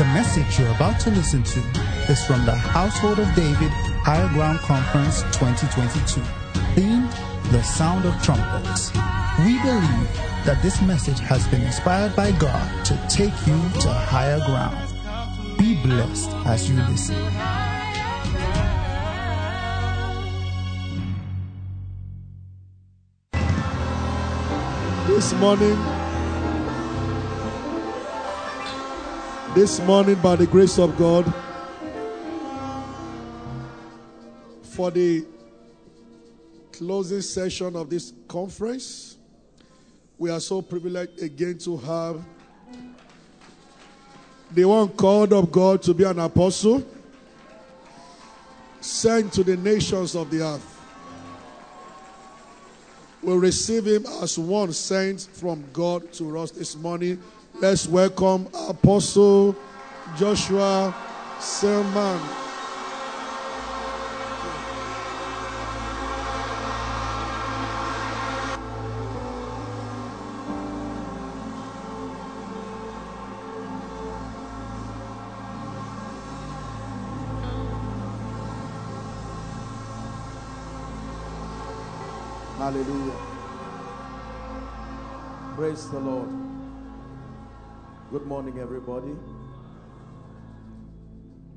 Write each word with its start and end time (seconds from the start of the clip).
The 0.00 0.06
message 0.06 0.58
you're 0.58 0.74
about 0.74 0.98
to 1.00 1.10
listen 1.10 1.42
to 1.42 1.60
is 2.08 2.24
from 2.24 2.46
the 2.46 2.54
Household 2.54 3.18
of 3.18 3.26
David 3.34 3.70
Higher 4.00 4.30
Ground 4.30 4.58
Conference 4.60 5.20
2022. 5.36 6.22
Theme, 6.74 7.06
The 7.52 7.62
Sound 7.62 8.06
of 8.06 8.14
Trumpets. 8.22 8.88
We 9.40 9.60
believe 9.60 10.08
that 10.46 10.60
this 10.62 10.80
message 10.80 11.18
has 11.18 11.46
been 11.48 11.60
inspired 11.60 12.16
by 12.16 12.32
God 12.32 12.82
to 12.86 12.96
take 13.10 13.34
you 13.46 13.60
to 13.82 13.90
higher 13.90 14.38
ground. 14.46 14.78
Be 15.58 15.76
blessed 15.82 16.30
as 16.46 16.70
you 16.70 16.76
listen. 16.76 17.16
This 25.08 25.34
morning, 25.34 25.76
this 29.54 29.80
morning, 29.80 30.14
by 30.16 30.36
the 30.36 30.46
grace 30.46 30.78
of 30.78 30.96
God, 30.96 31.24
for 34.62 34.92
the 34.92 35.26
closing 36.70 37.20
session 37.20 37.74
of 37.74 37.90
this 37.90 38.12
conference, 38.28 39.16
we 40.18 40.30
are 40.30 40.38
so 40.38 40.62
privileged 40.62 41.20
again 41.20 41.58
to 41.58 41.76
have 41.78 42.24
the 44.52 44.64
one 44.64 44.88
called 44.90 45.32
of 45.32 45.50
God 45.50 45.82
to 45.82 45.94
be 45.94 46.04
an 46.04 46.20
apostle, 46.20 46.86
sent 48.80 49.32
to 49.32 49.42
the 49.42 49.56
nations 49.56 50.14
of 50.14 50.30
the 50.30 50.42
earth. 50.42 50.80
We 53.22 53.34
receive 53.36 53.86
him 53.86 54.06
as 54.22 54.38
one 54.38 54.72
sent 54.72 55.22
from 55.32 55.64
God 55.72 56.12
to 56.14 56.38
us 56.38 56.52
this 56.52 56.76
morning. 56.76 57.20
Let's 57.60 57.86
welcome 57.86 58.48
Apostle 58.70 59.54
Joshua 60.16 60.96
Selman. 61.38 62.18
Hallelujah. 82.56 83.18
Praise 85.56 85.90
the 85.90 86.00
Lord. 86.00 86.39
Good 88.10 88.26
morning, 88.26 88.58
everybody. 88.58 89.14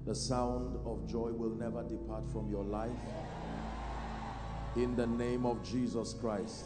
The 0.06 0.14
sound 0.14 0.78
of 0.86 1.09
joy 1.09 1.32
will 1.32 1.50
never 1.50 1.82
depart 1.82 2.23
from 2.32 2.48
your 2.52 2.64
life. 2.64 2.92
In 4.76 4.96
the 4.96 5.08
name 5.08 5.48
of 5.48 5.64
Jesus 5.64 6.14
Christ. 6.14 6.66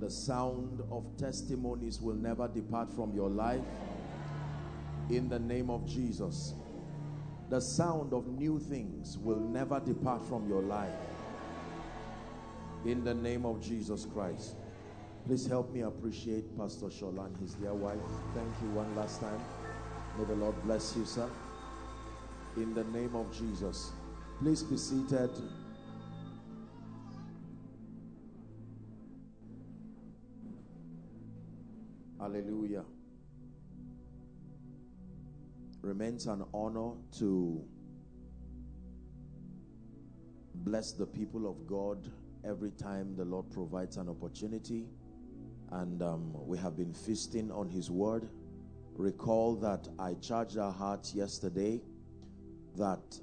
The 0.00 0.10
sound 0.10 0.82
of 0.90 1.04
testimonies 1.16 2.00
will 2.00 2.16
never 2.16 2.48
depart 2.48 2.92
from 2.92 3.14
your 3.14 3.30
life. 3.30 3.62
In 5.08 5.28
the 5.28 5.38
name 5.38 5.70
of 5.70 5.86
Jesus. 5.86 6.54
The 7.48 7.60
sound 7.60 8.12
of 8.12 8.26
new 8.26 8.58
things 8.58 9.18
will 9.18 9.38
never 9.38 9.78
depart 9.78 10.26
from 10.26 10.48
your 10.48 10.62
life 10.62 10.90
in 12.84 13.04
the 13.04 13.14
name 13.14 13.46
of 13.46 13.62
Jesus 13.62 14.06
Christ. 14.12 14.56
Please 15.26 15.46
help 15.46 15.72
me 15.72 15.82
appreciate 15.82 16.56
Pastor 16.58 16.86
Shola 16.86 17.26
and 17.26 17.36
his 17.36 17.54
dear 17.54 17.72
wife. 17.72 17.98
Thank 18.34 18.50
you 18.60 18.70
one 18.70 18.94
last 18.96 19.20
time. 19.20 19.40
May 20.18 20.24
the 20.24 20.34
Lord 20.34 20.60
bless 20.64 20.96
you, 20.96 21.04
sir. 21.04 21.30
In 22.56 22.74
the 22.74 22.82
name 22.84 23.14
of 23.14 23.32
Jesus. 23.32 23.92
Please 24.40 24.64
be 24.64 24.76
seated. 24.76 25.30
Hallelujah. 32.18 32.84
Remains 35.82 36.26
an 36.26 36.44
honor 36.52 36.94
to 37.18 37.64
bless 40.56 40.92
the 40.92 41.06
people 41.06 41.48
of 41.48 41.64
God 41.66 42.10
every 42.44 42.72
time 42.72 43.14
the 43.16 43.24
Lord 43.24 43.48
provides 43.50 43.96
an 43.96 44.08
opportunity 44.08 44.86
and 45.72 46.02
um, 46.02 46.32
we 46.46 46.58
have 46.58 46.76
been 46.76 46.92
feasting 46.92 47.50
on 47.50 47.68
his 47.68 47.90
word 47.90 48.28
recall 48.96 49.56
that 49.56 49.88
I 49.98 50.14
charged 50.14 50.58
our 50.58 50.72
hearts 50.72 51.14
yesterday 51.14 51.80
that 52.76 53.18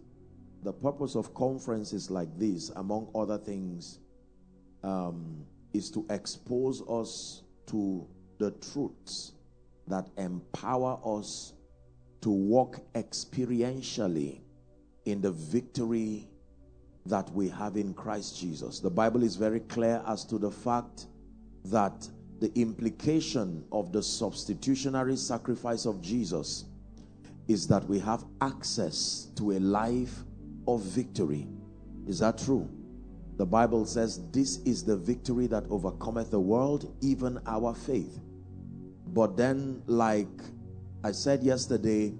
the 0.63 0.73
purpose 0.73 1.15
of 1.15 1.33
conferences 1.33 2.09
like 2.09 2.29
this 2.37 2.69
among 2.75 3.09
other 3.15 3.37
things 3.37 3.99
um, 4.83 5.45
is 5.73 5.89
to 5.91 6.05
expose 6.09 6.81
us 6.89 7.43
to 7.67 8.07
the 8.39 8.51
truths 8.51 9.33
that 9.87 10.09
empower 10.17 10.99
us 11.05 11.53
to 12.21 12.29
walk 12.29 12.79
experientially 12.93 14.41
in 15.05 15.21
the 15.21 15.31
victory 15.31 16.27
that 17.05 17.29
we 17.31 17.47
have 17.49 17.77
in 17.77 17.93
Christ 17.93 18.39
Jesus. 18.39 18.79
The 18.79 18.89
Bible 18.89 19.23
is 19.23 19.35
very 19.35 19.61
clear 19.61 20.03
as 20.07 20.25
to 20.25 20.37
the 20.37 20.51
fact 20.51 21.07
that 21.65 22.07
the 22.39 22.51
implication 22.59 23.63
of 23.71 23.91
the 23.91 24.01
substitutionary 24.01 25.15
sacrifice 25.15 25.85
of 25.85 26.01
Jesus 26.01 26.65
is 27.47 27.67
that 27.67 27.83
we 27.85 27.99
have 27.99 28.23
access 28.41 29.27
to 29.35 29.51
a 29.53 29.59
life 29.59 30.23
of 30.67 30.81
victory. 30.81 31.47
Is 32.07 32.19
that 32.19 32.37
true? 32.37 32.69
The 33.37 33.45
Bible 33.45 33.85
says, 33.85 34.21
This 34.31 34.57
is 34.59 34.83
the 34.83 34.95
victory 34.97 35.47
that 35.47 35.63
overcometh 35.69 36.31
the 36.31 36.39
world, 36.39 36.93
even 37.01 37.39
our 37.45 37.73
faith. 37.73 38.19
But 39.07 39.35
then, 39.35 39.81
like 39.87 40.27
I 41.03 41.11
said 41.11 41.41
yesterday, 41.41 42.13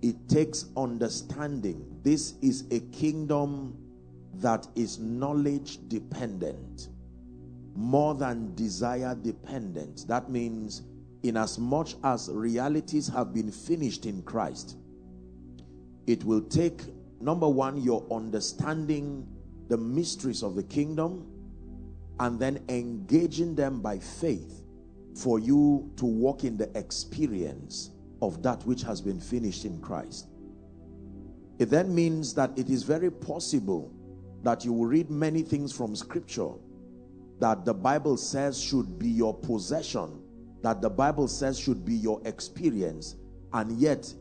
it 0.00 0.28
takes 0.28 0.66
understanding. 0.76 1.84
This 2.02 2.34
is 2.42 2.64
a 2.70 2.80
kingdom 2.96 3.76
that 4.36 4.66
is 4.74 4.98
knowledge 4.98 5.78
dependent 5.88 6.88
more 7.74 8.14
than 8.14 8.54
desire 8.54 9.14
dependent. 9.14 10.06
That 10.08 10.30
means, 10.30 10.82
in 11.22 11.36
as 11.36 11.58
much 11.58 11.96
as 12.04 12.28
realities 12.32 13.08
have 13.08 13.32
been 13.32 13.50
finished 13.50 14.06
in 14.06 14.22
Christ, 14.22 14.76
it 16.06 16.24
will 16.24 16.42
take 16.42 16.82
number 17.20 17.48
one, 17.48 17.80
your 17.80 18.04
understanding 18.10 19.26
the 19.68 19.76
mysteries 19.76 20.42
of 20.42 20.54
the 20.56 20.62
kingdom 20.64 21.26
and 22.20 22.38
then 22.38 22.62
engaging 22.68 23.54
them 23.54 23.80
by 23.80 23.98
faith 23.98 24.62
for 25.14 25.38
you 25.38 25.90
to 25.96 26.04
walk 26.04 26.44
in 26.44 26.56
the 26.56 26.76
experience 26.76 27.90
of 28.20 28.42
that 28.42 28.64
which 28.66 28.82
has 28.82 29.00
been 29.00 29.20
finished 29.20 29.64
in 29.64 29.80
Christ. 29.80 30.28
It 31.58 31.66
then 31.66 31.94
means 31.94 32.34
that 32.34 32.50
it 32.56 32.68
is 32.68 32.82
very 32.82 33.10
possible 33.10 33.92
that 34.42 34.64
you 34.64 34.72
will 34.72 34.86
read 34.86 35.10
many 35.10 35.42
things 35.42 35.72
from 35.72 35.94
scripture 35.94 36.50
that 37.42 37.64
the 37.64 37.74
Bible 37.74 38.16
says 38.16 38.60
should 38.60 39.00
be 39.00 39.08
your 39.08 39.34
possession, 39.34 40.22
that 40.62 40.80
the 40.80 40.88
Bible 40.88 41.26
says 41.26 41.58
should 41.58 41.84
be 41.84 41.92
your 41.92 42.22
experience, 42.24 43.16
and 43.52 43.80
yet 43.80 44.14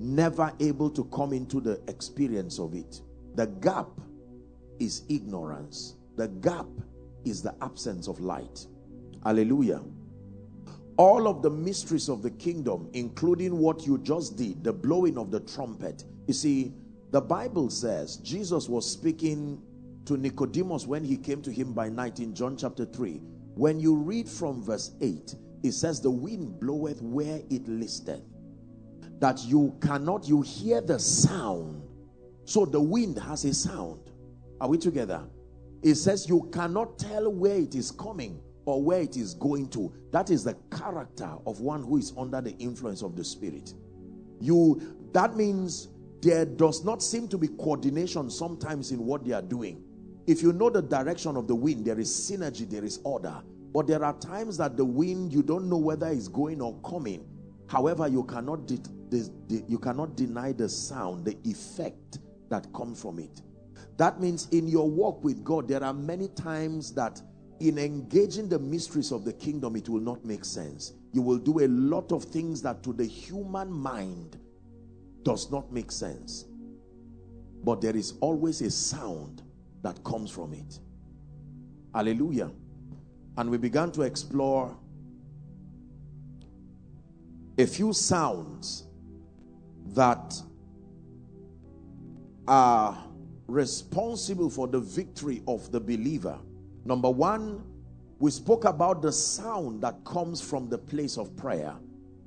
never 0.00 0.52
able 0.58 0.90
to 0.90 1.04
come 1.04 1.32
into 1.32 1.60
the 1.60 1.80
experience 1.86 2.58
of 2.58 2.74
it. 2.74 3.00
The 3.36 3.46
gap 3.46 3.86
is 4.80 5.04
ignorance, 5.08 5.94
the 6.16 6.26
gap 6.26 6.66
is 7.24 7.42
the 7.42 7.54
absence 7.62 8.08
of 8.08 8.18
light. 8.18 8.66
Hallelujah. 9.22 9.80
All 10.96 11.28
of 11.28 11.42
the 11.42 11.50
mysteries 11.50 12.08
of 12.08 12.22
the 12.22 12.30
kingdom, 12.32 12.90
including 12.92 13.56
what 13.56 13.86
you 13.86 13.98
just 13.98 14.36
did, 14.36 14.64
the 14.64 14.72
blowing 14.72 15.16
of 15.16 15.30
the 15.30 15.38
trumpet. 15.38 16.02
You 16.26 16.34
see, 16.34 16.72
the 17.12 17.20
Bible 17.20 17.70
says 17.70 18.16
Jesus 18.16 18.68
was 18.68 18.84
speaking 18.90 19.62
to 20.06 20.16
Nicodemus 20.16 20.86
when 20.86 21.04
he 21.04 21.16
came 21.16 21.42
to 21.42 21.50
him 21.52 21.72
by 21.72 21.88
night 21.88 22.20
in 22.20 22.34
John 22.34 22.56
chapter 22.56 22.84
3. 22.84 23.20
When 23.54 23.80
you 23.80 23.94
read 23.94 24.28
from 24.28 24.62
verse 24.62 24.92
8, 25.00 25.34
it 25.62 25.72
says, 25.72 26.00
The 26.00 26.10
wind 26.10 26.60
bloweth 26.60 27.00
where 27.00 27.40
it 27.50 27.66
listeth. 27.68 28.22
That 29.20 29.44
you 29.44 29.76
cannot, 29.80 30.28
you 30.28 30.42
hear 30.42 30.80
the 30.80 30.98
sound. 30.98 31.82
So 32.44 32.66
the 32.66 32.80
wind 32.80 33.18
has 33.18 33.44
a 33.44 33.54
sound. 33.54 34.10
Are 34.60 34.68
we 34.68 34.78
together? 34.78 35.24
It 35.82 35.96
says 35.96 36.28
you 36.28 36.48
cannot 36.52 36.98
tell 36.98 37.30
where 37.30 37.56
it 37.56 37.74
is 37.74 37.90
coming 37.90 38.40
or 38.64 38.82
where 38.82 39.00
it 39.00 39.16
is 39.16 39.34
going 39.34 39.68
to. 39.70 39.92
That 40.12 40.30
is 40.30 40.44
the 40.44 40.54
character 40.70 41.30
of 41.46 41.60
one 41.60 41.82
who 41.82 41.98
is 41.98 42.12
under 42.16 42.40
the 42.40 42.52
influence 42.52 43.02
of 43.02 43.16
the 43.16 43.24
Spirit. 43.24 43.74
You 44.40 44.80
that 45.12 45.36
means 45.36 45.88
there 46.22 46.46
does 46.46 46.84
not 46.84 47.02
seem 47.02 47.28
to 47.28 47.38
be 47.38 47.48
coordination 47.48 48.30
sometimes 48.30 48.92
in 48.92 49.04
what 49.04 49.24
they 49.24 49.32
are 49.32 49.42
doing. 49.42 49.84
If 50.26 50.42
you 50.42 50.52
know 50.52 50.70
the 50.70 50.82
direction 50.82 51.36
of 51.36 51.46
the 51.46 51.54
wind, 51.54 51.84
there 51.84 51.98
is 51.98 52.10
synergy, 52.10 52.68
there 52.68 52.84
is 52.84 53.00
order. 53.04 53.42
But 53.74 53.86
there 53.86 54.04
are 54.04 54.18
times 54.18 54.56
that 54.58 54.76
the 54.76 54.84
wind, 54.84 55.32
you 55.32 55.42
don't 55.42 55.68
know 55.68 55.76
whether 55.76 56.08
it's 56.08 56.28
going 56.28 56.62
or 56.62 56.80
coming. 56.80 57.26
However, 57.68 58.08
you 58.08 58.24
cannot 58.24 58.66
de- 58.66 58.78
de- 59.08 59.28
de- 59.48 59.64
you 59.68 59.78
cannot 59.78 60.16
deny 60.16 60.52
the 60.52 60.68
sound, 60.68 61.24
the 61.24 61.36
effect 61.44 62.20
that 62.48 62.72
comes 62.72 63.00
from 63.00 63.18
it. 63.18 63.42
That 63.96 64.20
means 64.20 64.48
in 64.50 64.68
your 64.68 64.88
walk 64.88 65.22
with 65.22 65.44
God, 65.44 65.68
there 65.68 65.82
are 65.82 65.92
many 65.94 66.28
times 66.28 66.94
that 66.94 67.20
in 67.60 67.78
engaging 67.78 68.48
the 68.48 68.58
mysteries 68.58 69.12
of 69.12 69.24
the 69.24 69.32
kingdom, 69.32 69.76
it 69.76 69.88
will 69.88 70.00
not 70.00 70.24
make 70.24 70.44
sense. 70.44 70.92
You 71.12 71.22
will 71.22 71.38
do 71.38 71.60
a 71.60 71.68
lot 71.68 72.12
of 72.12 72.24
things 72.24 72.62
that 72.62 72.82
to 72.84 72.92
the 72.92 73.04
human 73.04 73.70
mind 73.70 74.38
does 75.22 75.50
not 75.50 75.72
make 75.72 75.92
sense. 75.92 76.46
But 77.62 77.80
there 77.80 77.96
is 77.96 78.14
always 78.20 78.60
a 78.62 78.70
sound 78.70 79.42
that 79.84 80.02
comes 80.02 80.30
from 80.30 80.54
it. 80.54 80.80
Hallelujah. 81.94 82.50
And 83.36 83.50
we 83.50 83.58
began 83.58 83.92
to 83.92 84.02
explore 84.02 84.76
a 87.58 87.66
few 87.66 87.92
sounds 87.92 88.88
that 89.88 90.34
are 92.48 93.04
responsible 93.46 94.48
for 94.48 94.66
the 94.66 94.80
victory 94.80 95.42
of 95.46 95.70
the 95.70 95.80
believer. 95.80 96.38
Number 96.84 97.10
one, 97.10 97.62
we 98.18 98.30
spoke 98.30 98.64
about 98.64 99.02
the 99.02 99.12
sound 99.12 99.82
that 99.82 100.02
comes 100.04 100.40
from 100.40 100.68
the 100.68 100.78
place 100.78 101.18
of 101.18 101.36
prayer. 101.36 101.74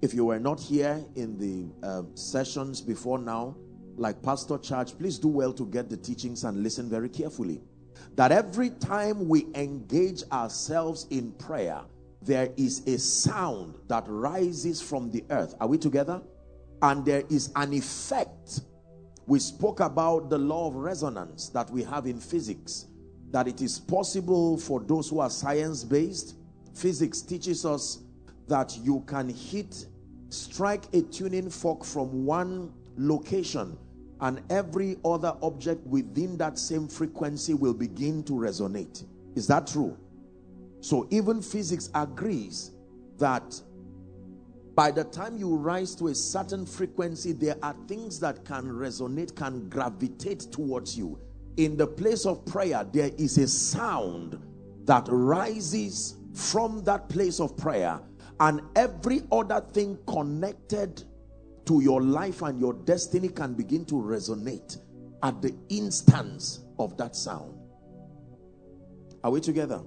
If 0.02 0.14
you 0.14 0.26
were 0.26 0.40
not 0.40 0.60
here 0.60 1.04
in 1.16 1.38
the 1.40 1.86
uh, 1.86 2.04
sessions 2.14 2.82
before 2.82 3.18
now, 3.18 3.58
like 3.98 4.22
Pastor 4.22 4.58
Church, 4.58 4.98
please 4.98 5.18
do 5.18 5.28
well 5.28 5.52
to 5.54 5.66
get 5.66 5.90
the 5.90 5.98
teachings 5.98 6.44
and 6.44 6.64
listen 6.64 6.90
very 6.90 7.10
carefully. 7.10 7.62
That 8.16 8.32
every 8.32 8.70
time 8.70 9.28
we 9.28 9.48
engage 9.56 10.24
ourselves 10.32 11.08
in 11.10 11.32
prayer, 11.34 11.82
there 12.22 12.50
is 12.58 12.86
a 12.88 12.98
sound 12.98 13.76
that 13.88 14.04
rises 14.08 14.82
from 14.82 15.12
the 15.12 15.24
earth. 15.30 15.56
Are 15.60 15.68
we 15.68 15.78
together? 15.78 16.22
And 16.82 17.04
there 17.06 17.24
is 17.30 17.52
an 17.56 17.74
effect. 17.74 18.62
We 19.26 19.40
spoke 19.40 19.80
about 19.80 20.30
the 20.30 20.38
law 20.38 20.68
of 20.68 20.76
resonance 20.76 21.50
that 21.50 21.70
we 21.72 21.84
have 21.84 22.06
in 22.06 22.20
physics, 22.20 22.86
that 23.32 23.48
it 23.48 23.62
is 23.62 23.80
possible 23.80 24.58
for 24.58 24.80
those 24.80 25.10
who 25.10 25.20
are 25.20 25.30
science 25.30 25.84
based. 25.84 26.36
Physics 26.76 27.22
teaches 27.22 27.66
us 27.66 28.00
that 28.48 28.78
you 28.78 29.04
can 29.08 29.30
hit, 29.30 29.88
strike 30.30 30.86
a 30.94 31.02
tuning 31.02 31.50
fork 31.50 31.84
from 31.84 32.26
one 32.26 32.72
location 32.98 33.78
and 34.22 34.42
every 34.50 34.98
other 35.06 35.36
object 35.42 35.86
within 35.86 36.38
that 36.38 36.58
same 36.58 36.88
frequency 36.88 37.54
will 37.54 37.74
begin 37.74 38.24
to 38.24 38.34
resonate. 38.34 39.06
Is 39.36 39.48
that 39.48 39.68
true? 39.68 39.98
So 40.80 41.08
even 41.10 41.42
physics 41.42 41.90
agrees 41.94 42.72
that 43.18 43.62
by 44.76 44.92
the 44.92 45.04
time 45.06 45.38
you 45.38 45.56
rise 45.56 45.96
to 45.96 46.08
a 46.08 46.16
certain 46.16 46.66
frequency, 46.66 47.32
there 47.32 47.58
are 47.64 47.76
things 47.88 48.20
that 48.20 48.46
can 48.46 48.66
resonate, 48.66 49.36
can 49.36 49.70
gravitate 49.70 50.52
towards 50.52 50.96
you. 50.96 51.20
In 51.58 51.76
the 51.78 51.88
place 51.88 52.28
of 52.28 52.46
prayer, 52.46 52.88
there 52.94 53.10
is 53.18 53.40
a 53.40 53.48
sound 53.48 54.40
that 54.86 55.08
rises 55.10 56.18
from 56.34 56.84
that 56.84 57.10
place 57.10 57.40
of 57.40 57.58
prayer, 57.58 58.00
and 58.40 58.62
every 58.76 59.24
other 59.32 59.66
thing 59.74 59.98
connected 60.06 61.04
to 61.68 61.82
your 61.82 62.02
life 62.02 62.42
and 62.42 62.60
your 62.60 62.74
destiny 62.74 63.28
can 63.28 63.54
begin 63.54 63.86
to 63.86 63.96
resonate 63.96 64.78
at 65.22 65.42
the 65.42 65.54
instance 65.70 66.62
of 66.80 66.98
that 66.98 67.16
sound. 67.16 67.54
Are 69.24 69.32
we 69.32 69.42
together? 69.42 69.82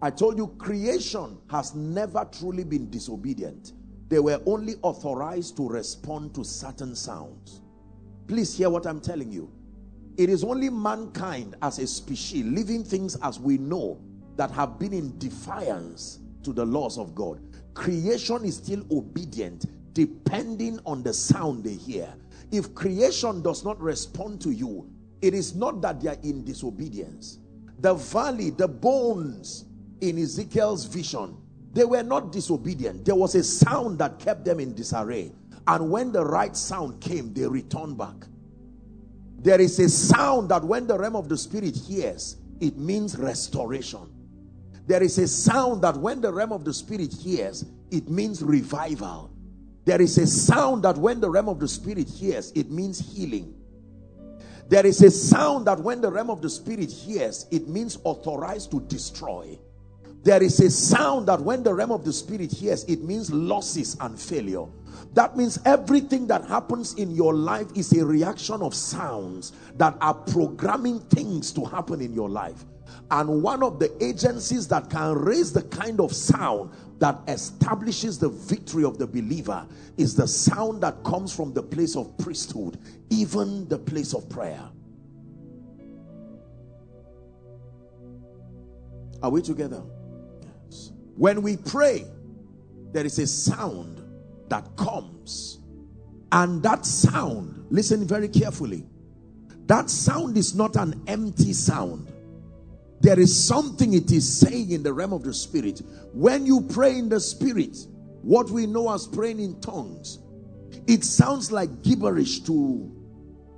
I 0.00 0.10
told 0.10 0.38
you 0.38 0.46
creation 0.58 1.38
has 1.50 1.74
never 1.74 2.26
truly 2.32 2.64
been 2.64 2.88
disobedient. 2.88 3.72
They 4.08 4.18
were 4.18 4.40
only 4.46 4.76
authorized 4.82 5.56
to 5.58 5.68
respond 5.68 6.34
to 6.36 6.44
certain 6.44 6.94
sounds. 6.96 7.60
Please 8.26 8.56
hear 8.56 8.70
what 8.70 8.86
I'm 8.86 9.00
telling 9.00 9.30
you. 9.30 9.52
It 10.16 10.30
is 10.30 10.42
only 10.42 10.70
mankind 10.70 11.56
as 11.60 11.78
a 11.78 11.86
species, 11.86 12.44
living 12.44 12.82
things 12.82 13.16
as 13.22 13.38
we 13.38 13.58
know, 13.58 14.00
that 14.36 14.50
have 14.52 14.78
been 14.78 14.92
in 14.92 15.18
defiance 15.18 16.20
to 16.44 16.52
the 16.52 16.64
laws 16.64 16.96
of 16.96 17.14
God. 17.14 17.40
Creation 17.74 18.44
is 18.44 18.56
still 18.56 18.86
obedient 18.90 19.66
depending 19.98 20.78
on 20.86 21.02
the 21.02 21.12
sound 21.12 21.64
they 21.64 21.74
hear. 21.74 22.14
If 22.52 22.72
creation 22.72 23.42
does 23.42 23.64
not 23.64 23.80
respond 23.80 24.40
to 24.42 24.52
you, 24.52 24.88
it 25.20 25.34
is 25.34 25.56
not 25.56 25.82
that 25.82 26.00
they 26.00 26.08
are 26.10 26.18
in 26.22 26.44
disobedience. 26.44 27.40
The 27.80 27.94
valley, 27.94 28.50
the 28.50 28.68
bones 28.68 29.64
in 30.00 30.16
Ezekiel's 30.16 30.84
vision, 30.84 31.36
they 31.72 31.84
were 31.84 32.04
not 32.04 32.30
disobedient. 32.30 33.06
There 33.06 33.16
was 33.16 33.34
a 33.34 33.42
sound 33.42 33.98
that 33.98 34.20
kept 34.20 34.44
them 34.44 34.60
in 34.60 34.72
disarray. 34.72 35.32
And 35.66 35.90
when 35.90 36.12
the 36.12 36.24
right 36.24 36.56
sound 36.56 37.00
came, 37.00 37.34
they 37.34 37.48
returned 37.48 37.98
back. 37.98 38.28
There 39.40 39.60
is 39.60 39.80
a 39.80 39.88
sound 39.88 40.50
that 40.50 40.62
when 40.62 40.86
the 40.86 40.96
realm 40.96 41.16
of 41.16 41.28
the 41.28 41.36
spirit 41.36 41.74
hears, 41.74 42.36
it 42.60 42.76
means 42.76 43.18
restoration. 43.18 44.12
There 44.86 45.02
is 45.02 45.18
a 45.18 45.26
sound 45.26 45.82
that 45.82 45.96
when 45.96 46.20
the 46.20 46.32
realm 46.32 46.52
of 46.52 46.64
the 46.64 46.72
spirit 46.72 47.12
hears, 47.12 47.64
it 47.90 48.08
means 48.08 48.44
revival. 48.44 49.32
There 49.88 50.02
is 50.02 50.18
a 50.18 50.26
sound 50.26 50.82
that 50.82 50.98
when 50.98 51.18
the 51.18 51.30
realm 51.30 51.48
of 51.48 51.60
the 51.60 51.66
spirit 51.66 52.10
hears, 52.10 52.52
it 52.54 52.70
means 52.70 52.98
healing. 52.98 53.54
There 54.68 54.84
is 54.84 55.02
a 55.02 55.10
sound 55.10 55.66
that 55.66 55.80
when 55.80 56.02
the 56.02 56.12
realm 56.12 56.28
of 56.28 56.42
the 56.42 56.50
spirit 56.50 56.90
hears, 56.90 57.46
it 57.50 57.68
means 57.68 57.98
authorized 58.04 58.70
to 58.72 58.80
destroy. 58.80 59.58
There 60.24 60.42
is 60.42 60.60
a 60.60 60.70
sound 60.70 61.28
that 61.28 61.40
when 61.40 61.62
the 61.62 61.72
realm 61.72 61.90
of 61.90 62.04
the 62.04 62.12
spirit 62.12 62.52
hears, 62.52 62.84
it 62.84 63.02
means 63.02 63.32
losses 63.32 63.96
and 64.00 64.20
failure. 64.20 64.66
That 65.14 65.38
means 65.38 65.58
everything 65.64 66.26
that 66.26 66.44
happens 66.44 66.92
in 66.92 67.10
your 67.12 67.32
life 67.32 67.68
is 67.74 67.90
a 67.94 68.04
reaction 68.04 68.60
of 68.60 68.74
sounds 68.74 69.54
that 69.78 69.96
are 70.02 70.12
programming 70.12 71.00
things 71.00 71.50
to 71.52 71.64
happen 71.64 72.02
in 72.02 72.12
your 72.12 72.28
life. 72.28 72.66
And 73.10 73.42
one 73.42 73.62
of 73.62 73.78
the 73.78 73.90
agencies 74.04 74.68
that 74.68 74.90
can 74.90 75.14
raise 75.14 75.50
the 75.50 75.62
kind 75.62 75.98
of 75.98 76.12
sound 76.12 76.72
that 76.98 77.20
establishes 77.28 78.18
the 78.18 78.28
victory 78.28 78.84
of 78.84 78.98
the 78.98 79.06
believer 79.06 79.66
is 79.96 80.14
the 80.14 80.26
sound 80.26 80.82
that 80.82 81.02
comes 81.04 81.34
from 81.34 81.52
the 81.52 81.62
place 81.62 81.96
of 81.96 82.16
priesthood, 82.18 82.78
even 83.10 83.68
the 83.68 83.78
place 83.78 84.14
of 84.14 84.28
prayer. 84.28 84.62
Are 89.22 89.30
we 89.30 89.42
together? 89.42 89.82
Yes. 90.70 90.92
When 91.16 91.42
we 91.42 91.56
pray, 91.56 92.04
there 92.92 93.04
is 93.04 93.18
a 93.18 93.26
sound 93.26 94.02
that 94.48 94.76
comes, 94.76 95.58
and 96.32 96.62
that 96.62 96.86
sound, 96.86 97.66
listen 97.70 98.06
very 98.06 98.28
carefully, 98.28 98.86
that 99.66 99.90
sound 99.90 100.36
is 100.36 100.54
not 100.54 100.76
an 100.76 101.02
empty 101.06 101.52
sound 101.52 102.07
there 103.00 103.18
is 103.18 103.46
something 103.46 103.94
it 103.94 104.10
is 104.10 104.40
saying 104.40 104.70
in 104.70 104.82
the 104.82 104.92
realm 104.92 105.12
of 105.12 105.22
the 105.22 105.32
spirit. 105.32 105.82
When 106.12 106.46
you 106.46 106.62
pray 106.62 106.98
in 106.98 107.08
the 107.08 107.20
spirit, 107.20 107.76
what 108.22 108.50
we 108.50 108.66
know 108.66 108.92
as 108.92 109.06
praying 109.06 109.40
in 109.40 109.60
tongues, 109.60 110.18
it 110.86 111.04
sounds 111.04 111.52
like 111.52 111.82
gibberish 111.82 112.40
to 112.40 112.92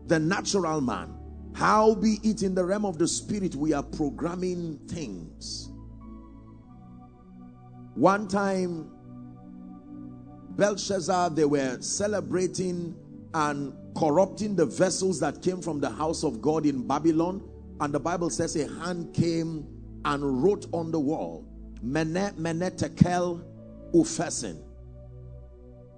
the 0.07 0.19
natural 0.19 0.81
man. 0.81 1.15
How 1.55 1.95
be 1.95 2.19
it 2.23 2.43
in 2.43 2.55
the 2.55 2.65
realm 2.65 2.85
of 2.85 2.99
the 2.99 3.09
spirit, 3.09 3.55
we 3.55 3.73
are 3.73 3.83
programming 3.83 4.79
things. 4.89 5.71
One 7.95 8.29
time, 8.29 8.91
Belshazzar, 10.51 11.31
they 11.31 11.45
were 11.45 11.81
celebrating 11.81 12.95
and 13.35 13.73
corrupting 13.97 14.57
the 14.57 14.67
vessels 14.67 15.21
that 15.21 15.43
came 15.43 15.61
from 15.61 15.81
the 15.81 15.91
house 15.91 16.23
of 16.25 16.41
God 16.41 16.67
in 16.67 16.87
Babylon 16.87 17.50
and 17.81 17.95
the 17.95 18.01
Bible 18.01 18.31
says 18.31 18.57
a 18.57 18.69
hand 18.81 19.15
came 19.15 19.67
and 20.05 20.43
wrote 20.43 20.67
on 20.73 20.91
the 20.91 21.01
wall, 21.01 21.47
Mene, 21.83 22.33
Mene, 22.37 22.71
Tekel, 22.71 23.43
Upharsin. 23.95 24.63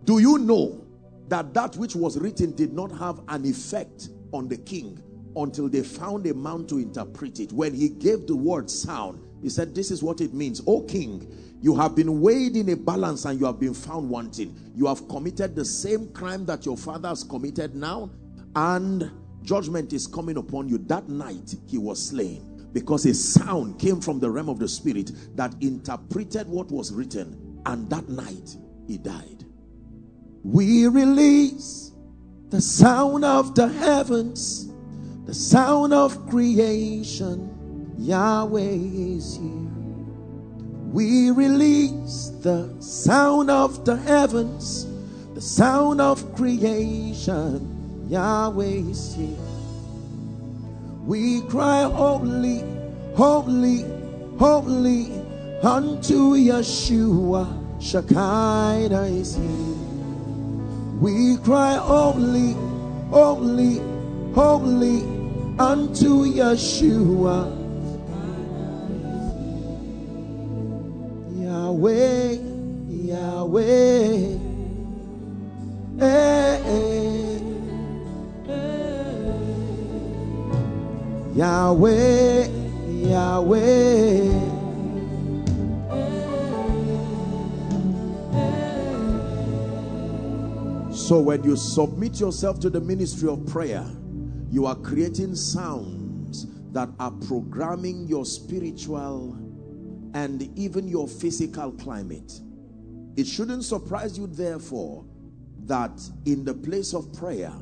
Do 0.04 0.18
you 0.18 0.38
know 0.38 0.86
that 1.28 1.54
that 1.54 1.76
which 1.76 1.94
was 1.94 2.18
written 2.18 2.54
did 2.54 2.72
not 2.72 2.90
have 2.92 3.20
an 3.28 3.44
effect 3.44 4.08
on 4.32 4.48
the 4.48 4.56
king 4.56 5.00
until 5.36 5.68
they 5.68 5.82
found 5.82 6.26
a 6.26 6.34
man 6.34 6.66
to 6.66 6.78
interpret 6.78 7.40
it? 7.40 7.52
When 7.52 7.74
he 7.74 7.88
gave 7.88 8.26
the 8.26 8.36
word 8.36 8.70
sound, 8.70 9.20
he 9.42 9.48
said, 9.48 9.74
This 9.74 9.90
is 9.90 10.02
what 10.02 10.20
it 10.20 10.32
means. 10.32 10.60
O 10.66 10.82
king, 10.82 11.26
you 11.60 11.76
have 11.76 11.94
been 11.94 12.20
weighed 12.20 12.56
in 12.56 12.68
a 12.70 12.76
balance 12.76 13.24
and 13.24 13.38
you 13.38 13.46
have 13.46 13.58
been 13.58 13.74
found 13.74 14.08
wanting. 14.08 14.56
You 14.74 14.86
have 14.86 15.08
committed 15.08 15.54
the 15.54 15.64
same 15.64 16.12
crime 16.12 16.44
that 16.46 16.64
your 16.64 16.76
father 16.76 17.08
has 17.08 17.24
committed 17.24 17.74
now, 17.74 18.10
and 18.54 19.10
judgment 19.42 19.92
is 19.92 20.06
coming 20.06 20.36
upon 20.36 20.68
you. 20.68 20.78
That 20.78 21.08
night 21.08 21.54
he 21.66 21.78
was 21.78 22.04
slain 22.04 22.68
because 22.72 23.04
a 23.06 23.14
sound 23.14 23.78
came 23.78 24.00
from 24.00 24.18
the 24.18 24.30
realm 24.30 24.48
of 24.48 24.58
the 24.58 24.68
spirit 24.68 25.12
that 25.36 25.54
interpreted 25.60 26.48
what 26.48 26.70
was 26.70 26.92
written, 26.92 27.60
and 27.66 27.88
that 27.90 28.08
night 28.08 28.56
he 28.86 28.98
died. 28.98 29.44
We 30.42 30.86
release 30.88 31.92
the 32.48 32.60
sound 32.60 33.24
of 33.24 33.54
the 33.54 33.68
heavens, 33.68 34.72
the 35.26 35.34
sound 35.34 35.92
of 35.92 36.28
creation. 36.28 37.48
Yahweh 37.98 38.60
is 38.60 39.36
here. 39.36 39.72
We 40.90 41.30
release 41.30 42.30
the 42.42 42.74
sound 42.80 43.50
of 43.50 43.84
the 43.84 43.96
heavens, 43.96 44.86
the 45.34 45.40
sound 45.40 46.00
of 46.00 46.34
creation, 46.34 47.71
Yahweh 48.08 48.90
is 48.90 49.14
here. 49.14 49.36
We 51.06 51.40
cry, 51.42 51.82
Holy, 51.82 52.64
Holy, 53.14 53.84
Holy, 54.38 55.12
unto 55.62 56.34
Yeshua, 56.34 57.46
Shekinah 57.80 59.02
is 59.04 59.36
here. 59.36 59.76
We 61.00 61.36
cry, 61.38 61.74
Holy, 61.74 62.52
Holy, 63.10 63.78
Holy, 64.34 65.02
unto 65.58 66.24
Yeshua. 66.24 67.58
Yahweh, 71.40 72.38
Yahweh. 72.88 74.38
Eh, 76.00 76.31
Yahweh, 81.42 82.46
Yahweh. 82.86 84.30
So 90.92 91.20
when 91.20 91.42
you 91.42 91.56
submit 91.56 92.20
yourself 92.20 92.60
to 92.60 92.70
the 92.70 92.80
ministry 92.80 93.28
of 93.28 93.44
prayer, 93.46 93.84
you 94.52 94.66
are 94.66 94.76
creating 94.76 95.34
sounds 95.34 96.46
that 96.70 96.88
are 97.00 97.10
programming 97.26 98.06
your 98.06 98.24
spiritual 98.24 99.32
and 100.14 100.48
even 100.56 100.86
your 100.86 101.08
physical 101.08 101.72
climate. 101.72 102.40
It 103.16 103.26
shouldn't 103.26 103.64
surprise 103.64 104.16
you, 104.16 104.28
therefore, 104.28 105.04
that 105.64 106.00
in 106.24 106.44
the 106.44 106.54
place 106.54 106.94
of 106.94 107.12
prayer, 107.12 107.52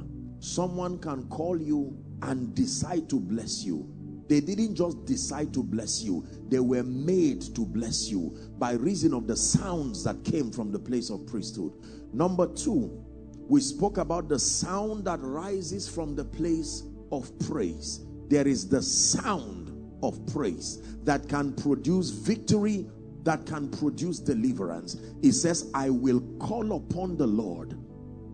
someone 0.41 0.99
can 0.99 1.27
call 1.31 1.59
you 1.59 1.97
and 2.23 2.55
decide 2.55 3.09
to 3.11 3.21
bless 3.21 3.65
you. 3.65 3.89
They 4.29 4.41
didn't 4.41 4.77
just 4.77 5.05
decide 5.07 5.53
to 5.55 5.63
bless 5.63 6.03
you, 6.03 6.25
they 6.49 6.61
were 6.61 6.85
made 6.85 7.43
to 7.55 7.67
bless 7.67 8.09
you 8.09 8.37
by 8.59 8.73
reason 8.73 9.13
of 9.13 9.27
the 9.27 9.37
sounds 9.37 10.05
that 10.05 10.25
came 10.25 10.53
from 10.53 10.71
the 10.71 10.79
place 10.79 11.11
of 11.11 11.27
priesthood. 11.27 11.73
Number 12.13 12.47
two, 12.47 13.05
we 13.49 13.61
spoke 13.61 13.99
about 13.99 14.29
the 14.29 14.39
sound 14.39 15.07
that 15.07 15.19
rises 15.21 15.89
from 15.89 16.15
the 16.15 16.25
place 16.25 16.85
of 17.11 17.37
praise. 17.41 18.05
There 18.29 18.47
is 18.47 18.69
the 18.69 18.81
sound 18.81 19.77
of 20.05 20.25
praise 20.27 20.81
that 21.03 21.29
can 21.29 21.53
produce 21.55 22.11
victory, 22.11 22.87
that 23.25 23.47
can 23.47 23.69
produce 23.69 24.21
deliverance. 24.21 24.97
It 25.23 25.33
says, 25.33 25.71
I 25.75 25.91
will 25.91 26.21
call 26.39 26.77
upon 26.77 27.17
the 27.17 27.27
Lord 27.27 27.77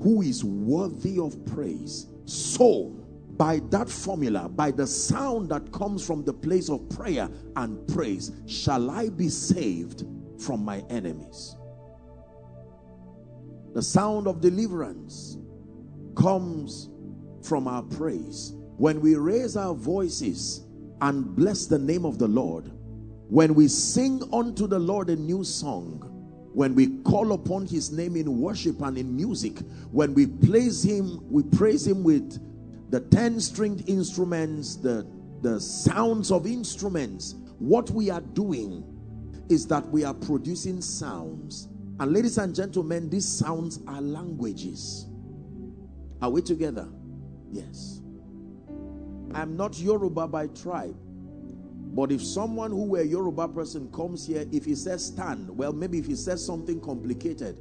who 0.01 0.21
is 0.21 0.45
worthy 0.45 1.19
of 1.19 1.45
praise. 1.47 2.07
So, 2.27 2.95
by 3.37 3.61
that 3.71 3.89
formula, 3.89 4.49
by 4.49 4.71
the 4.71 4.87
sound 4.87 5.51
that 5.51 5.71
comes 5.73 6.07
from 6.07 6.25
the 6.25 6.33
place 6.33 6.71
of 6.71 6.89
prayer 6.91 7.29
and 7.57 7.87
praise, 7.89 8.33
shall 8.47 8.91
I 8.91 9.09
be 9.09 9.29
saved 9.29 10.05
from 10.39 10.65
my 10.65 10.85
enemies. 10.91 11.57
The 13.75 13.83
sound 13.83 14.27
of 14.27 14.41
deliverance 14.41 15.39
comes 16.17 16.89
from 17.43 17.69
our 17.69 17.83
praise. 17.83 18.55
When 18.79 19.01
we 19.01 19.17
raise 19.17 19.57
our 19.57 19.75
voices 19.75 20.65
and 21.01 21.37
bless 21.37 21.67
the 21.67 21.79
name 21.79 22.05
of 22.05 22.19
the 22.19 22.29
Lord, 22.29 22.71
when 23.29 23.55
we 23.55 23.69
sing 23.69 24.23
unto 24.33 24.67
the 24.67 24.79
Lord 24.79 25.11
a 25.11 25.17
new 25.17 25.45
song, 25.45 26.13
when 26.55 26.75
we 26.75 26.99
call 27.03 27.33
upon 27.33 27.67
his 27.67 27.93
name 27.93 28.17
in 28.17 28.41
worship 28.41 28.81
and 28.81 28.97
in 28.97 29.15
music, 29.15 29.59
when 29.91 30.15
we 30.15 30.27
praise 30.27 30.83
him, 30.83 31.21
we 31.31 31.43
praise 31.43 31.87
him 31.87 32.03
with 32.03 32.41
the 32.91 33.01
10 33.01 33.41
stringed 33.41 33.89
instruments, 33.89 34.77
the, 34.77 35.07
the 35.43 35.61
sounds 35.61 36.31
of 36.31 36.47
instruments. 36.47 37.35
What 37.59 37.91
we 37.91 38.11
are 38.11 38.21
doing 38.21 38.85
is 39.49 39.67
that 39.69 39.87
we 39.89 40.05
are 40.05 40.15
producing 40.15 40.81
sounds 40.81 41.69
and 41.99 42.13
ladies 42.13 42.37
and 42.37 42.55
gentlemen, 42.55 43.09
these 43.09 43.27
sounds 43.27 43.81
are 43.87 44.03
languages. 44.03 45.07
Are 46.21 46.29
we 46.31 46.43
together? 46.43 46.89
Yes. 47.51 48.03
I'm 49.35 49.57
not 49.57 49.79
Yoruba 49.79 50.29
by 50.29 50.49
tribe. 50.49 50.97
But 51.95 52.13
if 52.13 52.23
someone 52.23 52.71
who 52.71 52.85
were 52.85 53.03
Yoruba 53.03 53.49
person 53.49 53.91
comes 53.93 54.27
here, 54.27 54.45
if 54.53 54.67
he 54.67 54.75
says 54.75 55.07
stand, 55.07 55.49
well, 55.57 55.73
maybe 55.73 55.99
if 55.99 56.05
he 56.07 56.15
says 56.15 56.45
something 56.45 56.81
complicated, 56.81 57.57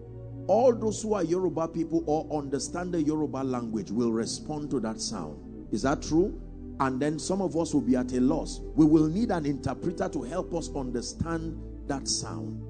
all 0.47 0.73
those 0.75 1.01
who 1.01 1.13
are 1.13 1.23
Yoruba 1.23 1.67
people 1.67 2.03
or 2.05 2.27
understand 2.37 2.93
the 2.93 3.01
Yoruba 3.01 3.37
language 3.37 3.91
will 3.91 4.11
respond 4.11 4.69
to 4.71 4.79
that 4.81 5.01
sound. 5.01 5.39
Is 5.71 5.81
that 5.83 6.01
true? 6.01 6.39
And 6.79 7.01
then 7.01 7.17
some 7.19 7.41
of 7.41 7.55
us 7.57 7.73
will 7.73 7.81
be 7.81 7.95
at 7.95 8.11
a 8.11 8.19
loss. 8.19 8.59
We 8.75 8.85
will 8.85 9.07
need 9.07 9.31
an 9.31 9.45
interpreter 9.45 10.09
to 10.09 10.23
help 10.23 10.53
us 10.53 10.69
understand 10.75 11.57
that 11.87 12.07
sound. 12.07 12.61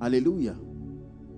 Hallelujah. 0.00 0.56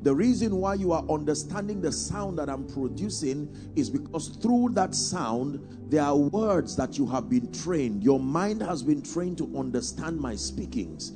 The 0.02 0.14
reason 0.14 0.56
why 0.56 0.75
you 0.75 0.92
are 0.92 1.04
understanding 1.08 1.80
the 1.80 1.90
sound 1.90 2.38
that 2.38 2.50
I'm 2.50 2.66
producing 2.66 3.73
is 3.75 3.88
because 3.88 4.28
through 4.37 4.70
that 4.75 4.94
sound, 4.94 5.61
there 5.90 6.02
are 6.02 6.16
words 6.16 6.76
that 6.76 6.99
you 6.99 7.06
have 7.06 7.30
been 7.30 7.50
trained. 7.52 8.02
Your 8.04 8.20
mind 8.20 8.61
has 8.62 8.82
been 8.82 9.00
trained 9.00 9.38
to 9.38 9.56
understand 9.56 10.20
my 10.20 10.34
speakings. 10.34 11.14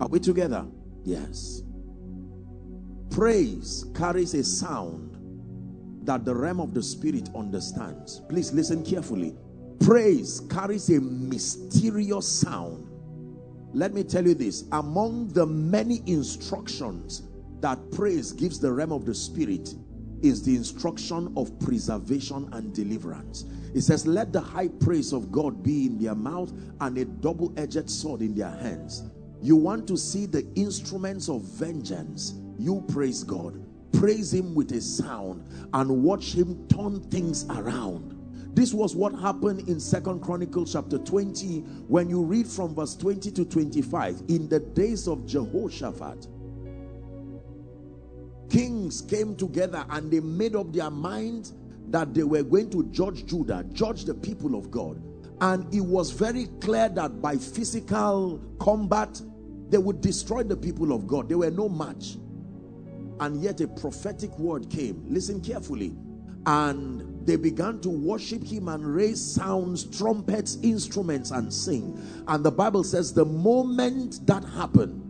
Are 0.00 0.08
we 0.08 0.18
together? 0.18 0.66
Yes. 1.04 1.62
Praise 3.10 3.86
carries 3.94 4.34
a 4.34 4.44
sound 4.44 5.16
that 6.04 6.24
the 6.24 6.34
realm 6.34 6.60
of 6.60 6.74
the 6.74 6.82
spirit 6.82 7.28
understands. 7.34 8.22
Please 8.28 8.52
listen 8.52 8.84
carefully. 8.84 9.36
Praise 9.80 10.40
carries 10.50 10.88
a 10.90 11.00
mysterious 11.00 12.28
sound 12.28 12.88
let 13.74 13.92
me 13.92 14.04
tell 14.04 14.24
you 14.24 14.34
this 14.34 14.64
among 14.70 15.28
the 15.30 15.44
many 15.44 16.02
instructions 16.06 17.22
that 17.60 17.78
praise 17.90 18.30
gives 18.30 18.60
the 18.60 18.72
realm 18.72 18.92
of 18.92 19.04
the 19.04 19.14
spirit 19.14 19.74
is 20.22 20.44
the 20.44 20.54
instruction 20.54 21.32
of 21.36 21.58
preservation 21.58 22.48
and 22.52 22.72
deliverance. 22.72 23.46
It 23.74 23.82
says, 23.82 24.06
Let 24.06 24.32
the 24.32 24.40
high 24.40 24.68
praise 24.68 25.12
of 25.12 25.32
God 25.32 25.64
be 25.64 25.86
in 25.86 25.98
their 25.98 26.14
mouth 26.14 26.52
and 26.80 26.96
a 26.98 27.04
double 27.04 27.52
edged 27.56 27.90
sword 27.90 28.22
in 28.22 28.36
their 28.36 28.50
hands. 28.50 29.02
You 29.42 29.56
want 29.56 29.88
to 29.88 29.96
see 29.96 30.26
the 30.26 30.46
instruments 30.54 31.28
of 31.28 31.42
vengeance, 31.42 32.34
you 32.58 32.84
praise 32.88 33.22
God. 33.22 33.64
Praise 33.92 34.34
Him 34.34 34.54
with 34.54 34.72
a 34.72 34.80
sound 34.80 35.48
and 35.72 36.02
watch 36.02 36.34
Him 36.34 36.66
turn 36.68 37.00
things 37.10 37.46
around 37.50 38.14
this 38.54 38.72
was 38.72 38.94
what 38.94 39.12
happened 39.18 39.68
in 39.68 39.80
Second 39.80 40.20
Chronicles 40.20 40.72
chapter 40.74 40.96
20 40.96 41.60
when 41.88 42.08
you 42.08 42.22
read 42.22 42.46
from 42.46 42.72
verse 42.72 42.94
20 42.94 43.32
to 43.32 43.44
25. 43.44 44.22
In 44.28 44.48
the 44.48 44.60
days 44.60 45.08
of 45.08 45.26
Jehoshaphat, 45.26 46.28
kings 48.48 49.02
came 49.02 49.34
together 49.34 49.84
and 49.90 50.08
they 50.08 50.20
made 50.20 50.54
up 50.54 50.72
their 50.72 50.90
mind 50.90 51.50
that 51.88 52.14
they 52.14 52.22
were 52.22 52.44
going 52.44 52.70
to 52.70 52.84
judge 52.92 53.26
Judah, 53.26 53.64
judge 53.72 54.04
the 54.04 54.14
people 54.14 54.54
of 54.54 54.70
God. 54.70 55.02
And 55.40 55.72
it 55.74 55.80
was 55.80 56.12
very 56.12 56.46
clear 56.60 56.88
that 56.90 57.20
by 57.20 57.36
physical 57.36 58.40
combat, 58.60 59.20
they 59.68 59.78
would 59.78 60.00
destroy 60.00 60.44
the 60.44 60.56
people 60.56 60.92
of 60.92 61.08
God. 61.08 61.28
They 61.28 61.34
were 61.34 61.50
no 61.50 61.68
match. 61.68 62.18
And 63.20 63.40
yet 63.42 63.60
a 63.60 63.68
prophetic 63.68 64.36
word 64.38 64.70
came. 64.70 65.04
Listen 65.08 65.40
carefully. 65.40 65.94
And 66.46 67.26
they 67.26 67.36
began 67.36 67.80
to 67.80 67.88
worship 67.88 68.44
him 68.44 68.68
and 68.68 68.84
raise 68.84 69.24
sounds, 69.24 69.84
trumpets, 69.84 70.58
instruments, 70.62 71.30
and 71.30 71.52
sing. 71.52 71.98
And 72.28 72.44
the 72.44 72.50
Bible 72.50 72.84
says, 72.84 73.14
the 73.14 73.24
moment 73.24 74.26
that 74.26 74.44
happened, 74.44 75.03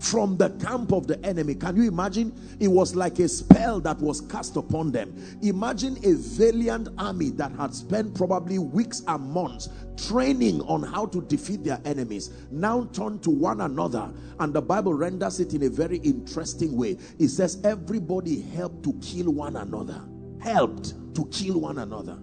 from 0.00 0.36
the 0.38 0.50
camp 0.64 0.92
of 0.92 1.06
the 1.06 1.24
enemy. 1.24 1.54
Can 1.54 1.76
you 1.76 1.86
imagine? 1.86 2.32
It 2.58 2.68
was 2.68 2.96
like 2.96 3.18
a 3.18 3.28
spell 3.28 3.80
that 3.80 3.98
was 3.98 4.22
cast 4.22 4.56
upon 4.56 4.90
them. 4.90 5.14
Imagine 5.42 5.98
a 6.04 6.14
valiant 6.14 6.88
army 6.98 7.30
that 7.30 7.52
had 7.52 7.74
spent 7.74 8.14
probably 8.14 8.58
weeks 8.58 9.02
and 9.06 9.22
months 9.30 9.68
training 10.08 10.62
on 10.62 10.82
how 10.82 11.06
to 11.06 11.20
defeat 11.22 11.64
their 11.64 11.80
enemies, 11.84 12.30
now 12.50 12.84
turn 12.92 13.18
to 13.20 13.30
one 13.30 13.60
another. 13.60 14.10
And 14.38 14.54
the 14.54 14.62
Bible 14.62 14.94
renders 14.94 15.40
it 15.40 15.54
in 15.54 15.64
a 15.64 15.68
very 15.68 15.98
interesting 15.98 16.76
way. 16.76 16.96
It 17.18 17.28
says, 17.28 17.60
Everybody 17.64 18.40
helped 18.40 18.82
to 18.84 18.94
kill 19.02 19.32
one 19.32 19.56
another. 19.56 20.02
Helped 20.40 21.14
to 21.14 21.26
kill 21.26 21.60
one 21.60 21.78
another. 21.78 22.18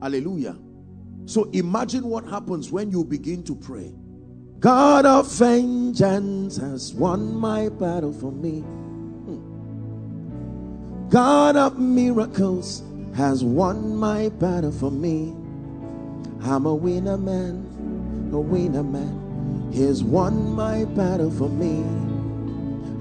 Hallelujah. 0.00 0.56
So 1.26 1.50
imagine 1.50 2.04
what 2.04 2.24
happens 2.24 2.70
when 2.70 2.90
you 2.90 3.04
begin 3.04 3.42
to 3.44 3.54
pray. 3.54 3.92
God 4.60 5.04
of 5.04 5.30
vengeance 5.32 6.56
has 6.56 6.94
won 6.94 7.34
my 7.36 7.68
battle 7.68 8.12
for 8.12 8.32
me. 8.32 8.60
Hmm. 8.60 9.40
God 11.10 11.56
of 11.56 11.78
miracles 11.78 12.82
has 13.14 13.44
won 13.44 13.94
my 13.96 14.30
battle 14.30 14.72
for 14.72 14.90
me. 14.90 15.34
I'm 16.42 16.64
a 16.64 16.74
winner 16.74 17.18
man, 17.18 18.30
a 18.32 18.40
winner 18.40 18.82
man. 18.82 19.70
He's 19.72 20.02
won 20.02 20.52
my 20.54 20.86
battle 20.86 21.30
for 21.30 21.50
me. 21.50 21.84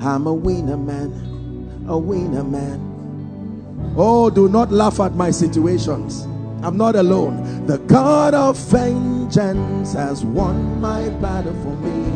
I'm 0.06 0.28
a 0.28 0.34
winner 0.34 0.78
man, 0.78 1.86
a 1.88 1.98
winner 1.98 2.44
man. 2.44 3.94
Oh, 3.96 4.30
do 4.30 4.50
not 4.50 4.74
laugh 4.74 5.00
at 5.00 5.16
my 5.16 5.32
situations. 5.32 6.28
I'm 6.66 6.78
not 6.78 6.96
alone. 6.96 7.68
The 7.68 7.78
God 7.78 8.34
of 8.34 8.58
vengeance 8.58 9.94
has 9.94 10.26
won 10.26 10.82
my 10.82 11.10
battle 11.10 11.54
for 11.62 11.76
me. 11.78 12.12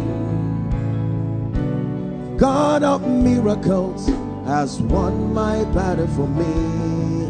God 2.36 2.82
of 2.82 3.08
miracles 3.08 4.08
has 4.48 4.82
won 4.82 5.36
my 5.36 5.64
battle 5.66 6.08
for 6.08 6.28
me. 6.28 7.28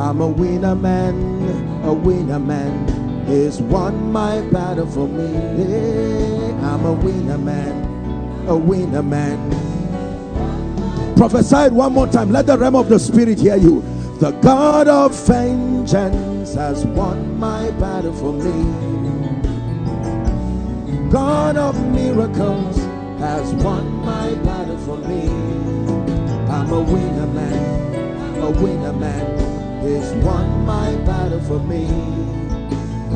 I'm 0.00 0.22
a 0.22 0.26
winner 0.26 0.74
man, 0.74 1.84
a 1.84 1.92
winner 1.92 2.38
man. 2.38 3.26
He's 3.26 3.60
won 3.60 4.10
my 4.10 4.40
battle 4.48 4.86
for 4.86 5.06
me. 5.06 5.36
I'm 6.62 6.86
a 6.86 6.94
winner 6.94 7.36
man, 7.36 8.48
a 8.48 8.56
winner 8.56 9.02
man. 9.02 9.50
Prophesy 11.14 11.56
it 11.56 11.72
one 11.74 11.92
more 11.92 12.06
time. 12.06 12.32
Let 12.32 12.46
the 12.46 12.56
realm 12.56 12.74
of 12.74 12.88
the 12.88 12.98
spirit 12.98 13.38
hear 13.38 13.56
you. 13.56 13.82
The 14.18 14.30
God 14.40 14.88
of 14.88 15.14
vengeance 15.26 16.33
has 16.52 16.84
won 16.84 17.38
my 17.38 17.70
battle 17.72 18.12
for 18.12 18.32
me. 18.32 18.52
God 21.10 21.56
of 21.56 21.74
miracles 21.90 22.76
has 23.18 23.54
won 23.54 23.90
my 24.04 24.34
battle 24.44 24.76
for 24.78 24.98
me. 24.98 25.26
I'm 26.50 26.70
a 26.70 26.80
winner 26.82 27.26
man, 27.28 28.42
a 28.42 28.50
winner 28.50 28.92
man. 28.92 29.82
He's 29.82 30.12
won 30.22 30.66
my 30.66 30.94
battle 31.06 31.40
for 31.40 31.60
me. 31.60 31.86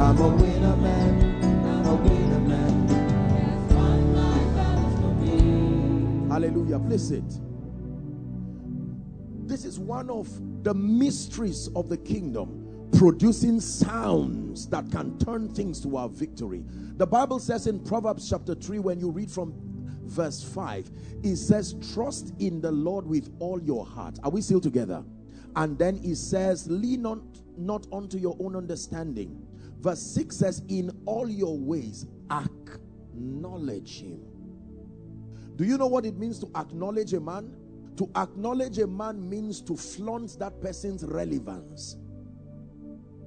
I'm 0.00 0.18
a 0.18 0.28
winner 0.28 0.76
man, 0.76 1.44
I'm 1.66 1.87
a 1.87 1.94
winner 1.97 2.40
man. 2.40 2.88
Has 2.88 3.75
won 3.75 4.14
my 4.14 4.38
battle 4.56 4.90
for 5.02 5.14
me. 5.23 6.28
Hallelujah. 6.30 6.78
Please 6.78 7.08
sit. 7.08 7.40
This 9.47 9.66
is 9.66 9.78
one 9.78 10.08
of 10.08 10.28
the 10.62 10.73
mysteries 10.73 11.68
of 11.76 11.88
the 11.90 11.97
kingdom 11.99 12.67
producing 12.92 13.61
sounds 13.61 14.68
that 14.68 14.90
can 14.90 15.18
turn 15.18 15.52
things 15.54 15.80
to 15.83 15.97
our 15.97 16.09
victory. 16.09 16.64
The 16.97 17.07
Bible 17.07 17.38
says 17.38 17.66
in 17.66 17.80
Proverbs 17.80 18.28
chapter 18.28 18.54
3, 18.54 18.78
when 18.80 18.99
you 18.99 19.11
read 19.11 19.30
from 19.30 19.54
verse 20.04 20.42
5, 20.42 20.90
it 21.23 21.37
says, 21.37 21.75
Trust 21.92 22.35
in 22.38 22.61
the 22.61 22.73
Lord 22.73 23.07
with 23.07 23.35
all 23.38 23.62
your 23.62 23.85
heart. 23.85 24.18
Are 24.25 24.30
we 24.30 24.40
still 24.40 24.61
together? 24.61 25.04
And 25.57 25.78
then 25.78 26.00
it 26.02 26.16
says, 26.16 26.68
Lean 26.68 27.07
on 27.07 27.33
not 27.57 27.87
unto 27.92 28.18
your 28.18 28.37
own 28.40 28.57
understanding. 28.57 29.47
Verse 29.80 30.00
6 30.00 30.37
says, 30.37 30.62
In 30.68 30.90
all 31.07 31.28
your 31.28 31.59
ways, 31.59 32.07
acknowledge 32.30 34.00
him. 34.00 34.21
Do 35.57 35.64
you 35.64 35.76
know 35.76 35.88
what 35.88 36.07
it 36.07 36.16
means 36.16 36.38
to 36.40 36.50
acknowledge 36.57 37.12
a 37.14 37.21
man? 37.21 37.57
To 37.97 38.09
acknowledge 38.16 38.78
a 38.78 38.87
man 38.87 39.28
means 39.28 39.61
to 39.62 39.76
flaunt 39.76 40.38
that 40.38 40.61
person's 40.61 41.04
relevance. 41.04 41.97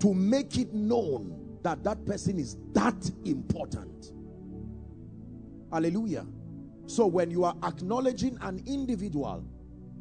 To 0.02 0.14
make 0.14 0.58
it 0.58 0.74
known 0.74 1.58
that 1.64 1.84
that 1.84 2.06
person 2.06 2.40
is 2.40 2.58
that 2.74 3.10
important. 3.26 4.12
Hallelujah. 5.72 6.26
So 6.88 7.06
when 7.06 7.32
you 7.32 7.46
are 7.46 7.56
acknowledging 7.64 8.38
an 8.42 8.62
individual, 8.66 9.46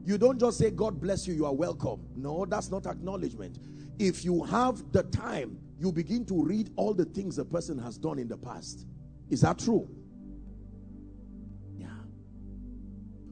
you 0.04 0.18
don't 0.18 0.40
just 0.40 0.58
say, 0.58 0.70
God 0.70 1.00
bless 1.00 1.26
you, 1.26 1.34
you 1.34 1.46
are 1.46 1.54
welcome. 1.54 2.00
No, 2.16 2.44
that's 2.46 2.70
not 2.70 2.86
acknowledgement. 2.86 3.58
If 3.98 4.24
you 4.24 4.42
have 4.44 4.90
the 4.92 5.02
time, 5.04 5.58
you 5.78 5.92
begin 5.92 6.24
to 6.26 6.42
read 6.42 6.70
all 6.76 6.94
the 6.94 7.04
things 7.04 7.36
the 7.36 7.44
person 7.44 7.78
has 7.78 7.98
done 7.98 8.18
in 8.18 8.26
the 8.26 8.36
past. 8.36 8.86
Is 9.28 9.42
that 9.42 9.58
true? 9.58 9.88
Yeah. 11.76 11.88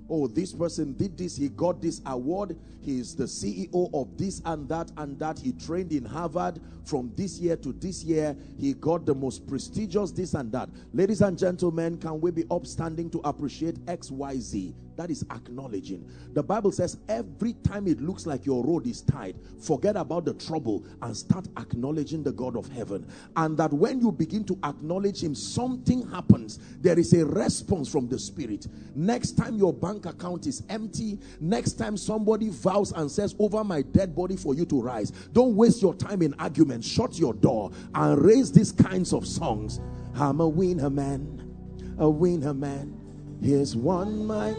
Oh, 0.08 0.28
this 0.28 0.52
person 0.52 0.92
did 0.92 1.16
this, 1.16 1.36
he 1.36 1.48
got 1.48 1.80
this 1.80 2.00
award, 2.06 2.58
is 2.88 3.14
the 3.14 3.24
CEO 3.24 3.90
of 3.94 4.16
this 4.16 4.40
and 4.44 4.68
that 4.68 4.90
and 4.96 5.18
that. 5.18 5.38
He 5.38 5.52
trained 5.52 5.92
in 5.92 6.04
Harvard 6.04 6.60
from 6.84 7.12
this 7.16 7.38
year 7.38 7.56
to 7.56 7.72
this 7.72 8.02
year. 8.02 8.36
He 8.58 8.72
got 8.74 9.06
the 9.06 9.14
most 9.14 9.46
prestigious 9.46 10.10
this 10.10 10.34
and 10.34 10.50
that. 10.52 10.68
Ladies 10.92 11.20
and 11.20 11.38
gentlemen, 11.38 11.98
can 11.98 12.20
we 12.20 12.30
be 12.30 12.44
upstanding 12.50 13.10
to 13.10 13.20
appreciate 13.24 13.84
XYZ? 13.86 14.74
That 14.98 15.12
is 15.12 15.24
acknowledging. 15.30 16.10
The 16.32 16.42
Bible 16.42 16.72
says 16.72 16.98
every 17.08 17.52
time 17.62 17.86
it 17.86 18.00
looks 18.00 18.26
like 18.26 18.44
your 18.44 18.64
road 18.64 18.84
is 18.84 19.00
tied, 19.00 19.36
forget 19.60 19.96
about 19.96 20.24
the 20.24 20.34
trouble 20.34 20.84
and 21.02 21.16
start 21.16 21.46
acknowledging 21.56 22.24
the 22.24 22.32
God 22.32 22.56
of 22.56 22.68
heaven. 22.72 23.06
And 23.36 23.56
that 23.58 23.72
when 23.72 24.00
you 24.00 24.10
begin 24.10 24.42
to 24.46 24.58
acknowledge 24.64 25.22
him, 25.22 25.36
something 25.36 26.10
happens. 26.10 26.58
There 26.80 26.98
is 26.98 27.12
a 27.12 27.24
response 27.24 27.88
from 27.88 28.08
the 28.08 28.18
spirit. 28.18 28.66
Next 28.96 29.36
time 29.36 29.56
your 29.56 29.72
bank 29.72 30.04
account 30.04 30.48
is 30.48 30.64
empty, 30.68 31.20
next 31.40 31.74
time 31.74 31.96
somebody 31.96 32.48
vows 32.48 32.77
and 32.96 33.10
says, 33.10 33.34
over 33.38 33.62
my 33.64 33.82
dead 33.82 34.14
body 34.14 34.36
for 34.36 34.54
you 34.54 34.64
to 34.66 34.80
rise. 34.80 35.10
Don't 35.32 35.56
waste 35.56 35.82
your 35.82 35.94
time 35.94 36.22
in 36.22 36.34
arguments. 36.38 36.86
Shut 36.86 37.18
your 37.18 37.34
door 37.34 37.70
and 37.94 38.24
raise 38.24 38.52
these 38.52 38.72
kinds 38.72 39.12
of 39.12 39.26
songs. 39.26 39.80
I'm 40.14 40.40
a 40.40 40.48
winner 40.48 40.90
man, 40.90 41.96
a 41.98 42.08
winner 42.08 42.54
man. 42.54 42.94
Here's 43.42 43.76
one 43.76 44.26
my 44.26 44.54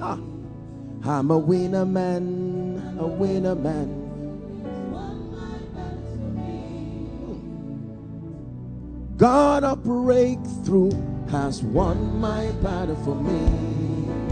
ah. 0.00 0.18
I'm 1.02 1.30
a 1.30 1.38
winner 1.38 1.86
man, 1.86 2.96
a 2.98 3.06
winner 3.06 3.54
man. 3.54 4.00
God 9.16 9.64
a 9.64 9.76
breakthrough 9.76 10.92
has 11.30 11.62
won 11.62 12.18
my 12.20 12.50
battle 12.62 12.96
for 13.04 13.14
me. 13.14 14.29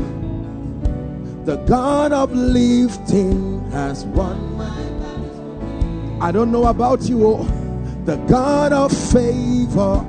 The 1.49 1.57
God 1.65 2.13
of 2.13 2.31
lifting 2.31 3.71
has 3.71 4.05
won 4.05 4.59
my. 4.59 4.69
I 6.21 6.31
don't 6.31 6.53
know 6.53 6.67
about 6.67 7.09
you, 7.09 7.27
oh. 7.27 7.45
the 8.05 8.17
God 8.29 8.75
of 8.75 8.93
favor 8.93 10.05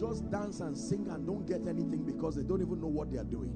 just 0.00 0.30
dance 0.30 0.60
and 0.60 0.76
sing 0.76 1.06
and 1.10 1.26
don't 1.26 1.46
get 1.46 1.60
anything 1.68 2.02
because 2.04 2.34
they 2.34 2.42
don't 2.42 2.62
even 2.62 2.80
know 2.80 2.86
what 2.86 3.12
they 3.12 3.18
are 3.18 3.24
doing. 3.24 3.52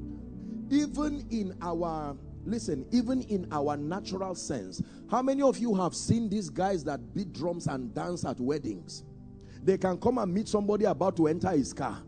Even 0.71 1.27
in 1.31 1.57
our, 1.63 2.15
listen, 2.45 2.85
even 2.93 3.23
in 3.23 3.49
our 3.51 3.79
natural 3.79 4.35
sense, 4.35 4.83
how 5.11 5.23
many 5.23 5.41
of 5.41 5.57
you 5.57 5.75
have 5.75 5.95
seen 5.95 6.29
these 6.29 6.51
guys 6.51 6.85
that 6.85 7.15
beat 7.15 7.33
drums 7.33 7.67
and 7.67 7.95
dance 7.95 8.27
at 8.27 8.39
weddings? 8.39 9.05
They 9.63 9.79
can 9.79 9.97
come 9.97 10.19
and 10.19 10.33
meet 10.35 10.47
somebody 10.47 10.85
about 10.85 11.17
to 11.17 11.29
enter 11.29 11.51
his 11.51 11.73
car. 11.73 12.03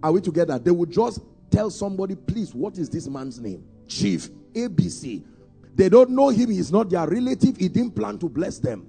Are 0.00 0.12
we 0.12 0.20
together? 0.20 0.56
They 0.60 0.70
would 0.70 0.92
just 0.92 1.20
tell 1.50 1.70
somebody, 1.70 2.14
please, 2.14 2.54
what 2.54 2.78
is 2.78 2.88
this 2.88 3.08
man's 3.08 3.40
name? 3.40 3.64
Chief 3.88 4.30
ABC. 4.52 5.24
They 5.74 5.88
don't 5.88 6.10
know 6.10 6.28
him. 6.28 6.50
He's 6.50 6.70
not 6.70 6.88
their 6.88 7.06
relative. 7.08 7.56
He 7.56 7.68
didn't 7.68 7.96
plan 7.96 8.16
to 8.18 8.28
bless 8.28 8.58
them 8.58 8.86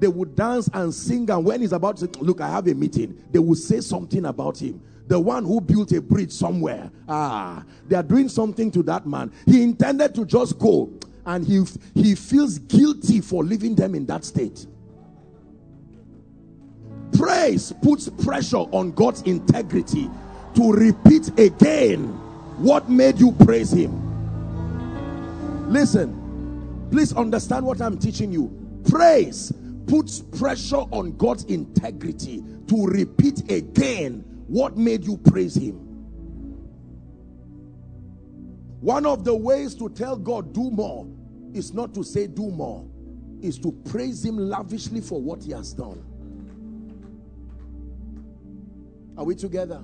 they 0.00 0.08
would 0.08 0.34
dance 0.34 0.68
and 0.72 0.92
sing 0.92 1.28
and 1.30 1.44
when 1.44 1.60
he's 1.60 1.72
about 1.72 1.96
to 1.98 2.06
look 2.20 2.40
i 2.40 2.48
have 2.48 2.66
a 2.66 2.74
meeting 2.74 3.22
they 3.30 3.38
will 3.38 3.54
say 3.54 3.80
something 3.80 4.24
about 4.24 4.60
him. 4.60 4.80
The 5.06 5.18
one 5.18 5.44
who 5.44 5.60
built 5.60 5.90
a 5.92 6.00
bridge 6.00 6.32
somewhere. 6.32 6.90
Ah 7.08 7.64
they 7.88 7.96
are 7.96 8.02
doing 8.02 8.28
something 8.28 8.70
to 8.70 8.82
that 8.84 9.06
man. 9.06 9.32
He 9.46 9.62
intended 9.62 10.14
to 10.14 10.24
just 10.24 10.58
go 10.58 10.90
and 11.26 11.46
he 11.46 11.64
he 11.94 12.14
feels 12.14 12.58
guilty 12.58 13.20
for 13.20 13.44
leaving 13.44 13.74
them 13.74 13.94
in 13.94 14.06
that 14.06 14.24
state. 14.24 14.66
Praise 17.12 17.72
puts 17.82 18.08
pressure 18.08 18.56
on 18.56 18.92
god's 18.92 19.22
integrity 19.22 20.08
to 20.54 20.72
repeat 20.72 21.28
again 21.38 22.06
what 22.58 22.88
made 22.88 23.18
you 23.18 23.32
praise 23.32 23.72
him. 23.72 23.92
Listen 25.70 26.16
please 26.90 27.12
understand 27.14 27.64
what 27.64 27.80
i'm 27.80 27.98
teaching 27.98 28.32
you. 28.32 28.50
Praise 28.88 29.52
puts 29.90 30.20
pressure 30.20 30.76
on 30.92 31.16
God's 31.16 31.42
integrity 31.44 32.44
to 32.68 32.86
repeat 32.86 33.50
again 33.50 34.24
what 34.46 34.76
made 34.76 35.04
you 35.04 35.16
praise 35.16 35.56
him. 35.56 35.74
One 38.80 39.04
of 39.04 39.24
the 39.24 39.34
ways 39.34 39.74
to 39.74 39.88
tell 39.88 40.16
God 40.16 40.54
do 40.54 40.70
more 40.70 41.08
is 41.52 41.74
not 41.74 41.92
to 41.94 42.04
say 42.04 42.28
do 42.28 42.50
more, 42.50 42.88
is 43.42 43.58
to 43.58 43.72
praise 43.90 44.24
him 44.24 44.38
lavishly 44.38 45.00
for 45.00 45.20
what 45.20 45.42
he 45.42 45.50
has 45.50 45.72
done. 45.72 46.04
Are 49.18 49.24
we 49.24 49.34
together? 49.34 49.82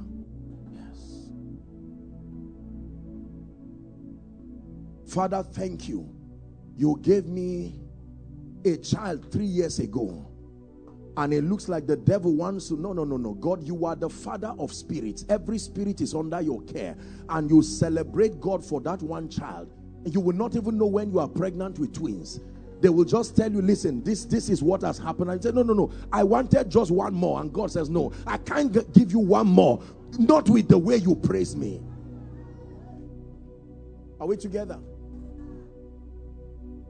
Yes. 0.72 1.28
Father, 5.08 5.42
thank 5.42 5.88
you. 5.88 6.08
You 6.76 6.96
gave 7.02 7.26
me 7.26 7.80
a 8.66 8.76
child 8.76 9.30
three 9.30 9.46
years 9.46 9.78
ago 9.78 10.26
and 11.18 11.32
it 11.32 11.44
looks 11.44 11.68
like 11.68 11.86
the 11.86 11.96
devil 11.96 12.34
wants 12.34 12.68
to 12.68 12.74
no 12.74 12.92
no 12.92 13.04
no 13.04 13.16
no. 13.16 13.32
God 13.34 13.66
you 13.66 13.86
are 13.86 13.96
the 13.96 14.10
father 14.10 14.54
of 14.58 14.72
spirits. 14.72 15.24
Every 15.28 15.58
spirit 15.58 16.00
is 16.00 16.14
under 16.14 16.40
your 16.40 16.62
care 16.62 16.96
and 17.30 17.50
you 17.50 17.62
celebrate 17.62 18.40
god 18.40 18.64
for 18.64 18.80
that 18.82 19.02
one 19.02 19.28
child. 19.28 19.72
You 20.04 20.20
will 20.20 20.34
not 20.36 20.56
even 20.56 20.76
know 20.76 20.86
when 20.86 21.10
you 21.10 21.18
are 21.18 21.28
pregnant 21.28 21.78
with 21.78 21.94
twins. 21.94 22.40
They 22.80 22.90
will 22.90 23.04
just 23.06 23.34
tell 23.34 23.50
you 23.50 23.62
listen 23.62 24.04
this 24.04 24.26
this 24.26 24.50
is 24.50 24.62
what 24.62 24.82
has 24.82 24.98
happened. 24.98 25.30
And 25.30 25.42
say 25.42 25.52
no 25.52 25.62
no 25.62 25.72
no. 25.72 25.90
I 26.12 26.22
wanted 26.22 26.70
just 26.70 26.90
one 26.90 27.14
more. 27.14 27.40
And 27.40 27.52
god 27.52 27.70
says 27.70 27.88
no 27.88 28.12
i 28.26 28.36
can't 28.36 28.72
give 28.92 29.12
you 29.12 29.20
one 29.20 29.46
more. 29.46 29.82
Not 30.18 30.48
with 30.50 30.68
the 30.68 30.78
way 30.78 30.96
you 30.96 31.14
praise 31.14 31.56
me. 31.56 31.80
Are 34.20 34.26
we 34.26 34.36
together 34.36 34.78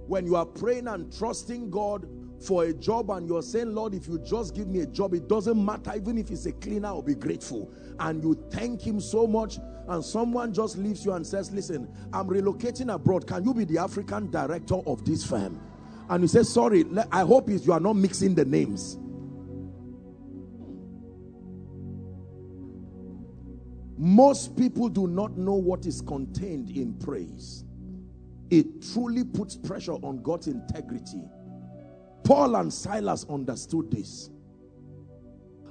when 0.06 0.26
you 0.26 0.36
are 0.36 0.46
praying 0.46 0.88
and 0.88 1.16
trusting 1.16 1.70
god 1.70 2.08
for 2.40 2.64
a 2.64 2.72
job 2.72 3.10
and 3.10 3.26
you're 3.26 3.42
saying, 3.42 3.74
Lord, 3.74 3.94
if 3.94 4.06
you 4.06 4.18
just 4.18 4.54
give 4.54 4.68
me 4.68 4.80
a 4.80 4.86
job, 4.86 5.14
it 5.14 5.28
doesn't 5.28 5.62
matter. 5.62 5.92
Even 5.96 6.18
if 6.18 6.30
it's 6.30 6.46
a 6.46 6.52
cleaner, 6.52 6.88
I'll 6.88 7.02
be 7.02 7.14
grateful. 7.14 7.72
And 7.98 8.22
you 8.22 8.34
thank 8.50 8.80
him 8.82 9.00
so 9.00 9.26
much 9.26 9.58
and 9.88 10.04
someone 10.04 10.52
just 10.52 10.76
leaves 10.76 11.04
you 11.04 11.12
and 11.12 11.26
says, 11.26 11.50
listen, 11.52 11.88
I'm 12.12 12.28
relocating 12.28 12.92
abroad. 12.92 13.26
Can 13.26 13.44
you 13.44 13.54
be 13.54 13.64
the 13.64 13.78
African 13.78 14.30
director 14.30 14.76
of 14.86 15.04
this 15.04 15.24
firm? 15.24 15.60
And 16.08 16.22
you 16.22 16.28
say, 16.28 16.42
sorry, 16.42 16.84
I 17.10 17.22
hope 17.22 17.48
you 17.48 17.72
are 17.72 17.80
not 17.80 17.94
mixing 17.94 18.34
the 18.34 18.44
names. 18.44 18.98
Most 23.98 24.56
people 24.56 24.88
do 24.88 25.06
not 25.06 25.38
know 25.38 25.54
what 25.54 25.86
is 25.86 26.02
contained 26.02 26.70
in 26.70 26.94
praise. 26.94 27.65
It 28.50 28.92
truly 28.92 29.24
puts 29.24 29.56
pressure 29.56 29.94
on 29.94 30.22
God's 30.22 30.46
integrity 30.46 31.22
Paul 32.26 32.56
and 32.56 32.72
Silas 32.72 33.24
understood 33.30 33.88
this. 33.88 34.30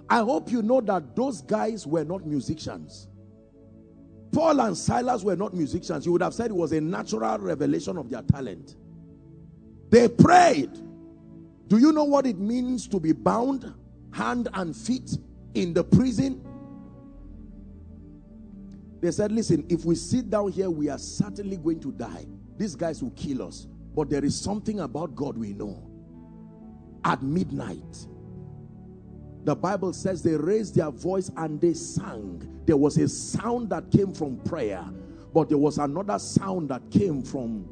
I 0.10 0.20
hope 0.20 0.50
you 0.50 0.62
know 0.62 0.80
that 0.82 1.14
those 1.14 1.42
guys 1.42 1.86
were 1.86 2.06
not 2.06 2.26
musicians. 2.26 3.10
Paul 4.32 4.62
and 4.62 4.78
Silas 4.78 5.22
were 5.22 5.36
not 5.36 5.54
musicians. 5.54 6.06
You 6.06 6.14
would 6.14 6.22
have 6.22 6.34
said 6.34 6.52
it 6.52 6.56
was 6.56 6.72
a 6.72 6.80
natural 6.80 7.40
revelation 7.40 7.98
of 7.98 8.10
their 8.10 8.22
talent. 8.22 8.78
They 9.90 10.08
prayed. 10.08 10.72
Do 11.68 11.78
you 11.78 11.92
know 11.92 12.06
what 12.06 12.26
it 12.26 12.38
means 12.38 12.88
to 12.88 13.02
be 13.02 13.12
bound 13.12 13.74
hand 14.14 14.48
and 14.54 14.74
feet 14.74 15.18
in 15.56 15.74
the 15.74 15.84
prison? 15.84 16.42
They 19.02 19.12
said, 19.12 19.34
listen, 19.34 19.66
if 19.68 19.84
we 19.84 19.96
sit 19.96 20.30
down 20.30 20.54
here, 20.54 20.70
we 20.70 20.88
are 20.88 21.00
certainly 21.00 21.58
going 21.58 21.82
to 21.82 21.92
die. 21.92 22.28
These 22.58 22.76
guys 22.76 23.04
will 23.04 23.12
kill 23.12 23.44
us. 23.44 23.68
But 23.96 24.10
there 24.10 24.24
is 24.24 24.40
something 24.40 24.82
about 24.82 25.16
God 25.16 25.38
we 25.38 25.54
know 25.54 25.82
at 27.04 27.22
midnight. 27.22 28.08
The 29.46 29.56
Bible 29.56 29.94
says 29.94 30.24
they 30.24 30.36
raised 30.36 30.76
their 30.76 30.90
voice 30.90 31.32
and 31.38 31.62
they 31.62 31.74
sang. 31.74 32.62
There 32.66 32.78
was 32.78 32.98
a 32.98 33.08
sound 33.08 33.70
that 33.70 33.92
came 33.92 34.12
from 34.12 34.38
prayer, 34.38 34.84
but 35.34 35.50
there 35.50 35.58
was 35.58 35.78
another 35.78 36.18
sound 36.18 36.70
that 36.70 36.90
came 36.90 37.22
from. 37.22 37.70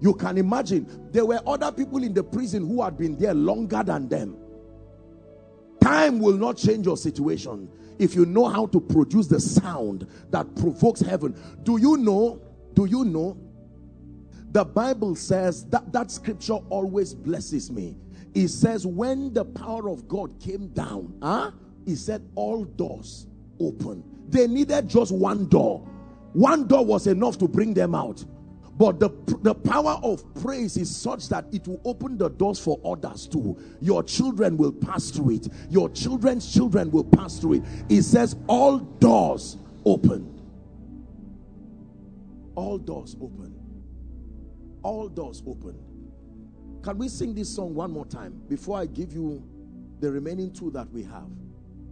You 0.00 0.14
can 0.14 0.38
imagine 0.38 1.10
there 1.10 1.26
were 1.26 1.40
other 1.44 1.72
people 1.72 2.04
in 2.04 2.14
the 2.14 2.22
prison 2.22 2.66
who 2.66 2.82
had 2.82 2.96
been 2.96 3.16
there 3.18 3.34
longer 3.34 3.82
than 3.82 4.08
them. 4.08 4.36
Time 5.80 6.20
will 6.20 6.36
not 6.36 6.56
change 6.56 6.86
your 6.86 6.96
situation 6.96 7.68
if 7.98 8.14
you 8.14 8.24
know 8.24 8.46
how 8.46 8.66
to 8.66 8.80
produce 8.80 9.26
the 9.26 9.40
sound 9.40 10.06
that 10.30 10.54
provokes 10.54 11.00
heaven. 11.00 11.34
Do 11.64 11.80
you 11.80 11.96
know? 11.96 12.40
Do 12.74 12.84
you 12.84 13.04
know? 13.04 13.36
The 14.52 14.64
Bible 14.64 15.14
says 15.14 15.64
that 15.66 15.92
that 15.92 16.10
scripture 16.10 16.58
always 16.70 17.14
blesses 17.14 17.70
me. 17.70 17.96
He 18.34 18.46
says, 18.48 18.86
when 18.86 19.32
the 19.32 19.44
power 19.44 19.88
of 19.88 20.08
God 20.08 20.38
came 20.40 20.68
down, 20.68 21.18
huh? 21.22 21.50
he 21.84 21.94
said, 21.94 22.26
all 22.34 22.64
doors 22.64 23.26
open. 23.60 24.04
They 24.28 24.46
needed 24.46 24.88
just 24.88 25.12
one 25.12 25.46
door. 25.48 25.80
One 26.32 26.66
door 26.66 26.84
was 26.84 27.06
enough 27.06 27.38
to 27.38 27.48
bring 27.48 27.74
them 27.74 27.94
out. 27.94 28.24
But 28.76 29.00
the, 29.00 29.10
the 29.42 29.54
power 29.54 29.98
of 30.04 30.22
praise 30.34 30.76
is 30.76 30.94
such 30.94 31.28
that 31.30 31.46
it 31.50 31.66
will 31.66 31.80
open 31.84 32.16
the 32.16 32.28
doors 32.30 32.60
for 32.60 32.78
others 32.84 33.26
too. 33.26 33.58
Your 33.80 34.04
children 34.04 34.56
will 34.56 34.70
pass 34.70 35.10
through 35.10 35.30
it. 35.30 35.48
Your 35.68 35.88
children's 35.90 36.52
children 36.52 36.90
will 36.92 37.04
pass 37.04 37.40
through 37.40 37.54
it. 37.54 37.62
It 37.88 38.02
says, 38.02 38.36
all 38.46 38.78
doors 38.78 39.56
open. 39.84 40.32
All 42.54 42.78
doors 42.78 43.16
open. 43.20 43.57
All 44.82 45.08
doors 45.08 45.42
open. 45.46 45.76
Can 46.82 46.98
we 46.98 47.08
sing 47.08 47.34
this 47.34 47.54
song 47.54 47.74
one 47.74 47.90
more 47.90 48.06
time 48.06 48.40
before 48.48 48.78
I 48.78 48.86
give 48.86 49.12
you 49.12 49.42
the 50.00 50.10
remaining 50.10 50.52
two 50.52 50.70
that 50.70 50.90
we 50.92 51.02
have? 51.04 51.28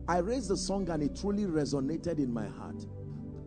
I 0.09 0.19
raised 0.19 0.49
the 0.49 0.57
song 0.57 0.89
and 0.91 1.03
it 1.03 1.17
truly 1.17 1.45
resonated 1.45 2.19
in 2.19 2.33
my 2.33 2.47
heart. 2.47 2.87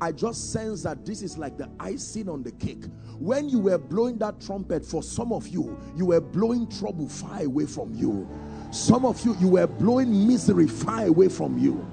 I 0.01 0.11
just 0.11 0.51
sense 0.53 0.83
that 0.83 1.05
this 1.05 1.21
is 1.21 1.37
like 1.37 1.57
the 1.57 1.69
icing 1.79 2.29
on 2.29 2.43
the 2.43 2.51
cake. 2.53 2.83
When 3.17 3.49
you 3.49 3.59
were 3.59 3.77
blowing 3.77 4.17
that 4.19 4.39
trumpet, 4.39 4.85
for 4.85 5.03
some 5.03 5.33
of 5.33 5.47
you, 5.47 5.77
you 5.95 6.07
were 6.07 6.21
blowing 6.21 6.69
trouble 6.69 7.07
far 7.09 7.43
away 7.43 7.65
from 7.65 7.93
you. 7.93 8.27
Some 8.71 9.05
of 9.05 9.23
you, 9.25 9.35
you 9.39 9.49
were 9.49 9.67
blowing 9.67 10.27
misery 10.27 10.67
far 10.67 11.05
away 11.05 11.27
from 11.27 11.57
you. 11.57 11.85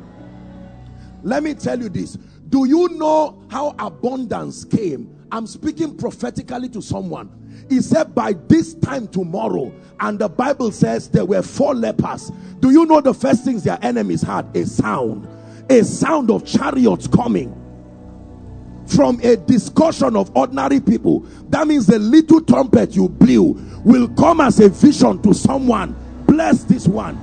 Let 1.23 1.43
me 1.43 1.55
tell 1.55 1.81
you 1.81 1.89
this. 1.89 2.17
Do 2.49 2.67
you 2.69 2.89
know 2.91 3.43
how 3.49 3.75
abundance 3.79 4.65
came? 4.65 5.16
I'm 5.33 5.47
speaking 5.47 5.97
prophetically 5.97 6.69
to 6.71 6.83
someone. 6.83 7.31
He 7.69 7.81
said, 7.81 8.15
By 8.15 8.33
this 8.33 8.75
time 8.75 9.09
tomorrow, 9.09 9.73
and 10.01 10.19
the 10.19 10.29
Bible 10.29 10.71
says 10.71 11.09
there 11.09 11.25
were 11.25 11.43
four 11.43 11.75
lepers. 11.75 12.31
Do 12.61 12.71
you 12.71 12.87
know 12.87 13.01
the 13.01 13.15
first 13.15 13.45
things 13.45 13.65
their 13.65 13.79
enemies 13.83 14.23
had? 14.23 14.55
A 14.57 14.65
sound, 14.67 15.27
a 15.71 15.83
sound 15.85 16.31
of 16.31 16.45
chariots 16.45 17.07
coming 17.07 17.63
from 18.87 19.21
a 19.23 19.37
discussion 19.37 20.17
of 20.17 20.35
ordinary 20.37 20.81
people. 20.81 21.21
That 21.49 21.67
means 21.67 21.87
the 21.87 21.99
little 21.99 22.41
trumpet 22.41 22.95
you 22.95 23.09
blew 23.09 23.59
will 23.85 24.09
come 24.09 24.41
as 24.41 24.61
a 24.61 24.69
vision 24.69 25.21
to 25.23 25.35
someone. 25.35 25.97
Bless 26.27 26.65
this 26.65 26.87
one. 26.87 27.19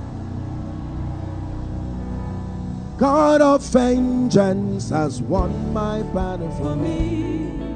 God 2.98 3.40
of 3.40 3.64
vengeance 3.66 4.90
has 4.90 5.20
won 5.20 5.72
my 5.72 6.02
battle 6.02 6.50
for 6.52 6.76
me. 6.76 7.73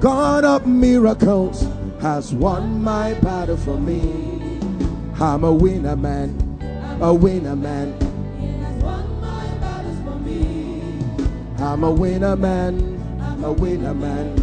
God 0.00 0.44
of 0.44 0.66
miracles 0.66 1.66
has 2.00 2.34
won 2.34 2.82
my 2.82 3.14
battle 3.14 3.56
for 3.56 3.78
me. 3.78 4.60
I'm 5.18 5.42
a 5.44 5.52
winner 5.52 5.96
man, 5.96 6.98
a 7.00 7.14
winner 7.14 7.56
man. 7.56 7.96
I'm 11.58 11.82
a 11.82 11.90
winner 11.90 12.36
man, 12.36 13.40
a 13.42 13.52
winner 13.52 13.94
man. 13.94 14.36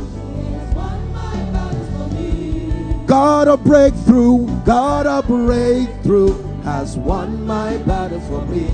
God 3.06 3.48
of 3.48 3.64
breakthrough, 3.64 4.48
God 4.66 5.06
of 5.06 5.28
breakthrough 5.28 6.34
has 6.64 6.98
won 6.98 7.46
my 7.46 7.78
battle 7.78 8.20
for 8.22 8.44
me. 8.48 8.66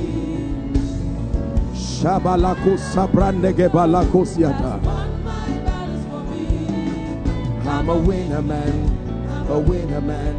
Shabalako 1.76 2.78
sabrandege 2.78 3.68
balakosiata. 3.70 4.99
I'm 7.80 7.88
a 7.88 7.98
winner 7.98 8.42
man, 8.42 9.48
a 9.50 9.58
winner 9.58 10.02
man. 10.02 10.36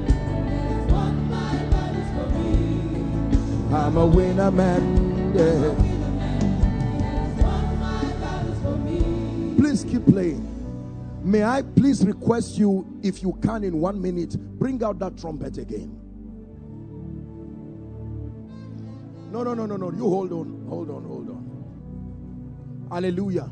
I'm 3.73 3.97
a 3.97 4.07
winner 4.07 4.51
man. 4.51 5.35
Yeah. 5.35 5.75
Please 9.57 9.85
keep 9.85 10.05
playing. 10.05 10.47
May 11.25 11.43
I 11.43 11.63
please 11.63 12.05
request 12.05 12.59
you, 12.59 12.87
if 13.03 13.23
you 13.23 13.33
can, 13.43 13.65
in 13.65 13.81
one 13.81 14.03
minute, 14.03 14.37
bring 14.59 14.85
out 14.85 14.99
that 14.99 15.17
trumpet 15.17 15.57
again. 15.57 15.99
No, 19.33 19.43
no, 19.43 19.55
no, 19.55 19.65
no, 19.65 19.79
no. 19.79 19.91
You 19.93 20.11
hold 20.11 20.33
on, 20.33 20.67
hold 20.69 20.91
on, 20.91 21.05
hold 21.05 21.31
on. 21.31 22.89
Hallelujah. 22.93 23.51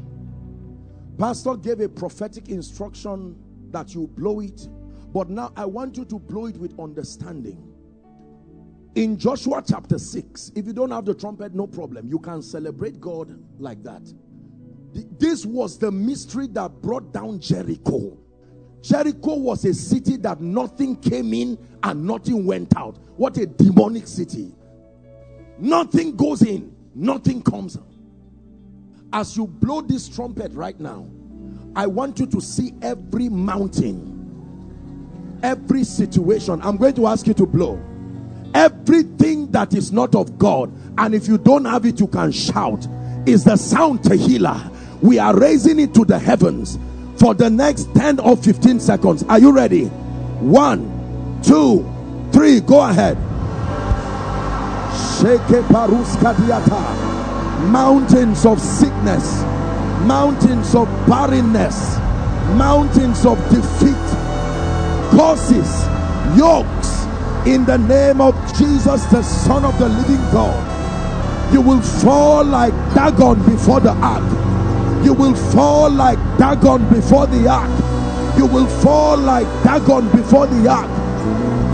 Pastor 1.17 1.57
gave 1.57 1.81
a 1.81 1.89
prophetic 1.89 2.51
instruction 2.51 3.48
that 3.73 3.95
you 3.95 4.07
blow 4.09 4.41
it. 4.41 4.69
But 5.13 5.31
now 5.31 5.53
I 5.57 5.65
want 5.65 5.97
you 5.97 6.05
to 6.07 6.19
blow 6.19 6.47
it 6.47 6.57
with 6.57 6.79
understanding. 6.79 7.65
In 8.95 9.17
Joshua 9.17 9.63
chapter 9.67 9.99
6, 9.99 10.53
if 10.57 10.67
you 10.67 10.73
don't 10.73 10.91
have 10.91 11.05
the 11.05 11.15
trumpet, 11.15 11.55
no 11.55 11.67
problem. 11.67 12.09
You 12.09 12.19
can 12.19 12.43
celebrate 12.43 13.01
God 13.01 13.39
like 13.59 13.83
that. 13.85 14.03
This 15.19 15.47
was 15.47 15.79
the 15.79 15.93
mystery 15.93 16.47
that 16.49 16.83
brought 16.83 17.13
down 17.13 17.41
Jericho. 17.41 18.19
Jericho 18.83 19.35
was 19.37 19.65
a 19.65 19.75
city 19.75 20.17
that 20.19 20.41
nothing 20.41 20.97
came 20.97 21.33
in 21.35 21.59
and 21.83 22.05
nothing 22.05 22.45
went 22.45 22.77
out. 22.77 22.99
What 23.17 23.37
a 23.37 23.47
demonic 23.47 24.07
city. 24.07 24.55
Nothing 25.59 26.17
goes 26.17 26.43
in, 26.43 26.75
Nothing 26.95 27.43
comes. 27.43 27.77
out. 27.77 27.85
As 29.13 29.37
you 29.37 29.47
blow 29.47 29.81
this 29.81 30.09
trumpet 30.09 30.53
right 30.53 30.79
now, 30.79 31.07
I 31.77 31.87
want 31.87 32.19
you 32.19 32.27
to 32.27 32.41
see 32.41 32.73
every 32.83 33.29
mountain, 33.29 35.39
every 35.43 35.85
situation. 35.85 36.61
I'm 36.63 36.77
going 36.77 36.95
to 36.95 37.07
ask 37.07 37.27
you 37.27 37.35
to 37.35 37.47
blow 37.47 37.81
everything 38.55 39.51
that 39.53 39.75
is 39.75 39.93
not 39.93 40.15
of 40.15 40.39
God. 40.39 40.73
And 40.99 41.15
if 41.15 41.29
you 41.29 41.39
don't 41.39 41.65
have 41.65 41.85
it, 41.85 42.01
you 42.01 42.07
can 42.07 42.33
shout. 42.33 42.87
Is 43.27 43.45
the 43.45 43.57
sound 43.57 44.01
Tehillah. 44.01 44.75
We 45.03 45.19
are 45.19 45.39
raising 45.39 45.79
it 45.79 45.95
to 45.95 46.05
the 46.05 46.19
heavens 46.19 46.79
for 47.19 47.35
the 47.35 47.51
next 47.51 47.95
10 47.95 48.21
or 48.21 48.37
15 48.37 48.81
seconds. 48.81 49.23
Are 49.25 49.39
you 49.39 49.53
ready? 49.53 49.85
One, 50.41 51.41
two, 51.43 51.85
three. 52.33 52.61
Go 52.61 52.81
ahead. 52.81 53.17
Shake 55.21 55.41
mountains 57.71 58.47
of 58.47 58.61
sickness, 58.61 59.43
mountains 60.09 60.75
of 60.75 60.89
barrenness, 61.07 61.99
mountains 62.57 63.25
of 63.25 63.39
defeat, 63.51 64.09
causes, 65.17 65.71
yokes, 66.37 67.05
in 67.47 67.65
the 67.65 67.77
name 67.77 68.21
of 68.21 68.35
Jesus, 68.59 69.05
the 69.07 69.23
Son 69.23 69.65
of 69.65 69.79
the 69.79 69.89
living 69.89 70.25
God. 70.33 70.65
You 71.53 71.61
will 71.61 71.83
fall 71.83 72.45
like 72.45 72.75
Dagon 72.95 73.39
before 73.47 73.81
the 73.81 73.93
ark 73.93 74.39
you 75.05 75.15
will 75.15 75.35
fall 75.35 75.89
like 75.91 76.19
Dagon 76.39 76.89
before 76.91 77.29
the 77.29 77.49
ark. 77.49 77.71
You 78.37 78.47
will 78.47 78.67
fall 78.67 79.17
like 79.17 79.47
Dagon 79.63 80.11
before 80.11 80.49
the 80.49 80.69
ark. 80.69 80.91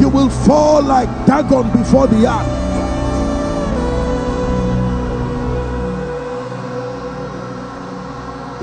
You 0.00 0.10
will 0.10 0.28
fall 0.28 0.82
like 0.82 1.08
Dagon 1.26 1.70
before 1.72 2.06
the 2.06 2.26
ark. 2.26 2.46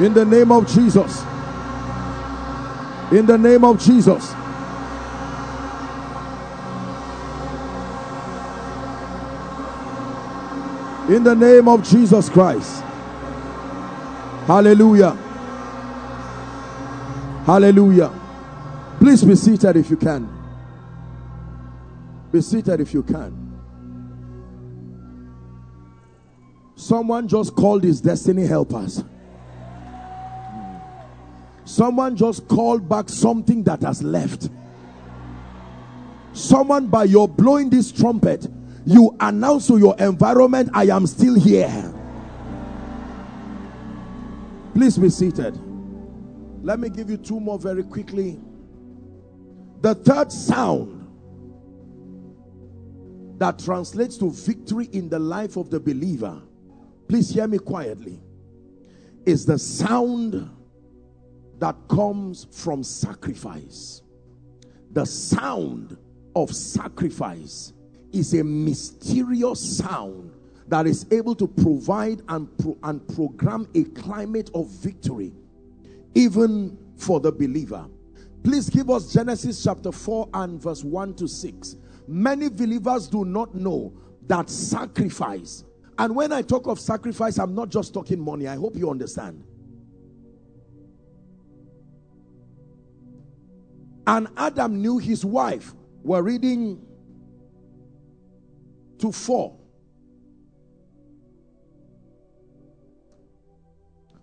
In 0.02 0.16
the 0.16 0.26
name 0.26 0.52
of 0.52 0.68
Jesus. 0.68 1.22
In 3.12 3.28
the 3.28 3.38
name 3.38 3.64
of 3.64 3.80
Jesus. 3.80 4.32
In 11.08 11.24
the 11.24 11.36
name 11.36 11.68
of 11.68 11.88
Jesus 11.88 12.30
Christ. 12.30 12.82
Hallelujah. 14.48 15.12
Hallelujah. 17.46 18.12
Please 18.98 19.24
be 19.24 19.36
seated 19.36 19.76
if 19.78 19.92
you 19.92 19.98
can. 19.98 20.28
Be 22.32 22.42
seated 22.42 22.80
if 22.80 22.92
you 22.92 23.04
can. 23.04 23.38
Someone 26.76 27.28
just 27.28 27.56
called 27.56 27.84
his 27.84 28.02
destiny 28.02 28.48
helpers. 28.48 29.04
Someone 31.72 32.18
just 32.18 32.50
called 32.50 32.90
back 32.90 33.08
something 33.08 33.64
that 33.64 33.82
has 33.84 34.04
left. 34.04 34.50
Someone, 36.34 36.88
by 36.88 37.06
your 37.06 37.30
blowing 37.30 37.70
this 37.70 37.94
trumpet, 37.94 38.46
you 38.86 39.16
announce 39.22 39.68
to 39.68 39.78
your 39.78 39.96
environment, 39.98 40.70
I 40.74 40.88
am 40.88 41.08
still 41.08 41.34
here. 41.34 41.94
Please 44.74 44.98
be 44.98 45.10
seated. 45.10 45.58
Let 46.62 46.82
me 46.82 46.90
give 46.90 47.10
you 47.10 47.16
two 47.16 47.40
more 47.40 47.58
very 47.58 47.84
quickly. 47.84 48.38
The 49.80 49.96
third 49.96 50.30
sound 50.30 51.08
that 53.38 53.60
translates 53.60 54.18
to 54.18 54.30
victory 54.30 54.90
in 54.92 55.08
the 55.08 55.20
life 55.20 55.56
of 55.56 55.70
the 55.70 55.80
believer, 55.80 56.42
please 57.08 57.30
hear 57.30 57.48
me 57.48 57.60
quietly, 57.60 58.20
is 59.26 59.46
the 59.46 59.58
sound 59.58 60.50
that 61.62 61.76
comes 61.88 62.48
from 62.50 62.84
sacrifice. 62.84 64.02
The 64.94 65.06
sound 65.06 65.96
of 66.36 66.54
sacrifice 66.54 67.74
is 68.12 68.34
a 68.34 68.44
mysterious 68.44 69.78
sound 69.78 70.34
that 70.70 70.88
is 70.88 71.06
able 71.12 71.36
to 71.36 71.48
provide 71.48 72.24
and, 72.30 72.58
pro- 72.58 72.78
and 72.82 73.08
program 73.16 73.68
a 73.76 73.84
climate 73.84 74.50
of 74.56 74.70
victory 74.70 75.34
even 76.16 76.78
for 76.98 77.20
the 77.20 77.32
believer. 77.32 77.86
Please 78.44 78.68
give 78.68 78.90
us 78.90 79.14
Genesis 79.14 79.64
chapter 79.64 79.92
4 79.92 80.30
and 80.34 80.60
verse 80.60 80.84
1 80.84 81.14
to 81.14 81.28
6. 81.28 81.76
Many 82.08 82.50
believers 82.50 83.08
do 83.08 83.24
not 83.24 83.54
know 83.54 83.94
that 84.26 84.50
sacrifice, 84.50 85.64
and 86.00 86.16
when 86.16 86.32
I 86.32 86.42
talk 86.42 86.66
of 86.66 86.80
sacrifice, 86.80 87.38
I'm 87.38 87.54
not 87.54 87.70
just 87.70 87.94
talking 87.94 88.20
money. 88.20 88.48
I 88.48 88.56
hope 88.56 88.76
you 88.76 88.90
understand. 88.90 89.44
And 94.08 94.28
Adam 94.38 94.82
knew 94.82 94.98
his 94.98 95.24
wife. 95.24 95.74
We're 96.04 96.22
reading 96.22 96.86
to 99.00 99.12
4. 99.12 99.58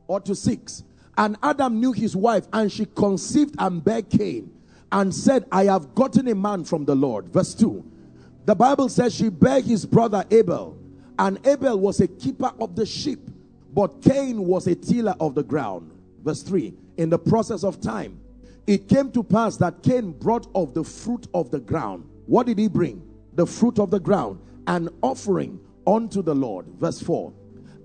or 0.08 0.20
to 0.22 0.34
six. 0.34 0.82
And 1.16 1.36
Adam 1.42 1.78
knew 1.78 1.92
his 1.92 2.16
wife, 2.16 2.46
and 2.52 2.72
she 2.72 2.86
conceived 2.86 3.54
and 3.58 3.84
bare 3.84 4.02
Cain, 4.02 4.50
and 4.90 5.14
said, 5.14 5.44
I 5.52 5.64
have 5.64 5.94
gotten 5.94 6.26
a 6.28 6.34
man 6.34 6.64
from 6.64 6.84
the 6.84 6.94
Lord. 6.94 7.28
Verse 7.28 7.54
2. 7.54 7.84
The 8.46 8.54
Bible 8.54 8.88
says 8.88 9.14
she 9.14 9.28
bare 9.28 9.60
his 9.60 9.84
brother 9.84 10.24
Abel, 10.30 10.78
and 11.18 11.44
Abel 11.46 11.78
was 11.78 12.00
a 12.00 12.08
keeper 12.08 12.52
of 12.60 12.74
the 12.74 12.86
sheep, 12.86 13.20
but 13.74 14.00
Cain 14.00 14.46
was 14.46 14.66
a 14.66 14.74
tiller 14.74 15.14
of 15.20 15.34
the 15.34 15.42
ground. 15.42 15.92
Verse 16.24 16.42
3. 16.42 16.72
In 16.96 17.10
the 17.10 17.18
process 17.18 17.64
of 17.64 17.80
time, 17.80 18.18
it 18.68 18.86
came 18.86 19.10
to 19.12 19.22
pass 19.24 19.56
that 19.56 19.82
Cain 19.82 20.12
brought 20.12 20.46
of 20.54 20.74
the 20.74 20.84
fruit 20.84 21.26
of 21.32 21.50
the 21.50 21.58
ground. 21.58 22.06
What 22.26 22.46
did 22.46 22.58
he 22.58 22.68
bring? 22.68 23.02
The 23.32 23.46
fruit 23.46 23.78
of 23.78 23.90
the 23.90 23.98
ground, 23.98 24.40
an 24.66 24.90
offering 25.02 25.58
unto 25.86 26.20
the 26.20 26.34
Lord. 26.34 26.66
Verse 26.78 27.00
4. 27.00 27.32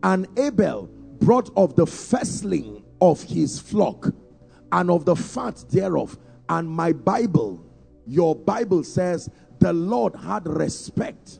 And 0.03 0.27
Abel 0.37 0.87
brought 1.21 1.49
of 1.55 1.77
the 1.77 1.87
firstling 1.87 2.83
of 2.99 3.23
his 3.23 3.57
flock 3.57 4.09
and 4.73 4.91
of 4.91 5.05
the 5.05 5.15
fat 5.15 5.63
thereof. 5.69 6.17
And 6.49 6.69
my 6.69 6.91
Bible, 6.91 7.65
your 8.05 8.35
Bible 8.35 8.83
says, 8.83 9.29
the 9.59 9.71
Lord 9.71 10.13
had 10.15 10.45
respect 10.45 11.39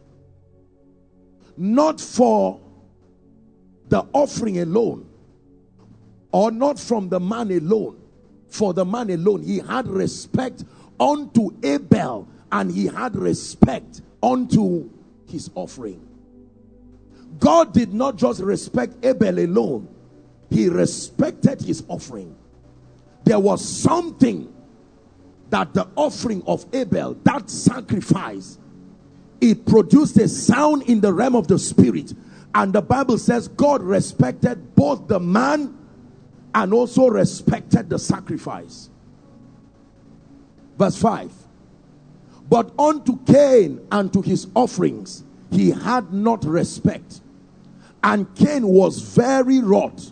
not 1.58 2.00
for 2.00 2.62
the 3.90 4.08
offering 4.14 4.60
alone 4.60 5.10
or 6.32 6.50
not 6.50 6.80
from 6.80 7.10
the 7.10 7.20
man 7.20 7.52
alone. 7.52 8.03
For 8.54 8.72
the 8.72 8.86
man 8.86 9.10
alone, 9.10 9.42
he 9.42 9.58
had 9.58 9.88
respect 9.88 10.64
unto 11.00 11.50
Abel 11.64 12.28
and 12.52 12.70
he 12.70 12.86
had 12.86 13.16
respect 13.16 14.04
unto 14.22 14.92
his 15.28 15.50
offering. 15.56 16.08
God 17.40 17.74
did 17.74 17.96
not 17.96 18.16
just 18.16 18.42
respect 18.42 19.04
Abel 19.04 19.40
alone, 19.40 19.88
he 20.52 20.70
respected 20.70 21.64
his 21.64 21.84
offering. 21.88 22.36
There 23.24 23.40
was 23.40 23.68
something 23.68 24.54
that 25.50 25.74
the 25.74 25.88
offering 25.96 26.44
of 26.46 26.64
Abel, 26.74 27.18
that 27.24 27.50
sacrifice, 27.50 28.60
it 29.42 29.66
produced 29.66 30.16
a 30.18 30.28
sound 30.28 30.84
in 30.84 31.02
the 31.02 31.12
realm 31.12 31.36
of 31.36 31.48
the 31.48 31.58
spirit. 31.58 32.14
And 32.54 32.72
the 32.72 32.84
Bible 32.84 33.18
says 33.18 33.48
God 33.48 33.82
respected 33.82 34.76
both 34.76 35.08
the 35.08 35.20
man 35.20 35.80
and 36.56 36.74
also 36.74 37.08
respected 37.08 37.90
the 37.90 38.00
sacrifice. 38.00 38.90
Verse 40.78 40.98
5 41.02 41.32
But 42.50 42.72
unto 42.80 43.18
Cain 43.26 43.86
and 43.92 44.12
to 44.14 44.22
his 44.22 44.48
offerings 44.56 45.24
he 45.52 45.72
had 45.72 46.14
not 46.14 46.44
respect. 46.46 47.22
And 48.04 48.34
Cain 48.36 48.68
was 48.68 49.00
very 49.00 49.60
wroth. 49.60 50.12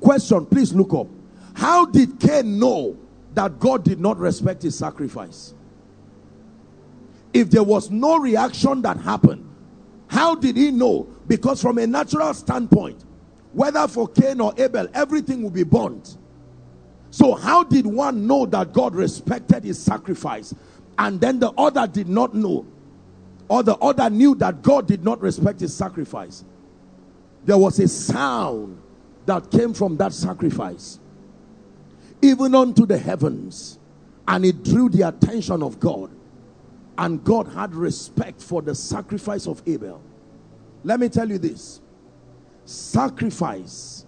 Question, 0.00 0.46
please 0.46 0.72
look 0.74 0.92
up. 0.92 1.06
How 1.54 1.86
did 1.86 2.20
Cain 2.20 2.58
know 2.58 2.96
that 3.34 3.58
God 3.58 3.84
did 3.84 4.00
not 4.00 4.18
respect 4.18 4.62
his 4.62 4.76
sacrifice? 4.76 5.54
If 7.32 7.50
there 7.50 7.62
was 7.62 7.90
no 7.90 8.18
reaction 8.18 8.82
that 8.82 8.98
happened, 8.98 9.46
how 10.08 10.34
did 10.34 10.56
he 10.56 10.70
know? 10.70 11.08
Because 11.28 11.62
from 11.62 11.78
a 11.78 11.86
natural 11.86 12.34
standpoint, 12.34 13.04
whether 13.52 13.86
for 13.88 14.08
Cain 14.08 14.40
or 14.40 14.54
Abel, 14.56 14.88
everything 14.94 15.42
will 15.42 15.50
be 15.50 15.64
burnt. 15.64 16.16
So, 17.10 17.34
how 17.34 17.64
did 17.64 17.86
one 17.86 18.26
know 18.26 18.46
that 18.46 18.72
God 18.72 18.94
respected 18.94 19.64
his 19.64 19.78
sacrifice 19.78 20.54
and 20.98 21.20
then 21.20 21.40
the 21.40 21.50
other 21.52 21.86
did 21.86 22.08
not 22.08 22.34
know? 22.34 22.66
Or 23.48 23.64
the 23.64 23.76
other 23.78 24.08
knew 24.08 24.36
that 24.36 24.62
God 24.62 24.86
did 24.86 25.02
not 25.02 25.20
respect 25.20 25.60
his 25.60 25.74
sacrifice? 25.74 26.44
there 27.44 27.58
was 27.58 27.78
a 27.78 27.88
sound 27.88 28.80
that 29.26 29.50
came 29.50 29.74
from 29.74 29.96
that 29.96 30.12
sacrifice, 30.12 30.98
even 32.22 32.54
unto 32.54 32.86
the 32.86 32.98
heavens, 32.98 33.78
and 34.28 34.44
it 34.44 34.62
drew 34.62 34.88
the 34.88 35.02
attention 35.02 35.62
of 35.62 35.80
God. 35.80 36.10
And 36.98 37.24
God 37.24 37.48
had 37.48 37.74
respect 37.74 38.42
for 38.42 38.60
the 38.60 38.74
sacrifice 38.74 39.46
of 39.46 39.62
Abel. 39.66 40.02
Let 40.84 41.00
me 41.00 41.08
tell 41.08 41.28
you 41.30 41.38
this 41.38 41.80
sacrifice, 42.70 44.06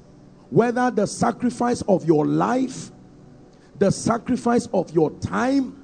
whether 0.51 0.90
the 0.90 1.07
sacrifice 1.07 1.83
of 1.83 2.05
your 2.05 2.27
life, 2.27 2.90
the 3.79 3.90
sacrifice 3.90 4.66
of 4.72 4.90
your 4.92 5.11
time, 5.20 5.83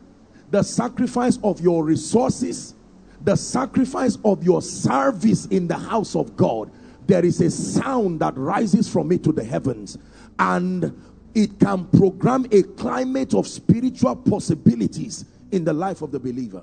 the 0.50 0.62
sacrifice 0.62 1.38
of 1.42 1.60
your 1.60 1.84
resources, 1.84 2.74
the 3.22 3.36
sacrifice 3.36 4.16
of 4.24 4.44
your 4.44 4.62
service 4.62 5.46
in 5.46 5.66
the 5.66 5.76
house 5.76 6.14
of 6.14 6.36
God, 6.36 6.70
there 7.06 7.24
is 7.24 7.40
a 7.40 7.50
sound 7.50 8.20
that 8.20 8.36
rises 8.36 8.88
from 8.88 9.10
it 9.12 9.24
to 9.24 9.32
the 9.32 9.42
heavens. 9.42 9.98
And 10.38 10.94
it 11.34 11.58
can 11.58 11.86
program 11.86 12.46
a 12.52 12.62
climate 12.62 13.34
of 13.34 13.46
spiritual 13.46 14.14
possibilities 14.14 15.24
in 15.50 15.64
the 15.64 15.72
life 15.72 16.02
of 16.02 16.12
the 16.12 16.20
believer. 16.20 16.62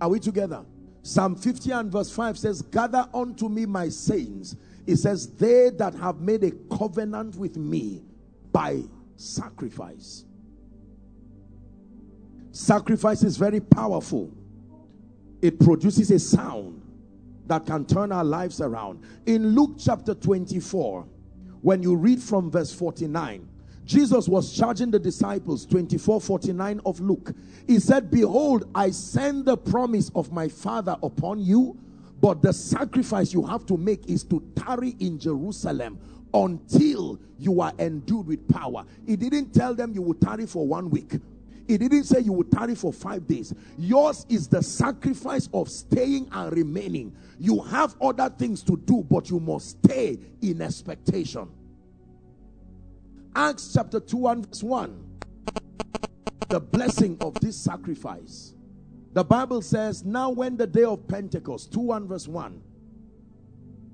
Are 0.00 0.08
we 0.08 0.18
together? 0.18 0.64
Psalm 1.04 1.36
50 1.36 1.70
and 1.70 1.92
verse 1.92 2.10
5 2.10 2.38
says, 2.38 2.62
Gather 2.62 3.06
unto 3.12 3.50
me 3.50 3.66
my 3.66 3.90
saints. 3.90 4.56
It 4.86 4.96
says, 4.96 5.26
They 5.28 5.68
that 5.76 5.94
have 5.96 6.22
made 6.22 6.42
a 6.42 6.50
covenant 6.74 7.36
with 7.36 7.58
me 7.58 8.02
by 8.50 8.80
sacrifice. 9.16 10.24
Sacrifice 12.52 13.22
is 13.22 13.36
very 13.36 13.60
powerful. 13.60 14.32
It 15.42 15.60
produces 15.60 16.10
a 16.10 16.18
sound 16.18 16.80
that 17.48 17.66
can 17.66 17.84
turn 17.84 18.10
our 18.10 18.24
lives 18.24 18.62
around. 18.62 19.04
In 19.26 19.48
Luke 19.48 19.76
chapter 19.78 20.14
24, 20.14 21.06
when 21.60 21.82
you 21.82 21.96
read 21.96 22.22
from 22.22 22.50
verse 22.50 22.72
49, 22.72 23.46
Jesus 23.84 24.28
was 24.28 24.52
charging 24.56 24.90
the 24.90 24.98
disciples, 24.98 25.66
24 25.66 26.20
49 26.20 26.80
of 26.86 27.00
Luke. 27.00 27.32
He 27.66 27.78
said, 27.78 28.10
Behold, 28.10 28.68
I 28.74 28.90
send 28.90 29.44
the 29.44 29.56
promise 29.56 30.10
of 30.14 30.32
my 30.32 30.48
Father 30.48 30.96
upon 31.02 31.40
you, 31.40 31.78
but 32.20 32.40
the 32.40 32.52
sacrifice 32.52 33.32
you 33.32 33.44
have 33.44 33.66
to 33.66 33.76
make 33.76 34.08
is 34.08 34.24
to 34.24 34.42
tarry 34.56 34.96
in 35.00 35.18
Jerusalem 35.18 35.98
until 36.32 37.20
you 37.38 37.60
are 37.60 37.72
endued 37.78 38.26
with 38.26 38.48
power. 38.48 38.84
He 39.06 39.16
didn't 39.16 39.52
tell 39.52 39.74
them 39.74 39.92
you 39.92 40.02
will 40.02 40.14
tarry 40.14 40.46
for 40.46 40.66
one 40.66 40.88
week. 40.90 41.20
He 41.66 41.78
didn't 41.78 42.04
say 42.04 42.20
you 42.20 42.32
will 42.32 42.44
tarry 42.44 42.74
for 42.74 42.92
five 42.92 43.26
days. 43.26 43.54
Yours 43.78 44.26
is 44.28 44.48
the 44.48 44.62
sacrifice 44.62 45.48
of 45.54 45.70
staying 45.70 46.28
and 46.32 46.52
remaining. 46.52 47.14
You 47.38 47.62
have 47.62 47.94
other 48.00 48.28
things 48.28 48.62
to 48.64 48.76
do, 48.76 49.06
but 49.08 49.30
you 49.30 49.40
must 49.40 49.82
stay 49.84 50.18
in 50.42 50.60
expectation. 50.60 51.48
Acts 53.36 53.72
chapter 53.74 53.98
2 53.98 54.28
and 54.28 54.46
verse 54.46 54.62
1. 54.62 55.04
The 56.48 56.60
blessing 56.60 57.16
of 57.20 57.34
this 57.40 57.56
sacrifice. 57.56 58.54
The 59.12 59.24
Bible 59.24 59.62
says, 59.62 60.04
Now 60.04 60.30
when 60.30 60.56
the 60.56 60.66
day 60.66 60.84
of 60.84 61.06
Pentecost, 61.08 61.72
2 61.72 61.92
and 61.92 62.08
verse 62.08 62.28
1. 62.28 62.62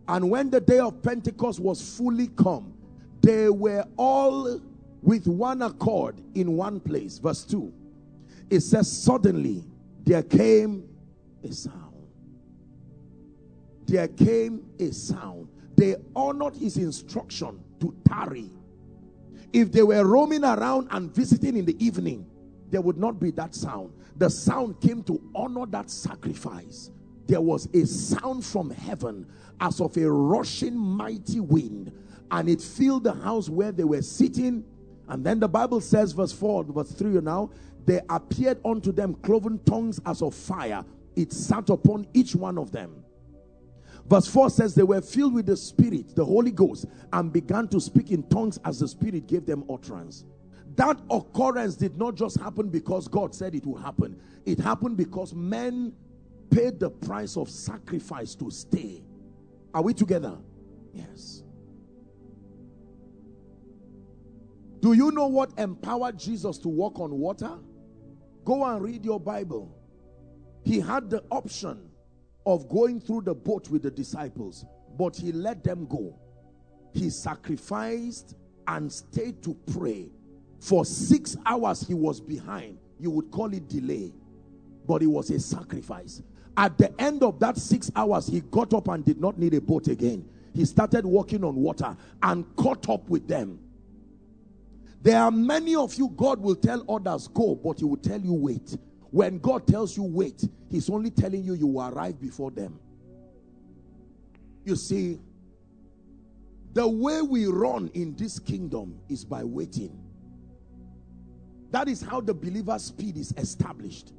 And 0.08 0.30
when 0.30 0.50
the 0.50 0.60
day 0.60 0.78
of 0.78 1.02
Pentecost 1.02 1.60
was 1.60 1.96
fully 1.96 2.28
come, 2.28 2.74
they 3.22 3.48
were 3.48 3.84
all 3.96 4.60
with 5.02 5.26
one 5.26 5.62
accord 5.62 6.20
in 6.34 6.56
one 6.56 6.80
place. 6.80 7.18
Verse 7.18 7.44
2. 7.44 7.72
It 8.50 8.60
says, 8.60 8.90
Suddenly 8.90 9.64
there 10.04 10.22
came 10.22 10.88
a 11.44 11.52
sound. 11.52 11.94
There 13.86 14.08
came 14.08 14.64
a 14.78 14.92
sound. 14.92 15.48
They 15.76 15.96
honored 16.14 16.56
his 16.56 16.76
instruction 16.76 17.60
to 17.80 17.94
tarry. 18.06 18.50
If 19.52 19.72
they 19.72 19.82
were 19.82 20.04
roaming 20.04 20.44
around 20.44 20.88
and 20.90 21.14
visiting 21.14 21.56
in 21.56 21.64
the 21.64 21.84
evening, 21.84 22.26
there 22.70 22.80
would 22.80 22.98
not 22.98 23.18
be 23.18 23.30
that 23.32 23.54
sound. 23.54 23.92
The 24.16 24.30
sound 24.30 24.80
came 24.80 25.02
to 25.04 25.20
honor 25.34 25.66
that 25.66 25.90
sacrifice. 25.90 26.90
There 27.26 27.40
was 27.40 27.68
a 27.74 27.86
sound 27.86 28.44
from 28.44 28.70
heaven 28.70 29.26
as 29.60 29.80
of 29.80 29.96
a 29.96 30.10
rushing 30.10 30.76
mighty 30.76 31.40
wind, 31.40 31.92
and 32.30 32.48
it 32.48 32.60
filled 32.60 33.04
the 33.04 33.12
house 33.12 33.48
where 33.48 33.72
they 33.72 33.84
were 33.84 34.02
sitting 34.02 34.64
and 35.10 35.26
then 35.26 35.40
the 35.40 35.48
Bible 35.48 35.80
says, 35.80 36.12
verse 36.12 36.32
4, 36.32 36.64
verse 36.64 36.92
3 36.92 37.20
now, 37.20 37.50
there 37.84 38.02
appeared 38.08 38.60
unto 38.64 38.92
them 38.92 39.14
cloven 39.14 39.58
tongues 39.66 40.00
as 40.06 40.22
of 40.22 40.36
fire. 40.36 40.84
It 41.16 41.32
sat 41.32 41.68
upon 41.68 42.06
each 42.14 42.36
one 42.36 42.56
of 42.56 42.70
them. 42.70 43.02
Verse 44.10 44.26
4 44.26 44.50
says, 44.50 44.74
They 44.74 44.82
were 44.82 45.00
filled 45.00 45.34
with 45.34 45.46
the 45.46 45.56
Spirit, 45.56 46.16
the 46.16 46.24
Holy 46.24 46.50
Ghost, 46.50 46.86
and 47.12 47.32
began 47.32 47.68
to 47.68 47.80
speak 47.80 48.10
in 48.10 48.24
tongues 48.24 48.58
as 48.64 48.80
the 48.80 48.88
Spirit 48.88 49.28
gave 49.28 49.46
them 49.46 49.62
utterance. 49.70 50.24
That 50.74 50.98
occurrence 51.10 51.76
did 51.76 51.96
not 51.96 52.16
just 52.16 52.36
happen 52.40 52.70
because 52.70 53.06
God 53.06 53.32
said 53.36 53.54
it 53.54 53.64
would 53.64 53.80
happen, 53.80 54.20
it 54.44 54.58
happened 54.58 54.96
because 54.96 55.32
men 55.32 55.92
paid 56.50 56.80
the 56.80 56.90
price 56.90 57.36
of 57.36 57.48
sacrifice 57.48 58.34
to 58.34 58.50
stay. 58.50 59.04
Are 59.72 59.82
we 59.82 59.94
together? 59.94 60.36
Yes. 60.92 61.44
Do 64.80 64.94
you 64.94 65.12
know 65.12 65.28
what 65.28 65.52
empowered 65.56 66.18
Jesus 66.18 66.58
to 66.58 66.68
walk 66.68 66.98
on 66.98 67.12
water? 67.12 67.58
Go 68.44 68.64
and 68.64 68.82
read 68.82 69.04
your 69.04 69.20
Bible. 69.20 69.76
He 70.64 70.80
had 70.80 71.10
the 71.10 71.22
option 71.30 71.89
of 72.46 72.68
going 72.68 73.00
through 73.00 73.22
the 73.22 73.34
boat 73.34 73.68
with 73.68 73.82
the 73.82 73.90
disciples, 73.90 74.64
but 74.98 75.16
he 75.16 75.32
let 75.32 75.62
them 75.62 75.86
go. 75.86 76.18
He 76.92 77.10
sacrificed 77.10 78.34
and 78.66 78.90
stayed 78.90 79.42
to 79.42 79.54
pray. 79.72 80.10
For 80.58 80.84
six 80.84 81.36
hours, 81.46 81.86
he 81.86 81.94
was 81.94 82.20
behind. 82.20 82.78
You 82.98 83.10
would 83.12 83.30
call 83.30 83.52
it 83.54 83.68
delay, 83.68 84.12
but 84.86 85.02
it 85.02 85.06
was 85.06 85.30
a 85.30 85.40
sacrifice. 85.40 86.22
At 86.56 86.76
the 86.76 86.98
end 87.00 87.22
of 87.22 87.38
that 87.40 87.56
six 87.56 87.90
hours, 87.96 88.26
he 88.26 88.40
got 88.40 88.74
up 88.74 88.88
and 88.88 89.04
did 89.04 89.20
not 89.20 89.38
need 89.38 89.54
a 89.54 89.60
boat 89.60 89.88
again. 89.88 90.28
He 90.52 90.64
started 90.64 91.06
walking 91.06 91.44
on 91.44 91.54
water 91.54 91.96
and 92.22 92.44
caught 92.56 92.88
up 92.88 93.08
with 93.08 93.28
them 93.28 93.60
there 95.02 95.18
are 95.20 95.30
many 95.30 95.74
of 95.74 95.94
you, 95.94 96.08
God 96.14 96.40
will 96.40 96.56
tell 96.56 96.84
others, 96.88 97.26
go, 97.28 97.54
but 97.54 97.78
He 97.78 97.84
will 97.84 97.96
tell 97.96 98.20
you, 98.20 98.34
wait. 98.34 98.76
When 99.10 99.38
God 99.38 99.66
tells 99.66 99.96
you, 99.96 100.04
wait, 100.04 100.48
He's 100.70 100.88
only 100.88 101.10
telling 101.10 101.42
you 101.42 101.54
you 101.54 101.66
will 101.66 101.88
arrive 101.88 102.20
before 102.20 102.50
them. 102.50 102.78
You 104.64 104.76
see, 104.76 105.18
the 106.72 106.86
way 106.86 107.22
we 107.22 107.46
run 107.46 107.90
in 107.94 108.14
this 108.14 108.38
kingdom 108.38 109.00
is 109.08 109.24
by 109.24 109.42
waiting. 109.42 109.98
That 111.70 111.88
is 111.88 112.02
how 112.02 112.20
the 112.20 112.34
believer's 112.34 112.84
speed 112.84 113.16
is 113.16 113.32
established. 113.36 114.12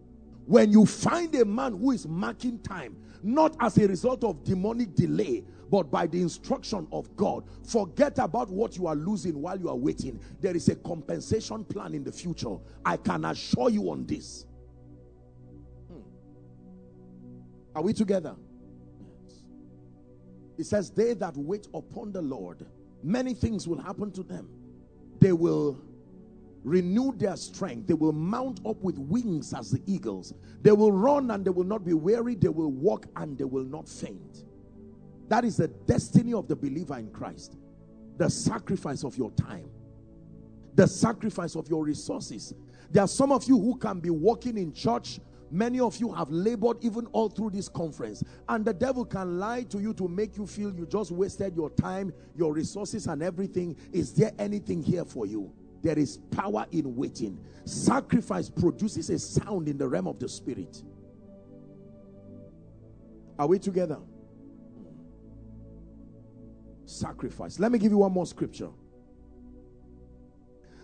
When 0.46 0.72
you 0.72 0.86
find 0.86 1.34
a 1.36 1.46
man 1.46 1.78
who 1.78 1.92
is 1.92 2.08
marking 2.08 2.60
time, 2.60 2.98
not 3.24 3.56
as 3.60 3.78
a 3.78 3.88
result 3.88 4.24
of 4.24 4.44
demonic 4.44 4.96
delay, 4.96 5.46
but 5.70 5.90
by 5.90 6.06
the 6.06 6.22
instruction 6.22 6.86
of 6.92 7.16
God. 7.16 7.46
Forget 7.64 8.20
about 8.20 8.50
what 8.50 8.76
you 8.76 8.88
are 8.88 8.96
losing 8.96 9.42
while 9.42 9.58
you 9.58 9.70
are 9.70 9.76
waiting. 9.76 10.20
There 10.42 10.56
is 10.56 10.68
a 10.68 10.76
compensation 10.76 11.64
plan 11.64 11.94
in 11.94 12.04
the 12.04 12.12
future. 12.12 12.58
I 12.84 12.98
can 12.98 13.24
assure 13.24 13.70
you 13.70 13.90
on 13.90 14.06
this. 14.06 14.46
Are 17.76 17.82
we 17.82 17.94
together? 17.94 18.36
Yes. 19.00 19.44
It 20.58 20.66
says, 20.66 20.92
They 20.92 21.14
that 21.16 21.36
wait 21.38 21.68
upon 21.74 22.12
the 22.12 22.22
Lord, 22.22 22.66
many 23.04 23.34
things 23.34 23.68
will 23.68 23.82
happen 23.82 24.12
to 24.12 24.24
them. 24.24 24.50
They 25.20 25.32
will 25.32 25.82
renew 26.64 27.14
their 27.16 27.36
strength. 27.36 27.88
They 27.88 27.94
will 27.94 28.12
mount 28.14 28.60
up 28.66 28.82
with 28.82 28.98
wings 28.98 29.54
as 29.54 29.72
the 29.72 29.82
eagles. 29.86 30.34
They 30.62 30.72
will 30.72 30.92
run 30.92 31.32
and 31.32 31.44
they 31.44 31.50
will 31.50 31.64
not 31.64 31.84
be 31.84 31.94
weary. 31.94 32.36
They 32.36 32.50
will 32.50 32.72
walk 32.72 33.08
and 33.16 33.38
they 33.38 33.44
will 33.44 33.64
not 33.64 33.88
faint. 33.88 34.46
That 35.30 35.46
is 35.46 35.58
the 35.58 35.68
destiny 35.68 36.34
of 36.34 36.48
the 36.48 36.56
believer 36.56 36.98
in 36.98 37.10
Christ. 37.12 37.58
The 38.18 38.30
sacrifice 38.30 39.04
of 39.04 39.18
your 39.18 39.32
time, 39.32 39.70
the 40.76 40.88
sacrifice 40.88 41.56
of 41.56 41.70
your 41.70 41.84
resources. 41.84 42.54
There 42.92 43.02
are 43.02 43.08
some 43.08 43.32
of 43.32 43.46
you 43.46 43.58
who 43.58 43.78
can 43.78 44.00
be 44.00 44.10
walking 44.10 44.58
in 44.58 44.74
church. 44.74 45.20
Many 45.52 45.80
of 45.80 45.98
you 45.98 46.12
have 46.14 46.30
labored 46.32 46.78
even 46.82 47.06
all 47.08 47.30
through 47.30 47.52
this 47.52 47.68
conference. 47.68 48.24
And 48.50 48.64
the 48.64 48.74
devil 48.74 49.06
can 49.06 49.38
lie 49.38 49.64
to 49.64 49.80
you 49.80 49.94
to 49.96 50.08
make 50.08 50.38
you 50.38 50.48
feel 50.48 50.74
you 50.74 50.86
just 50.86 51.12
wasted 51.12 51.56
your 51.56 51.70
time, 51.72 52.14
your 52.36 52.54
resources, 52.54 53.08
and 53.08 53.22
everything. 53.22 53.76
Is 53.92 54.14
there 54.14 54.32
anything 54.40 54.82
here 54.82 55.06
for 55.06 55.26
you? 55.26 55.54
There 55.82 55.98
is 55.98 56.18
power 56.32 56.66
in 56.72 56.96
waiting. 56.96 57.44
Sacrifice 57.66 58.50
produces 58.50 59.10
a 59.10 59.20
sound 59.20 59.68
in 59.68 59.78
the 59.78 59.88
realm 59.88 60.08
of 60.08 60.20
the 60.20 60.30
spirit. 60.30 60.84
Are 63.38 63.48
we 63.48 63.60
together? 63.60 63.98
sacrifice. 66.92 67.60
Let 67.60 67.72
me 67.72 67.80
give 67.80 67.92
you 67.92 68.00
one 68.00 68.12
more 68.12 68.26
scripture. 68.26 68.70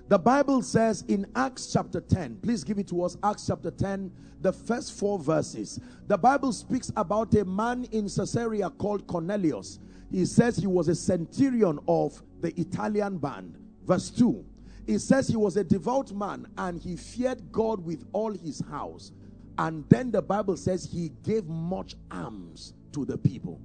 The 0.09 0.17
Bible 0.17 0.61
says 0.61 1.03
in 1.09 1.25
Acts 1.35 1.71
chapter 1.73 1.99
10, 1.99 2.37
please 2.41 2.63
give 2.63 2.79
it 2.79 2.87
to 2.89 3.03
us, 3.03 3.17
Acts 3.23 3.47
chapter 3.47 3.71
10, 3.71 4.09
the 4.39 4.53
first 4.53 4.97
four 4.97 5.19
verses. 5.19 5.81
The 6.07 6.17
Bible 6.17 6.53
speaks 6.53 6.91
about 6.95 7.33
a 7.35 7.43
man 7.43 7.85
in 7.91 8.07
Caesarea 8.07 8.69
called 8.69 9.05
Cornelius. 9.05 9.79
He 10.09 10.25
says 10.25 10.55
he 10.55 10.67
was 10.67 10.87
a 10.87 10.95
centurion 10.95 11.79
of 11.89 12.21
the 12.39 12.57
Italian 12.59 13.17
band. 13.17 13.57
Verse 13.85 14.09
2, 14.09 14.45
He 14.85 14.97
says 14.97 15.27
he 15.27 15.35
was 15.35 15.57
a 15.57 15.63
devout 15.63 16.13
man 16.13 16.47
and 16.57 16.79
he 16.81 16.95
feared 16.95 17.51
God 17.51 17.83
with 17.83 18.05
all 18.13 18.31
his 18.31 18.61
house. 18.69 19.11
And 19.57 19.83
then 19.89 20.11
the 20.11 20.21
Bible 20.21 20.55
says 20.55 20.85
he 20.89 21.09
gave 21.23 21.45
much 21.47 21.95
alms 22.11 22.73
to 22.93 23.03
the 23.03 23.17
people. 23.17 23.59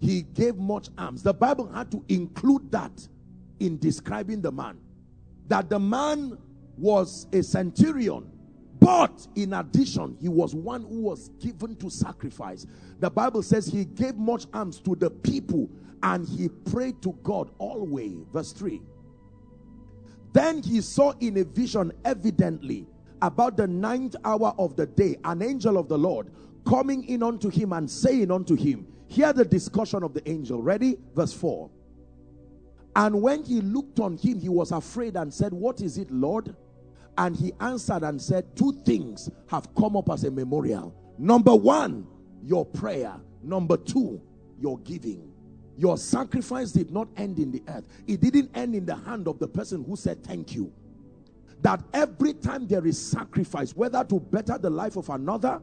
he 0.00 0.22
gave 0.22 0.56
much 0.56 0.88
alms. 0.96 1.22
The 1.22 1.34
Bible 1.34 1.66
had 1.68 1.90
to 1.90 2.04
include 2.08 2.70
that 2.70 3.08
in 3.60 3.78
describing 3.78 4.40
the 4.40 4.52
man. 4.52 4.78
That 5.48 5.70
the 5.70 5.78
man 5.78 6.38
was 6.76 7.26
a 7.32 7.42
centurion, 7.42 8.30
but 8.80 9.26
in 9.34 9.52
addition, 9.54 10.16
he 10.20 10.28
was 10.28 10.54
one 10.54 10.82
who 10.82 11.00
was 11.02 11.28
given 11.40 11.76
to 11.76 11.90
sacrifice. 11.90 12.66
The 13.00 13.10
Bible 13.10 13.42
says 13.42 13.66
he 13.66 13.84
gave 13.84 14.16
much 14.16 14.46
alms 14.54 14.80
to 14.80 14.94
the 14.94 15.10
people 15.10 15.68
and 16.02 16.26
he 16.28 16.48
prayed 16.48 17.02
to 17.02 17.12
God 17.22 17.50
always. 17.58 18.16
Verse 18.32 18.52
3. 18.52 18.80
Then 20.32 20.62
he 20.62 20.80
saw 20.80 21.12
in 21.20 21.38
a 21.38 21.44
vision 21.44 21.92
evidently 22.04 22.86
about 23.22 23.56
the 23.56 23.66
ninth 23.66 24.14
hour 24.24 24.54
of 24.58 24.76
the 24.76 24.86
day 24.86 25.16
an 25.24 25.42
angel 25.42 25.76
of 25.76 25.88
the 25.88 25.98
Lord 25.98 26.30
coming 26.66 27.04
in 27.08 27.22
unto 27.22 27.48
him 27.48 27.72
and 27.72 27.90
saying 27.90 28.30
unto 28.30 28.54
him, 28.54 28.86
Hear 29.08 29.32
the 29.32 29.44
discussion 29.44 30.02
of 30.02 30.12
the 30.12 30.28
angel. 30.28 30.62
Ready? 30.62 30.98
Verse 31.14 31.32
4. 31.32 31.70
And 32.98 33.22
when 33.22 33.44
he 33.44 33.60
looked 33.60 34.00
on 34.00 34.16
him, 34.16 34.40
he 34.40 34.48
was 34.48 34.72
afraid 34.72 35.16
and 35.16 35.32
said, 35.32 35.52
What 35.52 35.80
is 35.80 35.98
it, 35.98 36.10
Lord? 36.10 36.56
And 37.16 37.36
he 37.36 37.52
answered 37.60 38.02
and 38.02 38.20
said, 38.20 38.56
Two 38.56 38.72
things 38.84 39.30
have 39.46 39.72
come 39.76 39.96
up 39.96 40.10
as 40.10 40.24
a 40.24 40.32
memorial. 40.32 40.92
Number 41.16 41.54
one, 41.54 42.08
your 42.42 42.66
prayer. 42.66 43.14
Number 43.40 43.76
two, 43.76 44.20
your 44.60 44.80
giving. 44.80 45.32
Your 45.76 45.96
sacrifice 45.96 46.72
did 46.72 46.90
not 46.90 47.06
end 47.16 47.38
in 47.38 47.52
the 47.52 47.62
earth, 47.68 47.86
it 48.08 48.20
didn't 48.20 48.50
end 48.56 48.74
in 48.74 48.84
the 48.84 48.96
hand 48.96 49.28
of 49.28 49.38
the 49.38 49.46
person 49.46 49.84
who 49.84 49.94
said 49.94 50.24
thank 50.24 50.56
you. 50.56 50.72
That 51.62 51.80
every 51.94 52.34
time 52.34 52.66
there 52.66 52.84
is 52.84 53.00
sacrifice, 53.00 53.76
whether 53.76 54.02
to 54.02 54.18
better 54.18 54.58
the 54.58 54.70
life 54.70 54.96
of 54.96 55.08
another 55.08 55.60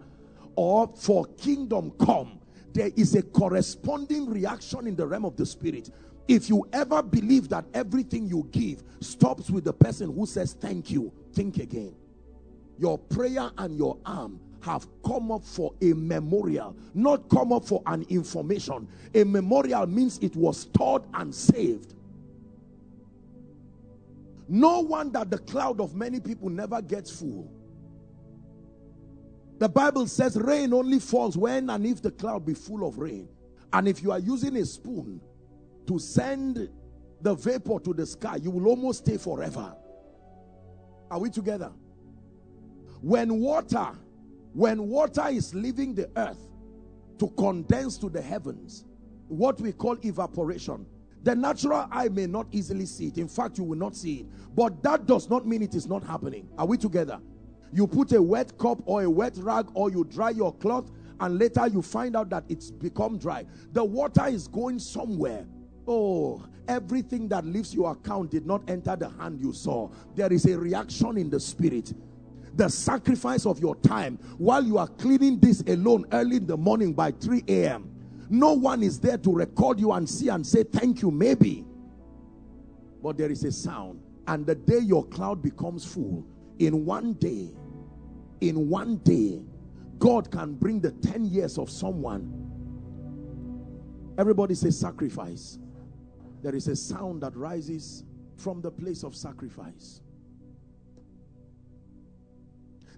or 0.55 0.89
for 0.95 1.25
kingdom 1.37 1.91
come, 1.99 2.39
there 2.71 2.91
is 2.95 3.13
a 3.15 3.23
corresponding 3.23 4.29
reaction 4.29 4.87
in 4.87 4.95
the 4.95 5.05
realm 5.05 5.25
of 5.25 5.35
the 5.35 5.45
spirit. 5.45 5.89
If 6.27 6.49
you 6.49 6.67
ever 6.73 7.03
believe 7.03 7.49
that 7.49 7.65
everything 7.73 8.27
you 8.27 8.47
give 8.51 8.83
stops 8.99 9.49
with 9.49 9.63
the 9.63 9.73
person 9.73 10.13
who 10.13 10.25
says 10.25 10.53
thank 10.53 10.89
you, 10.89 11.11
think 11.33 11.57
again. 11.57 11.95
Your 12.79 12.97
prayer 12.97 13.51
and 13.57 13.77
your 13.77 13.97
arm 14.05 14.39
have 14.61 14.87
come 15.05 15.31
up 15.31 15.43
for 15.43 15.73
a 15.81 15.93
memorial, 15.93 16.75
not 16.95 17.29
come 17.29 17.53
up 17.53 17.65
for 17.65 17.83
an 17.85 18.03
information. 18.09 18.87
A 19.13 19.23
memorial 19.23 19.85
means 19.85 20.17
it 20.19 20.35
was 20.35 20.61
stored 20.61 21.03
and 21.13 21.33
saved. 21.33 21.93
No 24.47 24.79
wonder 24.79 25.23
the 25.23 25.37
cloud 25.37 25.79
of 25.79 25.95
many 25.95 26.19
people 26.19 26.49
never 26.49 26.81
gets 26.81 27.11
full. 27.11 27.51
The 29.59 29.69
Bible 29.69 30.07
says 30.07 30.35
rain 30.35 30.73
only 30.73 30.99
falls 30.99 31.37
when 31.37 31.69
and 31.69 31.85
if 31.85 32.01
the 32.01 32.11
cloud 32.11 32.45
be 32.45 32.55
full 32.55 32.87
of 32.87 32.97
rain. 32.97 33.29
And 33.71 33.87
if 33.87 34.01
you 34.01 34.11
are 34.11 34.19
using 34.19 34.57
a 34.57 34.65
spoon 34.65 35.21
to 35.87 35.99
send 35.99 36.69
the 37.21 37.35
vapor 37.35 37.79
to 37.79 37.93
the 37.93 38.05
sky, 38.05 38.37
you 38.41 38.51
will 38.51 38.67
almost 38.67 38.99
stay 38.99 39.17
forever. 39.17 39.75
Are 41.09 41.19
we 41.19 41.29
together? 41.29 41.71
When 43.01 43.39
water, 43.39 43.89
when 44.53 44.87
water 44.87 45.27
is 45.29 45.53
leaving 45.53 45.93
the 45.95 46.09
earth 46.15 46.39
to 47.19 47.27
condense 47.29 47.97
to 47.99 48.09
the 48.09 48.21
heavens, 48.21 48.85
what 49.27 49.59
we 49.59 49.71
call 49.71 49.97
evaporation, 50.03 50.85
the 51.23 51.35
natural 51.35 51.87
eye 51.91 52.09
may 52.09 52.27
not 52.27 52.47
easily 52.51 52.85
see 52.85 53.07
it. 53.07 53.17
In 53.17 53.27
fact, 53.27 53.57
you 53.57 53.63
will 53.63 53.77
not 53.77 53.95
see 53.95 54.21
it. 54.21 54.27
But 54.55 54.83
that 54.83 55.07
does 55.07 55.29
not 55.29 55.47
mean 55.47 55.63
it 55.63 55.73
is 55.73 55.87
not 55.87 56.03
happening. 56.03 56.47
Are 56.57 56.67
we 56.67 56.77
together? 56.77 57.19
You 57.73 57.87
put 57.87 58.11
a 58.11 58.21
wet 58.21 58.57
cup 58.59 58.79
or 58.85 59.03
a 59.03 59.09
wet 59.09 59.35
rag 59.37 59.67
or 59.73 59.89
you 59.89 60.03
dry 60.03 60.29
your 60.29 60.53
cloth 60.53 60.91
and 61.19 61.39
later 61.39 61.67
you 61.67 61.81
find 61.81 62.15
out 62.15 62.29
that 62.29 62.43
it's 62.47 62.69
become 62.69 63.17
dry. 63.17 63.45
The 63.71 63.83
water 63.83 64.27
is 64.27 64.47
going 64.47 64.77
somewhere. 64.77 65.45
Oh, 65.87 66.43
everything 66.67 67.27
that 67.29 67.45
leaves 67.45 67.73
your 67.73 67.91
account 67.91 68.31
did 68.31 68.45
not 68.45 68.67
enter 68.69 68.95
the 68.95 69.09
hand 69.09 69.39
you 69.39 69.53
saw. 69.53 69.89
There 70.15 70.31
is 70.31 70.45
a 70.45 70.57
reaction 70.57 71.17
in 71.17 71.29
the 71.29 71.39
spirit. 71.39 71.93
The 72.55 72.69
sacrifice 72.69 73.45
of 73.45 73.59
your 73.59 73.75
time 73.77 74.17
while 74.37 74.63
you 74.63 74.77
are 74.77 74.87
cleaning 74.87 75.39
this 75.39 75.61
alone 75.67 76.05
early 76.11 76.37
in 76.37 76.47
the 76.47 76.57
morning 76.57 76.93
by 76.93 77.11
3 77.11 77.43
a.m. 77.47 77.91
No 78.29 78.53
one 78.53 78.81
is 78.81 78.99
there 78.99 79.17
to 79.17 79.31
record 79.31 79.79
you 79.79 79.91
and 79.91 80.09
see 80.09 80.29
and 80.29 80.45
say 80.45 80.63
thank 80.63 81.01
you, 81.01 81.11
maybe. 81.11 81.65
But 83.03 83.17
there 83.17 83.29
is 83.29 83.43
a 83.43 83.51
sound. 83.51 84.01
And 84.27 84.45
the 84.45 84.55
day 84.55 84.79
your 84.79 85.05
cloud 85.05 85.43
becomes 85.43 85.85
full, 85.85 86.25
in 86.57 86.85
one 86.85 87.13
day, 87.13 87.51
in 88.41 88.69
one 88.69 88.97
day, 88.97 89.43
God 89.99 90.31
can 90.31 90.53
bring 90.55 90.79
the 90.79 90.91
10 90.91 91.25
years 91.25 91.57
of 91.57 91.69
someone. 91.69 92.41
Everybody 94.17 94.55
say 94.55 94.71
sacrifice. 94.71 95.59
There 96.45 96.55
is 96.55 96.67
a 96.67 96.75
sound 96.75 97.23
that 97.23 97.35
rises 97.35 98.03
from 98.37 98.61
the 98.61 98.69
place 98.69 99.01
of 99.01 99.15
sacrifice. 99.15 100.01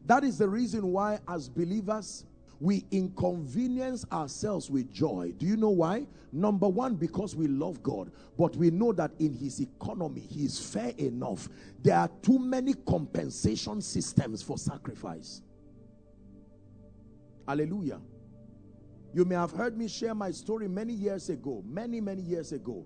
That 0.06 0.26
is 0.26 0.38
the 0.38 0.50
reason 0.50 0.92
why, 0.92 1.20
as 1.30 1.48
believers, 1.48 2.26
we 2.60 2.84
inconvenience 2.92 4.06
ourselves 4.12 4.70
with 4.70 4.92
joy. 4.92 5.34
Do 5.38 5.46
you 5.46 5.56
know 5.56 5.70
why? 5.70 6.08
Number 6.34 6.68
one, 6.68 6.96
because 6.96 7.38
we 7.38 7.48
love 7.48 7.82
God, 7.82 8.12
but 8.38 8.54
we 8.58 8.70
know 8.70 8.92
that 8.92 9.12
in 9.18 9.34
His 9.34 9.62
economy, 9.62 10.20
He 10.20 10.44
is 10.44 10.60
fair 10.60 10.92
enough. 10.98 11.48
There 11.82 11.96
are 11.96 12.10
too 12.22 12.40
many 12.40 12.74
compensation 12.74 13.82
systems 13.82 14.44
for 14.44 14.58
sacrifice. 14.58 15.42
Hallelujah. 17.48 18.02
You 19.14 19.24
may 19.24 19.36
have 19.36 19.52
heard 19.52 19.78
me 19.78 19.88
share 19.88 20.14
my 20.14 20.32
story 20.32 20.68
many 20.68 20.92
years 20.92 21.30
ago, 21.30 21.64
many, 21.66 22.02
many 22.02 22.24
years 22.24 22.52
ago. 22.52 22.86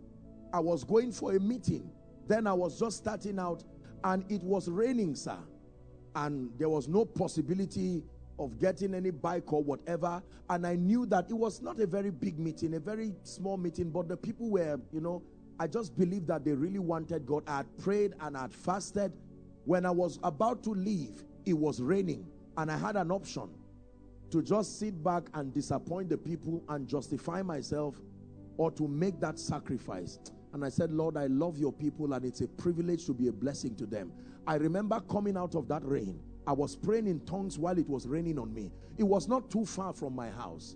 I 0.54 0.60
was 0.60 0.84
going 0.84 1.12
for 1.12 1.36
a 1.36 1.40
meeting. 1.40 1.90
Then 2.28 2.48
I 2.48 2.54
was 2.54 2.80
just 2.80 2.98
starting 2.98 3.40
out, 3.40 3.64
and 4.04 4.30
it 4.32 4.44
was 4.44 4.70
raining, 4.70 5.16
sir. 5.16 5.38
And 6.16 6.50
there 6.58 6.70
was 6.70 6.88
no 6.88 7.06
possibility 7.06 8.04
of 8.40 8.60
getting 8.60 8.94
any 8.94 9.12
bike 9.12 9.54
or 9.54 9.64
whatever. 9.64 10.22
And 10.50 10.66
I 10.66 10.76
knew 10.76 11.06
that 11.08 11.30
it 11.30 11.34
was 11.34 11.62
not 11.62 11.80
a 11.80 11.88
very 11.88 12.10
big 12.10 12.40
meeting, 12.40 12.74
a 12.74 12.80
very 12.80 13.14
small 13.24 13.58
meeting, 13.58 13.90
but 13.92 14.08
the 14.08 14.18
people 14.18 14.50
were, 14.50 14.80
you 14.92 15.02
know, 15.02 15.24
I 15.60 15.68
just 15.68 15.98
believed 15.98 16.28
that 16.28 16.44
they 16.44 16.54
really 16.54 16.80
wanted 16.80 17.26
God. 17.26 17.44
I 17.48 17.58
had 17.58 17.78
prayed 17.78 18.14
and 18.20 18.36
I 18.36 18.42
had 18.42 18.54
fasted. 18.54 19.14
When 19.66 19.86
I 19.86 19.92
was 19.92 20.20
about 20.24 20.64
to 20.64 20.72
leave, 20.72 21.24
it 21.46 21.54
was 21.54 21.82
raining, 21.82 22.26
and 22.58 22.72
I 22.72 22.78
had 22.78 22.96
an 22.96 23.12
option 23.12 23.50
to 24.32 24.42
just 24.42 24.80
sit 24.80 25.04
back 25.04 25.24
and 25.34 25.54
disappoint 25.54 26.10
the 26.10 26.18
people 26.18 26.64
and 26.70 26.88
justify 26.88 27.42
myself 27.42 28.02
or 28.58 28.72
to 28.72 28.88
make 28.88 29.20
that 29.20 29.38
sacrifice. 29.38 30.20
And 30.54 30.66
I 30.66 30.70
said, 30.70 30.92
Lord, 30.92 31.18
I 31.18 31.28
love 31.28 31.58
your 31.58 31.72
people 31.72 32.14
and 32.14 32.26
it's 32.26 32.42
a 32.42 32.48
privilege 32.48 33.06
to 33.06 33.14
be 33.14 33.28
a 33.28 33.32
blessing 33.32 33.76
to 33.76 33.86
them. 33.86 34.12
I 34.46 34.56
remember 34.56 35.00
coming 35.02 35.38
out 35.38 35.56
of 35.56 35.68
that 35.70 35.86
rain 35.86 36.20
I 36.48 36.54
was 36.54 36.76
praying 36.76 37.08
in 37.08 37.20
tongues 37.22 37.60
while 37.60 37.78
it 37.78 37.88
was 37.88 38.08
raining 38.08 38.40
on 38.40 38.54
me. 38.54 38.72
It 38.98 39.04
was 39.04 39.28
not 39.28 39.50
too 39.52 39.66
far 39.66 39.94
from 39.94 40.16
my 40.16 40.30
house. 40.30 40.76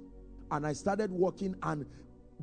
And 0.52 0.66
I 0.66 0.74
started 0.74 1.12
walking 1.12 1.56
and 1.64 1.86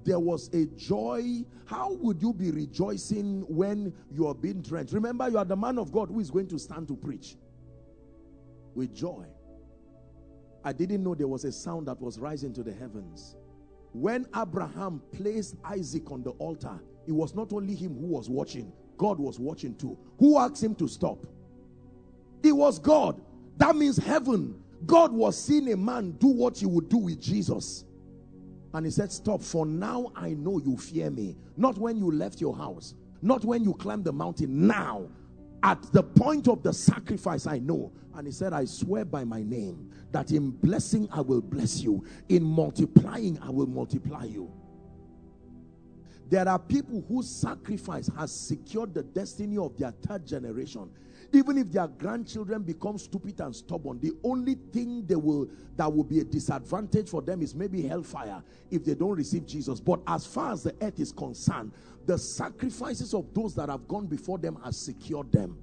there 0.05 0.19
was 0.19 0.49
a 0.53 0.67
joy. 0.77 1.45
How 1.67 1.93
would 1.93 2.21
you 2.21 2.33
be 2.33 2.51
rejoicing 2.51 3.43
when 3.43 3.95
you 4.11 4.27
are 4.27 4.35
being 4.35 4.61
drenched? 4.61 4.93
Remember, 4.93 5.29
you 5.29 5.39
are 5.39 5.45
the 5.45 5.57
man 5.57 5.79
of 5.79 5.93
God 5.93 6.09
who 6.09 6.19
is 6.21 6.31
going 6.31 6.49
to 6.49 6.59
stand 6.59 6.89
to 6.89 6.97
preach 6.97 7.37
with 8.75 8.95
joy. 8.95 9.25
I 10.65 10.73
didn't 10.73 11.03
know 11.03 11.15
there 11.15 11.29
was 11.29 11.45
a 11.45 11.53
sound 11.53 11.89
that 11.89 12.01
was 12.01 12.19
rising 12.19 12.53
to 12.55 12.63
the 12.63 12.73
heavens. 12.73 13.37
When 13.93 14.27
Abraham 14.35 15.03
placed 15.13 15.57
Isaac 15.65 16.11
on 16.11 16.23
the 16.23 16.31
altar, 16.33 16.81
it 17.07 17.13
was 17.13 17.35
not 17.35 17.53
only 17.53 17.75
him 17.75 17.97
who 17.99 18.07
was 18.07 18.29
watching, 18.31 18.73
God 18.97 19.19
was 19.19 19.39
watching 19.39 19.75
too. 19.75 19.99
Who 20.19 20.39
asked 20.39 20.63
him 20.63 20.75
to 20.77 20.89
stop? 20.89 21.27
It 22.43 22.53
was 22.53 22.79
God. 22.79 23.21
That 23.59 23.77
means 23.77 23.97
heaven. 23.97 24.63
God 24.87 25.13
was 25.13 25.39
seeing 25.39 25.73
a 25.73 25.77
man 25.77 26.13
do 26.13 26.29
what 26.29 26.59
he 26.59 26.67
would 26.67 26.89
do 26.89 26.99
with 26.99 27.21
Jesus. 27.21 27.85
And 28.75 28.87
he 28.87 28.91
said, 28.91 29.13
Stop, 29.13 29.43
for 29.43 29.67
now 29.67 30.11
I 30.17 30.31
know 30.31 30.59
you 30.59 30.77
fear 30.77 31.11
me. 31.11 31.37
Not 31.57 31.77
when 31.79 31.97
you 31.97 32.11
left 32.11 32.41
your 32.41 32.57
house, 32.57 32.95
not 33.21 33.45
when 33.45 33.63
you 33.63 33.75
climbed 33.75 34.05
the 34.05 34.13
mountain. 34.13 34.67
Now, 34.67 35.09
at 35.63 35.83
the 35.93 36.03
point 36.03 36.49
of 36.49 36.63
the 36.63 36.73
sacrifice, 36.73 37.47
I 37.47 37.59
know. 37.59 37.93
And 38.15 38.27
he 38.27 38.33
said, 38.33 38.53
I 38.53 38.65
swear 38.65 39.05
by 39.05 39.25
my 39.25 39.43
name 39.43 39.91
that 40.11 40.33
in 40.33 40.51
blessing 40.51 41.09
I 41.13 41.21
will 41.21 41.41
bless 41.41 41.81
you, 41.81 42.05
in 42.29 42.43
multiplying 42.43 43.39
I 43.43 43.51
will 43.51 43.67
multiply 43.67 44.25
you. 44.25 44.53
There 46.29 46.49
are 46.49 46.59
people 46.59 47.05
whose 47.09 47.29
sacrifice 47.29 48.11
has 48.17 48.33
secured 48.33 48.95
the 48.95 49.03
destiny 49.03 49.59
of 49.59 49.77
their 49.77 49.91
third 49.91 50.27
generation 50.27 50.91
even 51.33 51.57
if 51.59 51.71
their 51.71 51.89
grandchildren 51.89 52.63
become 52.63 52.99
stupid 52.99 53.41
and 53.41 53.55
stubborn 53.55 53.99
the 54.01 54.13
only 54.25 54.55
thing 54.73 55.05
they 55.07 55.15
will 55.15 55.49
that 55.77 55.93
will 55.93 56.05
be 56.05 56.21
a 56.21 56.25
disadvantage 56.25 57.09
for 57.09 57.23
them 57.23 57.43
is 57.43 57.55
maybe 57.55 57.83
hellfire 57.83 58.43
if 58.71 58.85
they 58.85 58.95
don't 58.95 59.17
receive 59.17 59.47
jesus 59.47 59.81
but 59.81 60.01
as 60.07 60.27
far 60.27 60.53
as 60.53 60.63
the 60.63 60.75
earth 60.83 60.99
is 61.01 61.13
concerned 61.13 61.73
the 62.07 62.19
sacrifices 62.19 63.15
of 63.15 63.33
those 63.35 63.55
that 63.55 63.69
have 63.69 63.87
gone 63.89 64.07
before 64.07 64.39
them 64.39 64.59
has 64.65 64.77
secured 64.77 65.31
them. 65.33 65.59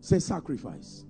Say 0.00 0.18
sacrifice. 0.18 1.04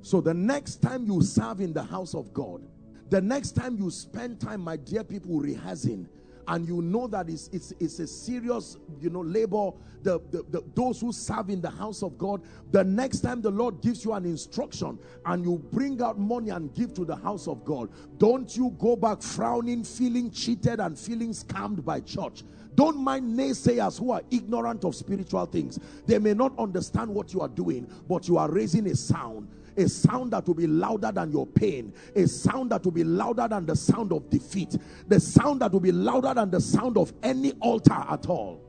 So 0.00 0.20
the 0.20 0.34
next 0.34 0.76
time 0.76 1.06
you 1.06 1.22
serve 1.22 1.60
in 1.60 1.72
the 1.72 1.82
house 1.82 2.14
of 2.14 2.32
god 2.32 2.62
The 3.10 3.20
next 3.20 3.52
time 3.52 3.76
you 3.78 3.90
spend 3.90 4.40
time, 4.40 4.60
my 4.60 4.76
dear 4.76 5.02
people, 5.02 5.38
rehearsing, 5.40 6.08
and 6.48 6.66
you 6.66 6.80
know 6.80 7.06
that 7.06 7.28
it's, 7.28 7.48
it's, 7.52 7.72
it's 7.78 7.98
a 7.98 8.06
serious, 8.06 8.78
you 9.00 9.10
know, 9.10 9.20
labor, 9.20 9.70
the, 10.02 10.18
the, 10.30 10.42
the, 10.50 10.64
those 10.74 11.00
who 11.00 11.12
serve 11.12 11.50
in 11.50 11.60
the 11.60 11.70
house 11.70 12.02
of 12.02 12.16
God, 12.16 12.42
the 12.70 12.82
next 12.82 13.20
time 13.20 13.42
the 13.42 13.50
Lord 13.50 13.82
gives 13.82 14.04
you 14.04 14.14
an 14.14 14.24
instruction 14.24 14.98
and 15.26 15.44
you 15.44 15.58
bring 15.70 16.00
out 16.00 16.18
money 16.18 16.48
and 16.50 16.74
give 16.74 16.94
to 16.94 17.04
the 17.04 17.16
house 17.16 17.48
of 17.48 17.64
God, 17.64 17.90
don't 18.16 18.56
you 18.56 18.74
go 18.78 18.96
back 18.96 19.20
frowning, 19.20 19.84
feeling 19.84 20.30
cheated 20.30 20.80
and 20.80 20.98
feeling 20.98 21.30
scammed 21.30 21.84
by 21.84 22.00
church. 22.00 22.42
Don't 22.74 22.96
mind 22.96 23.36
naysayers 23.36 23.98
who 23.98 24.12
are 24.12 24.22
ignorant 24.30 24.84
of 24.84 24.94
spiritual 24.94 25.44
things. 25.46 25.78
They 26.06 26.18
may 26.18 26.32
not 26.32 26.58
understand 26.58 27.12
what 27.12 27.34
you 27.34 27.40
are 27.40 27.48
doing, 27.48 27.92
but 28.08 28.26
you 28.26 28.38
are 28.38 28.50
raising 28.50 28.86
a 28.86 28.94
sound. 28.94 29.48
A 29.78 29.88
sound 29.88 30.32
that 30.32 30.46
will 30.46 30.54
be 30.54 30.66
louder 30.66 31.10
than 31.12 31.30
your 31.30 31.46
pain. 31.46 31.94
A 32.14 32.26
sound 32.28 32.70
that 32.70 32.84
will 32.84 32.92
be 32.92 33.04
louder 33.04 33.48
than 33.48 33.64
the 33.64 33.76
sound 33.76 34.12
of 34.12 34.28
defeat. 34.28 34.76
The 35.06 35.20
sound 35.20 35.62
that 35.62 35.72
will 35.72 35.80
be 35.80 35.92
louder 35.92 36.34
than 36.34 36.50
the 36.50 36.60
sound 36.60 36.98
of 36.98 37.12
any 37.22 37.52
altar 37.60 38.04
at 38.08 38.26
all. 38.26 38.60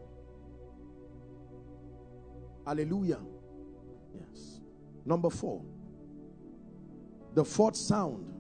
Hallelujah. 2.66 3.20
Yes. 4.14 4.62
Number 5.05 5.30
four. 5.30 5.64
The 7.34 7.43
fourth 7.43 7.76
sound 7.76 8.34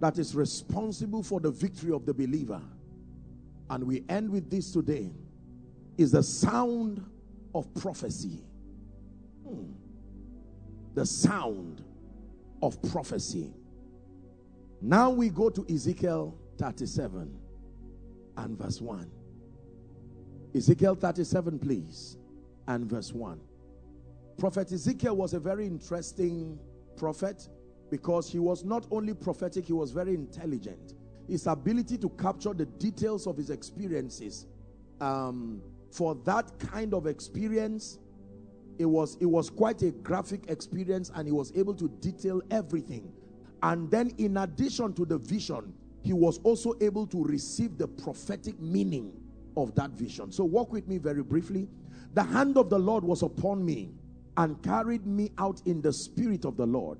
that 0.00 0.18
is 0.18 0.34
responsible 0.34 1.22
for 1.22 1.40
the 1.40 1.50
victory 1.50 1.92
of 1.92 2.06
the 2.06 2.14
believer 2.14 2.62
and 3.70 3.84
we 3.84 4.04
end 4.08 4.30
with 4.30 4.50
this 4.50 4.72
today, 4.72 5.10
is 5.96 6.12
the 6.12 6.22
sound 6.22 7.04
of 7.54 7.72
prophecy. 7.74 8.40
Hmm. 9.46 9.72
The 10.98 11.06
sound 11.06 11.84
of 12.60 12.82
prophecy. 12.90 13.52
Now 14.82 15.10
we 15.10 15.28
go 15.28 15.48
to 15.48 15.64
Ezekiel 15.72 16.36
37 16.56 17.38
and 18.36 18.58
verse 18.58 18.80
1. 18.80 19.08
Ezekiel 20.56 20.96
37, 20.96 21.60
please, 21.60 22.16
and 22.66 22.84
verse 22.84 23.12
1. 23.12 23.40
Prophet 24.38 24.72
Ezekiel 24.72 25.14
was 25.14 25.34
a 25.34 25.38
very 25.38 25.68
interesting 25.68 26.58
prophet 26.96 27.48
because 27.92 28.28
he 28.28 28.40
was 28.40 28.64
not 28.64 28.84
only 28.90 29.14
prophetic, 29.14 29.66
he 29.66 29.72
was 29.72 29.92
very 29.92 30.14
intelligent 30.14 30.94
his 31.28 31.46
ability 31.46 31.96
to 31.98 32.08
capture 32.08 32.54
the 32.54 32.66
details 32.66 33.28
of 33.28 33.36
his 33.36 33.50
experiences. 33.50 34.46
Um, 35.00 35.62
for 35.92 36.16
that 36.24 36.58
kind 36.58 36.92
of 36.92 37.06
experience, 37.06 37.98
it 38.78 38.84
was, 38.84 39.16
it 39.20 39.26
was 39.26 39.50
quite 39.50 39.82
a 39.82 39.90
graphic 39.90 40.48
experience 40.48 41.10
and 41.14 41.26
he 41.26 41.32
was 41.32 41.52
able 41.56 41.74
to 41.74 41.88
detail 42.00 42.40
everything. 42.50 43.12
And 43.62 43.90
then 43.90 44.12
in 44.18 44.36
addition 44.36 44.92
to 44.94 45.04
the 45.04 45.18
vision, 45.18 45.74
he 46.02 46.12
was 46.12 46.38
also 46.44 46.74
able 46.80 47.06
to 47.08 47.24
receive 47.24 47.76
the 47.76 47.88
prophetic 47.88 48.58
meaning 48.60 49.12
of 49.56 49.74
that 49.74 49.90
vision. 49.90 50.30
So 50.30 50.44
walk 50.44 50.72
with 50.72 50.86
me 50.86 50.98
very 50.98 51.22
briefly. 51.22 51.68
The 52.14 52.22
hand 52.22 52.56
of 52.56 52.70
the 52.70 52.78
Lord 52.78 53.04
was 53.04 53.22
upon 53.22 53.64
me 53.64 53.90
and 54.36 54.62
carried 54.62 55.06
me 55.06 55.32
out 55.38 55.60
in 55.66 55.82
the 55.82 55.92
spirit 55.92 56.44
of 56.44 56.56
the 56.56 56.66
Lord 56.66 56.98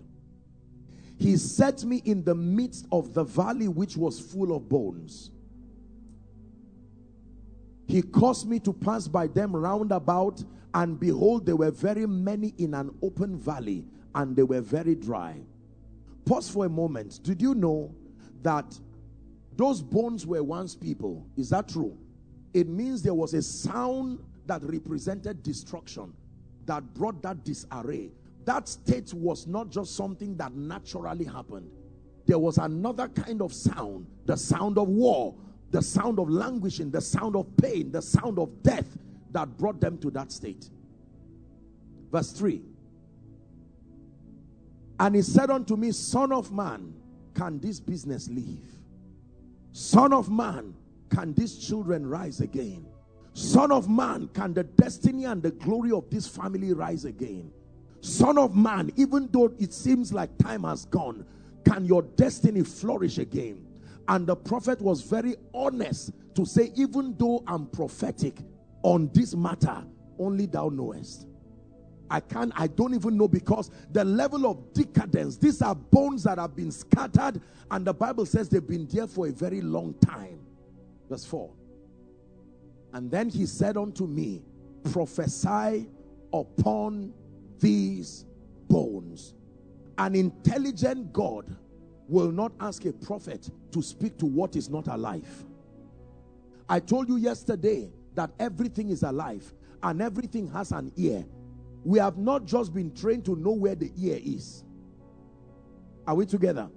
he 1.18 1.37
set 1.37 1.85
me 1.85 2.01
in 2.05 2.22
the 2.22 2.35
midst 2.35 2.87
of 2.93 3.12
the 3.12 3.24
valley 3.24 3.68
which 3.68 3.97
was 3.97 4.20
full 4.20 4.55
of 4.55 4.68
bones. 4.68 5.31
He 7.89 8.03
caused 8.03 8.49
me 8.49 8.61
to 8.61 8.72
pass 8.72 9.09
by 9.09 9.26
them 9.26 9.57
round 9.57 9.91
about, 9.91 10.45
and 10.74 11.01
behold, 11.01 11.47
there 11.47 11.57
were 11.57 11.72
very 11.72 12.07
many 12.07 12.55
in 12.59 12.74
an 12.74 12.95
open 13.03 13.36
valley, 13.36 13.86
and 14.14 14.36
they 14.36 14.45
were 14.45 14.61
very 14.61 14.95
dry. 14.95 15.41
Pause 16.24 16.51
for 16.51 16.66
a 16.66 16.68
moment. 16.68 17.20
Did 17.24 17.43
you 17.43 17.55
know 17.55 17.93
that 18.43 18.78
those 19.57 19.82
bones 19.82 20.26
were 20.26 20.45
once 20.45 20.76
people? 20.76 21.26
Is 21.36 21.49
that 21.51 21.68
true? 21.68 21.99
It 22.55 22.68
means 22.68 23.03
there 23.03 23.14
was 23.14 23.34
a 23.34 23.43
sound 23.43 24.22
that 24.47 24.62
represented 24.62 25.43
destruction 25.43 26.12
that 26.66 26.95
brought 26.95 27.22
that 27.22 27.45
disarray 27.45 28.12
that 28.49 28.66
state 28.66 29.12
was 29.12 29.47
not 29.47 29.68
just 29.68 29.95
something 29.95 30.34
that 30.39 30.55
naturally 30.55 31.26
happened. 31.26 31.70
There 32.24 32.39
was 32.39 32.57
another 32.57 33.07
kind 33.09 33.43
of 33.43 33.53
sound, 33.53 34.07
the 34.24 34.39
sound 34.39 34.78
of 34.78 34.89
war, 34.89 35.34
the 35.70 35.82
sound 35.82 36.18
of 36.18 36.30
languishing, 36.30 36.90
the 36.90 37.00
sound 37.00 37.36
of 37.36 37.46
pain, 37.56 37.92
the 37.92 38.02
sound 38.02 38.38
of 38.38 38.62
death 38.62 38.86
that 39.32 39.56
brought 39.58 39.80
them 39.80 39.98
to 39.98 40.10
that 40.10 40.32
state. 40.32 40.70
Verse 42.10 42.32
3 42.32 42.62
And 44.98 45.14
he 45.14 45.22
said 45.22 45.50
unto 45.50 45.76
me, 45.76 45.92
Son 45.92 46.32
of 46.32 46.52
man, 46.52 46.94
can 47.34 47.58
this 47.58 47.80
business 47.80 48.28
live? 48.28 48.78
Son 49.72 50.12
of 50.12 50.30
man, 50.30 50.74
can 51.10 51.34
these 51.34 51.56
children 51.56 52.06
rise 52.06 52.40
again? 52.40 52.86
Son 53.34 53.70
of 53.70 53.88
man, 53.88 54.28
can 54.34 54.52
the 54.52 54.64
destiny 54.64 55.24
and 55.24 55.42
the 55.42 55.52
glory 55.52 55.92
of 55.92 56.10
this 56.10 56.26
family 56.26 56.72
rise 56.72 57.04
again? 57.04 57.52
Son 58.00 58.38
of 58.38 58.56
man, 58.56 58.90
even 58.96 59.28
though 59.30 59.52
it 59.58 59.72
seems 59.72 60.12
like 60.12 60.36
time 60.38 60.64
has 60.64 60.86
gone, 60.86 61.24
can 61.64 61.84
your 61.84 62.02
destiny 62.02 62.62
flourish 62.62 63.18
again? 63.18 63.67
And 64.09 64.26
the 64.26 64.34
prophet 64.34 64.80
was 64.80 65.02
very 65.02 65.36
honest 65.52 66.12
to 66.34 66.46
say, 66.46 66.72
even 66.74 67.14
though 67.18 67.44
I'm 67.46 67.66
prophetic 67.66 68.38
on 68.82 69.11
this 69.12 69.34
matter, 69.34 69.84
only 70.18 70.46
thou 70.46 70.70
knowest. 70.70 71.26
I 72.11 72.20
can't, 72.20 72.52
I 72.56 72.68
don't 72.68 72.94
even 72.94 73.18
know 73.18 73.28
because 73.28 73.70
the 73.92 74.02
level 74.02 74.46
of 74.46 74.72
decadence, 74.72 75.36
these 75.36 75.61
are 75.61 75.74
bones 75.74 76.22
that 76.24 76.38
have 76.38 76.56
been 76.56 76.70
scattered, 76.70 77.42
and 77.70 77.86
the 77.86 77.92
Bible 77.92 78.24
says 78.24 78.48
they've 78.48 78.66
been 78.66 78.86
there 78.86 79.06
for 79.06 79.26
a 79.26 79.30
very 79.30 79.61
long 79.61 79.94
time. 80.00 80.40
Verse 81.11 81.26
4. 81.26 81.50
And 82.94 83.11
then 83.11 83.28
he 83.28 83.44
said 83.44 83.76
unto 83.76 84.06
me, 84.06 84.42
Prophesy 84.90 85.86
upon 86.32 87.12
these 87.59 88.24
bones. 88.68 89.34
An 89.98 90.14
intelligent 90.14 91.12
God 91.12 91.54
will 92.09 92.32
not 92.32 92.52
ask 92.61 92.84
a 92.84 92.92
prophet 92.92 93.50
to 93.72 93.82
speak 93.82 94.18
to 94.18 94.26
what 94.26 94.56
is 94.56 94.68
not 94.68 94.88
alive. 94.88 95.44
I 96.68 96.80
told 96.80 97.09
you 97.09 97.16
yesterday 97.16 97.90
that 98.14 98.30
everything 98.38 98.90
is 98.90 99.02
alive 99.02 99.52
and 99.82 100.02
everything 100.02 100.48
has 100.50 100.72
an 100.72 100.92
ear. 100.96 101.24
We 101.84 101.98
have 101.98 102.18
not 102.18 102.44
just 102.44 102.74
been 102.74 102.92
trained 102.94 103.24
to 103.26 103.36
know 103.36 103.52
where 103.52 103.74
the 103.74 103.92
ear 103.96 104.18
is. 104.22 104.64
Are 106.06 106.14
we 106.14 106.26
together? 106.26 106.68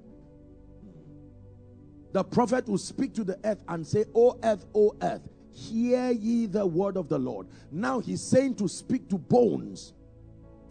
The 2.12 2.24
prophet 2.24 2.68
will 2.68 2.78
speak 2.78 3.14
to 3.16 3.24
the 3.24 3.40
earth 3.46 3.64
and 3.68 3.88
say, 3.88 4.06
O 4.14 4.38
earth, 4.44 4.66
O 4.76 4.96
earth, 5.02 5.28
hear 5.52 6.12
ye 6.12 6.46
the 6.46 6.66
word 6.66 6.98
of 6.98 7.10
the 7.10 7.18
Lord. 7.18 7.48
Now 7.72 8.00
he's 8.00 8.22
saying 8.22 8.56
to 8.56 8.68
speak 8.68 9.10
to 9.10 9.18
bones 9.18 9.94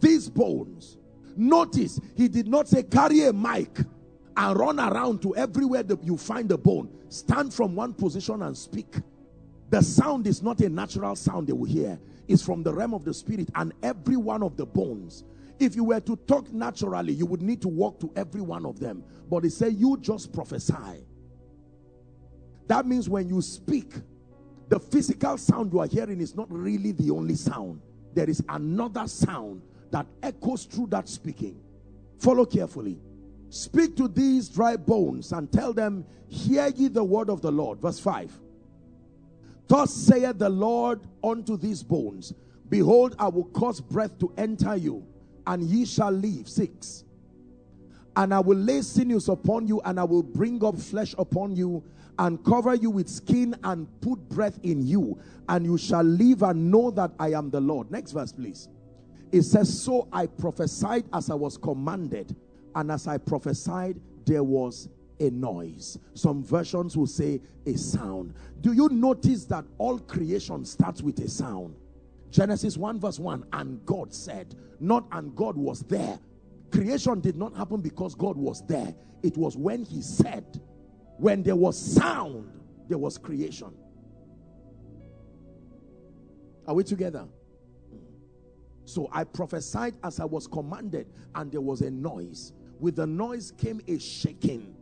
these 0.01 0.29
bones. 0.29 0.97
Notice 1.37 2.01
he 2.17 2.27
did 2.27 2.47
not 2.47 2.67
say 2.67 2.83
carry 2.83 3.23
a 3.23 3.31
mic 3.31 3.69
and 4.37 4.59
run 4.59 4.79
around 4.79 5.21
to 5.21 5.35
everywhere 5.35 5.83
that 5.83 6.03
you 6.03 6.17
find 6.17 6.49
the 6.49 6.57
bone. 6.57 6.89
Stand 7.09 7.53
from 7.53 7.75
one 7.75 7.93
position 7.93 8.41
and 8.43 8.57
speak. 8.57 8.95
The 9.69 9.81
sound 9.81 10.27
is 10.27 10.41
not 10.41 10.59
a 10.61 10.69
natural 10.69 11.15
sound 11.15 11.47
they 11.47 11.53
will 11.53 11.65
hear. 11.65 11.99
It's 12.27 12.43
from 12.43 12.63
the 12.63 12.73
realm 12.73 12.93
of 12.93 13.03
the 13.03 13.13
spirit 13.13 13.49
and 13.55 13.73
every 13.83 14.17
one 14.17 14.43
of 14.43 14.57
the 14.57 14.65
bones. 14.65 15.23
If 15.59 15.75
you 15.75 15.83
were 15.83 15.99
to 15.99 16.15
talk 16.15 16.51
naturally, 16.51 17.13
you 17.13 17.25
would 17.25 17.41
need 17.41 17.61
to 17.61 17.67
walk 17.67 17.99
to 17.99 18.11
every 18.15 18.41
one 18.41 18.65
of 18.65 18.79
them. 18.79 19.03
But 19.29 19.43
they 19.43 19.49
say, 19.49 19.69
you 19.69 19.97
just 19.97 20.33
prophesy. 20.33 21.05
That 22.67 22.85
means 22.85 23.09
when 23.09 23.29
you 23.29 23.41
speak, 23.41 23.93
the 24.69 24.79
physical 24.79 25.37
sound 25.37 25.73
you 25.73 25.79
are 25.79 25.87
hearing 25.87 26.21
is 26.21 26.35
not 26.35 26.51
really 26.51 26.93
the 26.93 27.11
only 27.11 27.35
sound. 27.35 27.81
There 28.13 28.29
is 28.29 28.43
another 28.49 29.07
sound 29.07 29.61
that 29.91 30.05
echoes 30.23 30.65
through 30.65 30.87
that 30.87 31.09
speaking. 31.09 31.59
Follow 32.17 32.45
carefully. 32.45 32.99
Speak 33.51 33.97
to 33.97 34.07
these 34.07 34.47
dry 34.47 34.77
bones 34.77 35.33
and 35.33 35.51
tell 35.51 35.73
them, 35.73 36.05
Hear 36.29 36.67
ye 36.69 36.87
the 36.87 37.03
word 37.03 37.29
of 37.29 37.41
the 37.41 37.51
Lord. 37.51 37.81
Verse 37.81 37.99
5. 37.99 38.31
Thus 39.67 39.93
saith 39.93 40.37
the 40.37 40.47
Lord 40.47 41.01
unto 41.21 41.57
these 41.57 41.83
bones, 41.83 42.33
Behold, 42.69 43.13
I 43.19 43.27
will 43.27 43.43
cause 43.43 43.81
breath 43.81 44.17
to 44.19 44.33
enter 44.37 44.77
you, 44.77 45.05
and 45.45 45.63
ye 45.63 45.83
shall 45.83 46.11
live. 46.11 46.47
6. 46.47 47.03
And 48.15 48.33
I 48.33 48.39
will 48.39 48.57
lay 48.57 48.81
sinews 48.83 49.27
upon 49.27 49.67
you, 49.67 49.81
and 49.81 49.99
I 49.99 50.05
will 50.05 50.23
bring 50.23 50.63
up 50.63 50.77
flesh 50.77 51.13
upon 51.17 51.53
you, 51.57 51.83
and 52.19 52.41
cover 52.45 52.73
you 52.73 52.89
with 52.89 53.09
skin, 53.09 53.53
and 53.65 53.85
put 53.99 54.29
breath 54.29 54.59
in 54.63 54.87
you, 54.87 55.19
and 55.49 55.65
you 55.65 55.77
shall 55.77 56.03
live 56.03 56.41
and 56.43 56.71
know 56.71 56.89
that 56.91 57.11
I 57.19 57.33
am 57.33 57.49
the 57.49 57.59
Lord. 57.59 57.91
Next 57.91 58.13
verse, 58.13 58.31
please. 58.31 58.69
It 59.33 59.43
says, 59.43 59.83
So 59.83 60.07
I 60.13 60.27
prophesied 60.27 61.03
as 61.11 61.29
I 61.29 61.35
was 61.35 61.57
commanded, 61.57 62.33
and 62.75 62.91
as 62.91 63.07
I 63.07 63.17
prophesied, 63.17 63.99
there 64.25 64.43
was 64.43 64.89
a 65.19 65.29
noise. 65.29 65.97
Some 66.13 66.43
versions 66.43 66.97
will 66.97 67.07
say 67.07 67.41
a 67.65 67.77
sound. 67.77 68.33
Do 68.61 68.73
you 68.73 68.89
notice 68.89 69.45
that 69.45 69.65
all 69.77 69.99
creation 69.99 70.65
starts 70.65 71.01
with 71.01 71.19
a 71.19 71.29
sound? 71.29 71.75
Genesis 72.31 72.77
1 72.77 72.99
verse 72.99 73.19
1, 73.19 73.45
and 73.53 73.85
God 73.85 74.13
said, 74.13 74.55
not 74.79 75.05
and 75.11 75.35
God 75.35 75.57
was 75.57 75.81
there. 75.81 76.17
Creation 76.71 77.19
did 77.19 77.35
not 77.35 77.55
happen 77.55 77.81
because 77.81 78.15
God 78.15 78.37
was 78.37 78.65
there. 78.65 78.95
It 79.21 79.37
was 79.37 79.57
when 79.57 79.83
he 79.83 80.01
said, 80.01 80.61
when 81.17 81.43
there 81.43 81.55
was 81.55 81.77
sound, 81.77 82.49
there 82.87 82.97
was 82.97 83.17
creation. 83.17 83.71
Are 86.67 86.73
we 86.73 86.83
together? 86.83 87.27
So 88.85 89.09
I 89.11 89.23
prophesied 89.23 89.95
as 90.03 90.19
I 90.19 90.25
was 90.25 90.47
commanded, 90.47 91.07
and 91.35 91.51
there 91.51 91.61
was 91.61 91.81
a 91.81 91.91
noise. 91.91 92.53
With 92.81 92.95
the 92.95 93.05
noise 93.05 93.51
came 93.51 93.79
a 93.87 93.99
shaking, 93.99 94.75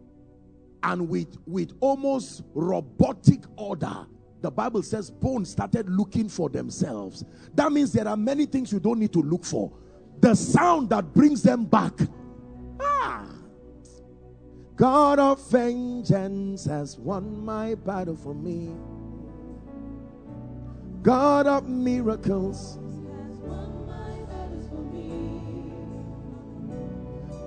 and 0.83 1.09
with, 1.09 1.37
with 1.45 1.73
almost 1.81 2.43
robotic 2.53 3.43
order, 3.57 4.07
the 4.39 4.49
Bible 4.49 4.81
says 4.83 5.11
bones 5.11 5.49
started 5.49 5.89
looking 5.89 6.29
for 6.29 6.49
themselves. 6.49 7.25
That 7.55 7.73
means 7.73 7.91
there 7.91 8.07
are 8.07 8.15
many 8.15 8.45
things 8.45 8.71
you 8.71 8.79
don't 8.79 8.99
need 8.99 9.11
to 9.11 9.21
look 9.21 9.43
for. 9.43 9.73
The 10.21 10.33
sound 10.33 10.89
that 10.91 11.13
brings 11.13 11.43
them 11.43 11.65
back. 11.65 11.91
Ah. 12.79 13.25
God 14.77 15.19
of 15.19 15.45
vengeance 15.49 16.63
has 16.63 16.97
won 16.97 17.43
my 17.43 17.75
battle 17.75 18.15
for 18.15 18.33
me. 18.33 18.73
God 21.01 21.47
of 21.47 21.67
miracles. 21.67 22.79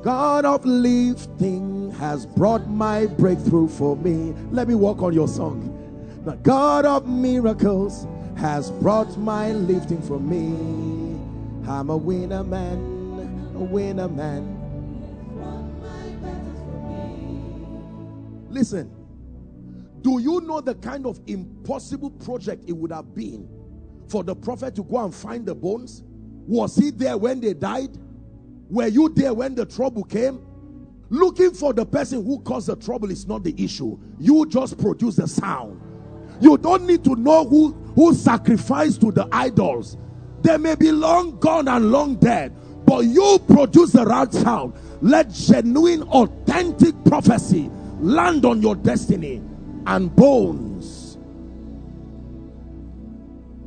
God 0.02 0.44
of 0.44 0.64
lifting 0.64 1.92
has 1.92 2.26
brought 2.26 2.68
my 2.68 3.06
breakthrough 3.06 3.68
for 3.68 3.96
me. 3.96 4.32
Let 4.50 4.66
me 4.66 4.74
walk 4.74 5.00
on 5.00 5.12
your 5.12 5.28
song. 5.28 5.78
The 6.24 6.32
God 6.36 6.84
of 6.84 7.06
miracles 7.06 8.08
has 8.36 8.72
brought 8.72 9.16
my 9.16 9.52
lifting 9.52 10.02
for 10.02 10.18
me. 10.18 10.48
I'm 11.68 11.90
a 11.90 11.96
winner 11.96 12.42
man, 12.42 13.52
a 13.54 13.62
winner 13.62 14.08
man. 14.08 14.58
Listen, 18.50 18.90
do 20.02 20.18
you 20.18 20.40
know 20.40 20.60
the 20.60 20.74
kind 20.74 21.06
of 21.06 21.20
impossible 21.28 22.10
project 22.10 22.64
it 22.66 22.72
would 22.72 22.90
have 22.90 23.14
been 23.14 23.48
for 24.08 24.24
the 24.24 24.34
prophet 24.34 24.74
to 24.74 24.82
go 24.82 25.04
and 25.04 25.14
find 25.14 25.46
the 25.46 25.54
bones? 25.54 26.02
Was 26.48 26.74
he 26.74 26.90
there 26.90 27.16
when 27.16 27.40
they 27.40 27.54
died? 27.54 27.96
Were 28.72 28.86
you 28.86 29.10
there 29.10 29.34
when 29.34 29.54
the 29.54 29.66
trouble 29.66 30.02
came? 30.02 30.40
Looking 31.10 31.52
for 31.52 31.74
the 31.74 31.84
person 31.84 32.24
who 32.24 32.40
caused 32.40 32.68
the 32.68 32.76
trouble 32.76 33.10
is 33.10 33.26
not 33.26 33.44
the 33.44 33.54
issue. 33.62 33.98
You 34.18 34.46
just 34.46 34.78
produce 34.78 35.16
the 35.16 35.28
sound. 35.28 35.78
You 36.40 36.56
don't 36.56 36.86
need 36.86 37.04
to 37.04 37.14
know 37.14 37.44
who, 37.46 37.72
who 37.94 38.14
sacrificed 38.14 39.02
to 39.02 39.12
the 39.12 39.28
idols. 39.30 39.98
They 40.40 40.56
may 40.56 40.74
be 40.74 40.90
long 40.90 41.38
gone 41.38 41.68
and 41.68 41.92
long 41.92 42.14
dead, 42.14 42.56
but 42.86 43.04
you 43.04 43.38
produce 43.46 43.92
the 43.92 44.06
right 44.06 44.32
sound. 44.32 44.72
Let 45.02 45.30
genuine, 45.30 46.04
authentic 46.04 46.94
prophecy 47.04 47.70
land 48.00 48.46
on 48.46 48.62
your 48.62 48.74
destiny 48.74 49.42
and 49.86 50.16
bones. 50.16 51.18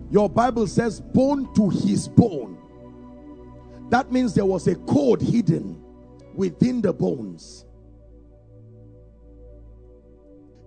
Your 0.09 0.31
Bible 0.31 0.65
says, 0.65 0.99
bone 0.99 1.53
to 1.53 1.69
his 1.69 2.07
bone. 2.07 2.54
That 3.89 4.11
means 4.11 4.33
there 4.33 4.45
was 4.45 4.67
a 4.67 4.75
code 4.75 5.21
hidden 5.21 5.81
within 6.33 6.81
the 6.81 6.91
bones. 6.91 7.65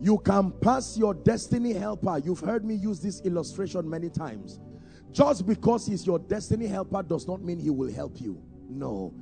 You 0.01 0.19
can 0.19 0.53
pass 0.53 0.97
your 0.97 1.13
destiny 1.15 1.73
helper. 1.73 2.21
You've 2.25 2.41
heard 2.41 2.65
me 2.65 2.75
use 2.75 3.01
this 3.01 3.21
illustration 3.23 3.89
many 3.89 4.09
times. 4.09 4.61
Just 5.11 5.47
because 5.47 5.87
he's 5.87 6.07
your 6.07 6.19
destiny 6.21 6.67
helper 6.67 7.03
does 7.03 7.27
not 7.27 7.43
mean 7.43 7.59
he 7.59 7.71
will 7.71 7.93
help 7.93 8.21
you. 8.21 8.41
No. 8.69 9.13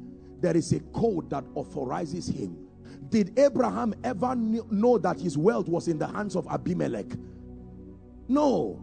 There 0.40 0.56
is 0.56 0.72
a 0.72 0.80
code 0.80 1.30
that 1.30 1.44
authorizes 1.54 2.28
him 2.28 2.66
did 3.08 3.38
Abraham 3.38 3.94
ever 4.02 4.34
know 4.34 4.98
that 4.98 5.20
his 5.20 5.38
wealth 5.38 5.68
was 5.68 5.88
in 5.88 5.98
the 5.98 6.06
hands 6.06 6.34
of 6.36 6.46
Abimelech? 6.48 7.06
No. 8.28 8.82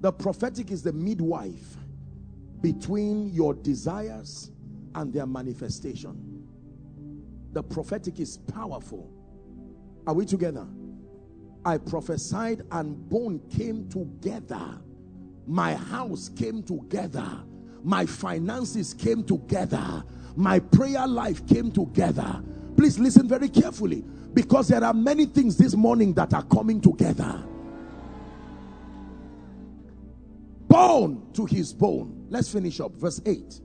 The 0.00 0.12
prophetic 0.12 0.70
is 0.70 0.82
the 0.82 0.92
midwife 0.92 1.76
between 2.64 3.28
your 3.28 3.54
desires 3.54 4.50
and 4.94 5.12
their 5.12 5.26
manifestation. 5.26 6.46
The 7.52 7.62
prophetic 7.62 8.18
is 8.18 8.38
powerful. 8.38 9.12
Are 10.06 10.14
we 10.14 10.24
together? 10.24 10.66
I 11.64 11.78
prophesied 11.78 12.62
and 12.72 13.08
bone 13.08 13.40
came 13.56 13.88
together. 13.88 14.80
My 15.46 15.74
house 15.74 16.28
came 16.28 16.62
together. 16.62 17.28
My 17.82 18.06
finances 18.06 18.94
came 18.94 19.22
together 19.24 20.02
my 20.36 20.58
prayer 20.58 21.06
life 21.06 21.46
came 21.46 21.70
together. 21.70 22.42
Please 22.76 22.98
listen 22.98 23.28
very 23.28 23.48
carefully 23.48 24.04
because 24.32 24.68
there 24.68 24.82
are 24.82 24.94
many 24.94 25.26
things 25.26 25.56
this 25.56 25.74
morning 25.74 26.12
that 26.14 26.34
are 26.34 26.42
coming 26.42 26.80
together. 26.80 27.42
Bone 30.66 31.28
to 31.34 31.46
his 31.46 31.72
bone. 31.72 32.23
Let's 32.34 32.52
finish 32.52 32.80
up. 32.80 32.96
Verse 32.96 33.20
8. 33.24 33.60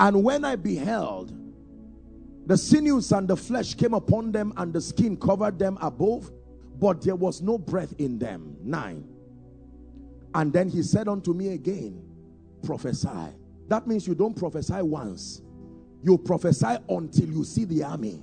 And 0.00 0.24
when 0.24 0.44
I 0.44 0.56
beheld, 0.56 1.32
the 2.46 2.56
sinews 2.56 3.12
and 3.12 3.28
the 3.28 3.36
flesh 3.36 3.74
came 3.74 3.94
upon 3.94 4.32
them, 4.32 4.52
and 4.56 4.72
the 4.72 4.80
skin 4.80 5.16
covered 5.16 5.60
them 5.60 5.78
above, 5.80 6.32
but 6.80 7.02
there 7.02 7.14
was 7.14 7.40
no 7.40 7.56
breath 7.56 7.94
in 7.98 8.18
them. 8.18 8.56
9. 8.64 9.08
And 10.34 10.52
then 10.52 10.68
he 10.68 10.82
said 10.82 11.06
unto 11.06 11.32
me 11.32 11.50
again, 11.50 12.02
Prophesy 12.64 13.08
that 13.68 13.86
means 13.86 14.08
you 14.08 14.16
don't 14.16 14.34
prophesy 14.34 14.82
once. 14.82 15.40
You 16.02 16.18
prophesy 16.18 16.78
until 16.88 17.28
you 17.28 17.44
see 17.44 17.64
the 17.64 17.84
army. 17.84 18.20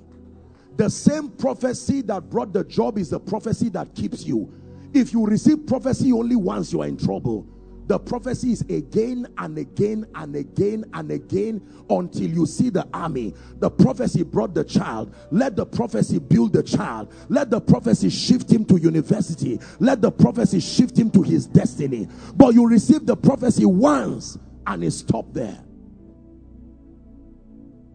The 0.76 0.90
same 0.90 1.30
prophecy 1.30 2.02
that 2.02 2.30
brought 2.30 2.52
the 2.52 2.66
job 2.66 2.98
is 2.98 3.10
the 3.10 3.22
prophecy 3.22 3.70
that 3.70 3.96
keeps 3.96 4.26
you. 4.26 4.54
If 4.94 5.14
you 5.14 5.26
receive 5.26 5.66
prophecy 5.66 6.12
only 6.12 6.36
once, 6.36 6.74
you 6.74 6.82
are 6.82 6.88
in 6.88 6.98
trouble. 6.98 7.48
The 7.88 8.00
prophecy 8.00 8.52
is 8.52 8.62
again 8.62 9.28
and 9.38 9.58
again 9.58 10.06
and 10.16 10.36
again 10.36 10.86
and 10.94 11.12
again 11.12 11.62
until 11.90 12.30
you 12.30 12.46
see 12.46 12.70
the 12.70 12.88
army. 12.94 13.34
The 13.60 13.70
prophecy 13.70 14.24
brought 14.24 14.54
the 14.54 14.64
child. 14.64 15.14
Let 15.32 15.56
the 15.56 15.66
prophecy 15.66 16.20
build 16.20 16.54
the 16.54 16.64
child. 16.64 17.14
Let 17.30 17.50
the 17.50 17.60
prophecy 17.60 18.10
shift 18.10 18.50
him 18.52 18.66
to 18.66 18.78
university. 18.78 19.60
Let 19.80 20.02
the 20.02 20.12
prophecy 20.12 20.60
shift 20.60 20.98
him 20.98 21.12
to 21.12 21.22
his 21.22 21.48
destiny. 21.48 22.08
But 22.36 22.54
you 22.54 22.68
receive 22.68 23.06
the 23.06 23.18
prophecy 23.18 23.66
once 23.66 24.38
and 24.68 24.84
it 24.84 24.92
stopped 24.92 25.34
there. 25.34 25.64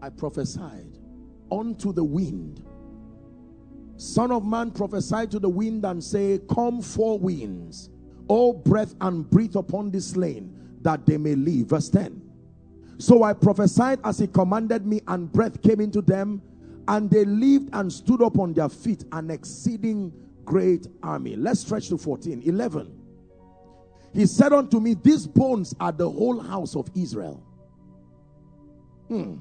I 0.01 0.09
prophesied 0.09 0.97
unto 1.51 1.91
the 1.91 2.03
wind. 2.03 2.63
Son 3.97 4.31
of 4.31 4.45
man, 4.45 4.69
prophesy 4.71 5.25
to 5.27 5.39
the 5.39 5.49
wind 5.49 5.83
and 5.85 6.03
say, 6.03 6.39
Come 6.53 6.81
four 6.81 7.17
winds, 7.17 7.89
O 8.29 8.53
breath, 8.53 8.95
and 9.01 9.29
breathe 9.29 9.55
upon 9.55 9.91
this 9.91 10.07
slain, 10.07 10.53
that 10.81 11.05
they 11.05 11.17
may 11.17 11.35
live. 11.35 11.67
Verse 11.67 11.89
10. 11.89 12.21
So 12.99 13.23
I 13.23 13.33
prophesied 13.33 13.99
as 14.03 14.19
he 14.19 14.27
commanded 14.27 14.85
me, 14.85 15.01
and 15.07 15.31
breath 15.31 15.61
came 15.61 15.79
into 15.79 16.01
them, 16.01 16.41
and 16.87 17.09
they 17.09 17.25
lived 17.25 17.69
and 17.73 17.91
stood 17.91 18.21
up 18.21 18.39
on 18.39 18.53
their 18.53 18.69
feet, 18.69 19.03
an 19.11 19.29
exceeding 19.29 20.11
great 20.45 20.87
army. 21.03 21.35
Let's 21.35 21.59
stretch 21.59 21.89
to 21.89 21.97
14. 21.97 22.41
11. 22.43 22.97
He 24.13 24.25
said 24.25 24.53
unto 24.53 24.79
me, 24.79 24.95
These 24.95 25.27
bones 25.27 25.75
are 25.79 25.91
the 25.91 26.09
whole 26.09 26.39
house 26.39 26.75
of 26.75 26.89
Israel. 26.95 27.43
Hmm. 29.09 29.35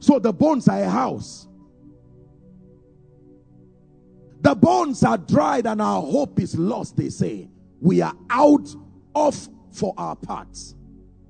So 0.00 0.18
the 0.18 0.32
bones 0.32 0.68
are 0.68 0.80
a 0.80 0.88
house. 0.88 1.46
The 4.40 4.54
bones 4.54 5.02
are 5.02 5.18
dried 5.18 5.66
and 5.66 5.82
our 5.82 6.00
hope 6.00 6.40
is 6.40 6.56
lost, 6.56 6.96
they 6.96 7.10
say. 7.10 7.48
We 7.80 8.02
are 8.02 8.14
out 8.30 8.68
of 9.14 9.48
for 9.72 9.94
our 9.96 10.16
parts. 10.16 10.74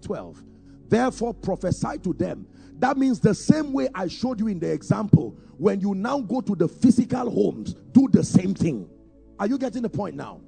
12. 0.03 0.43
Therefore 0.89 1.35
prophesy 1.35 1.99
to 2.03 2.13
them. 2.15 2.47
That 2.79 2.97
means 2.97 3.21
the 3.21 3.35
same 3.35 3.73
way 3.73 3.89
I 3.95 4.09
showed 4.09 4.41
you 4.41 4.47
in 4.49 4.59
the 4.61 4.71
example. 4.71 5.37
When 5.59 5.81
you 5.81 5.95
now 5.95 6.21
go 6.21 6.41
to 6.41 6.55
the 6.55 6.69
physical 6.69 7.31
homes, 7.31 7.75
do 7.93 8.09
the 8.11 8.23
same 8.23 8.55
thing. 8.55 8.89
Are 9.39 9.47
you 9.47 9.59
getting 9.59 9.83
the 9.83 9.89
point 9.89 10.15
now? 10.15 10.41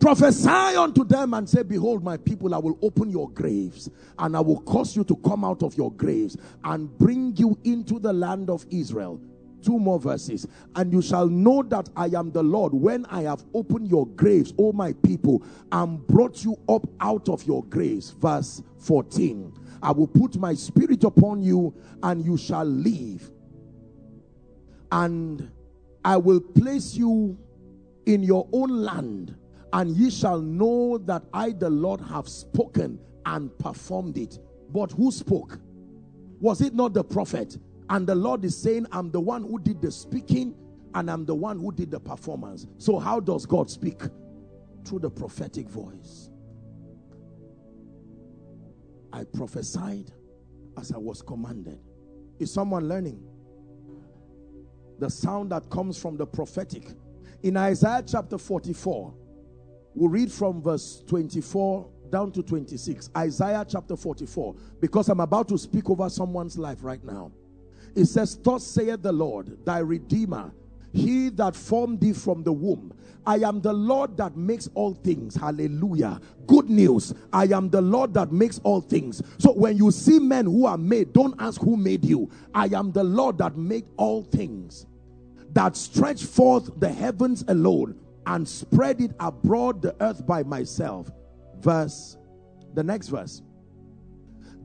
Prophesy 0.00 0.48
unto 0.48 1.04
them 1.04 1.32
and 1.34 1.48
say, 1.48 1.62
Behold, 1.62 2.02
my 2.02 2.16
people, 2.16 2.54
I 2.54 2.58
will 2.58 2.78
open 2.82 3.10
your 3.10 3.30
graves 3.30 3.88
and 4.18 4.36
I 4.36 4.40
will 4.40 4.60
cause 4.60 4.94
you 4.96 5.04
to 5.04 5.16
come 5.16 5.44
out 5.44 5.62
of 5.62 5.76
your 5.76 5.92
graves 5.92 6.36
and 6.64 6.94
bring 6.98 7.34
you 7.36 7.58
into 7.64 7.98
the 7.98 8.12
land 8.12 8.50
of 8.50 8.66
Israel. 8.70 9.20
Two 9.64 9.78
more 9.78 9.98
verses. 9.98 10.46
And 10.74 10.92
you 10.92 11.00
shall 11.00 11.28
know 11.28 11.62
that 11.62 11.88
I 11.96 12.06
am 12.06 12.30
the 12.32 12.42
Lord 12.42 12.74
when 12.74 13.06
I 13.06 13.22
have 13.22 13.44
opened 13.54 13.88
your 13.88 14.06
graves, 14.06 14.52
O 14.58 14.72
my 14.72 14.92
people, 14.92 15.42
and 15.72 16.06
brought 16.06 16.44
you 16.44 16.56
up 16.68 16.86
out 17.00 17.28
of 17.28 17.44
your 17.44 17.64
graves. 17.64 18.10
Verse 18.10 18.62
14. 18.78 19.52
I 19.82 19.92
will 19.92 20.06
put 20.06 20.36
my 20.36 20.54
spirit 20.54 21.04
upon 21.04 21.42
you 21.42 21.74
and 22.02 22.24
you 22.24 22.36
shall 22.36 22.64
live. 22.64 23.30
And 24.92 25.50
I 26.04 26.16
will 26.18 26.40
place 26.40 26.94
you 26.94 27.38
in 28.06 28.22
your 28.22 28.46
own 28.52 28.68
land 28.68 29.36
and 29.72 29.90
ye 29.96 30.08
shall 30.08 30.40
know 30.40 30.98
that 30.98 31.24
I, 31.32 31.50
the 31.50 31.68
Lord, 31.68 32.00
have 32.02 32.28
spoken 32.28 32.98
and 33.26 33.56
performed 33.58 34.16
it. 34.18 34.38
But 34.70 34.92
who 34.92 35.10
spoke? 35.10 35.58
Was 36.40 36.60
it 36.60 36.74
not 36.74 36.94
the 36.94 37.02
prophet? 37.02 37.58
And 37.90 38.06
the 38.06 38.14
Lord 38.14 38.44
is 38.44 38.56
saying, 38.56 38.86
I'm 38.92 39.10
the 39.10 39.20
one 39.20 39.42
who 39.42 39.58
did 39.58 39.82
the 39.82 39.90
speaking 39.92 40.54
and 40.94 41.10
I'm 41.10 41.24
the 41.24 41.34
one 41.34 41.58
who 41.58 41.72
did 41.72 41.90
the 41.90 42.00
performance. 42.00 42.66
So, 42.78 42.98
how 42.98 43.20
does 43.20 43.46
God 43.46 43.70
speak? 43.70 44.00
Through 44.84 45.00
the 45.00 45.10
prophetic 45.10 45.68
voice. 45.68 46.30
I 49.12 49.24
prophesied 49.24 50.10
as 50.78 50.92
I 50.92 50.98
was 50.98 51.22
commanded. 51.22 51.78
Is 52.38 52.52
someone 52.52 52.88
learning? 52.88 53.22
The 54.98 55.08
sound 55.08 55.52
that 55.52 55.70
comes 55.70 55.98
from 55.98 56.16
the 56.16 56.26
prophetic. 56.26 56.88
In 57.42 57.56
Isaiah 57.56 58.02
chapter 58.06 58.38
44, 58.38 59.14
we'll 59.94 60.08
read 60.08 60.32
from 60.32 60.62
verse 60.62 61.02
24 61.06 61.88
down 62.10 62.32
to 62.32 62.42
26. 62.42 63.10
Isaiah 63.16 63.64
chapter 63.68 63.96
44, 63.96 64.54
because 64.80 65.08
I'm 65.08 65.20
about 65.20 65.48
to 65.48 65.58
speak 65.58 65.90
over 65.90 66.08
someone's 66.08 66.58
life 66.58 66.78
right 66.82 67.02
now. 67.04 67.32
It 67.94 68.06
says, 68.06 68.36
Thus 68.36 68.66
saith 68.66 69.02
the 69.02 69.12
Lord, 69.12 69.64
thy 69.64 69.78
Redeemer, 69.78 70.52
he 70.92 71.28
that 71.30 71.56
formed 71.56 72.00
thee 72.00 72.12
from 72.12 72.42
the 72.42 72.52
womb. 72.52 72.92
I 73.26 73.36
am 73.36 73.60
the 73.60 73.72
Lord 73.72 74.16
that 74.18 74.36
makes 74.36 74.68
all 74.74 74.94
things. 74.94 75.34
Hallelujah. 75.34 76.20
Good 76.46 76.68
news. 76.68 77.14
I 77.32 77.44
am 77.44 77.70
the 77.70 77.80
Lord 77.80 78.14
that 78.14 78.32
makes 78.32 78.60
all 78.62 78.80
things. 78.80 79.22
So 79.38 79.52
when 79.52 79.76
you 79.76 79.90
see 79.90 80.18
men 80.18 80.44
who 80.44 80.66
are 80.66 80.76
made, 80.76 81.12
don't 81.12 81.34
ask 81.40 81.60
who 81.60 81.76
made 81.76 82.04
you. 82.04 82.30
I 82.54 82.66
am 82.66 82.92
the 82.92 83.02
Lord 83.02 83.38
that 83.38 83.56
made 83.56 83.86
all 83.96 84.22
things. 84.22 84.86
That 85.52 85.76
stretch 85.76 86.24
forth 86.24 86.78
the 86.78 86.92
heavens 86.92 87.44
alone 87.48 87.98
and 88.26 88.46
spread 88.46 89.00
it 89.00 89.12
abroad 89.20 89.82
the 89.82 89.96
earth 90.00 90.26
by 90.26 90.42
myself. 90.42 91.10
Verse, 91.60 92.18
the 92.74 92.82
next 92.82 93.08
verse 93.08 93.42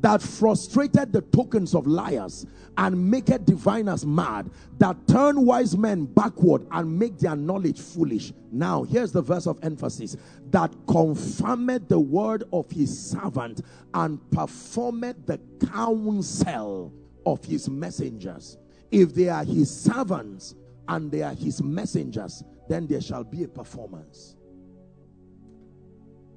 that 0.01 0.21
frustrated 0.21 1.11
the 1.11 1.21
tokens 1.21 1.75
of 1.75 1.85
liars 1.85 2.45
and 2.79 3.11
maketh 3.11 3.45
diviners 3.45 4.05
mad, 4.05 4.49
that 4.77 4.95
turn 5.05 5.45
wise 5.45 5.75
men 5.75 6.05
backward 6.05 6.65
and 6.71 6.97
make 6.97 7.19
their 7.19 7.35
knowledge 7.35 7.77
foolish. 7.77 8.31
Now, 8.53 8.83
here's 8.83 9.11
the 9.11 9.21
verse 9.21 9.47
of 9.47 9.59
emphasis 9.61 10.15
that 10.51 10.73
confirmed 10.87 11.89
the 11.89 11.99
word 11.99 12.45
of 12.53 12.71
his 12.71 12.97
servant 12.97 13.63
and 13.93 14.17
performed 14.31 15.15
the 15.25 15.41
counsel 15.69 16.93
of 17.25 17.43
his 17.43 17.69
messengers. 17.69 18.57
If 18.91 19.13
they 19.13 19.27
are 19.27 19.43
his 19.43 19.69
servants 19.69 20.55
and 20.87 21.11
they 21.11 21.21
are 21.21 21.33
his 21.33 21.61
messengers, 21.61 22.45
then 22.69 22.87
there 22.87 23.01
shall 23.01 23.25
be 23.25 23.43
a 23.43 23.49
performance. 23.49 24.37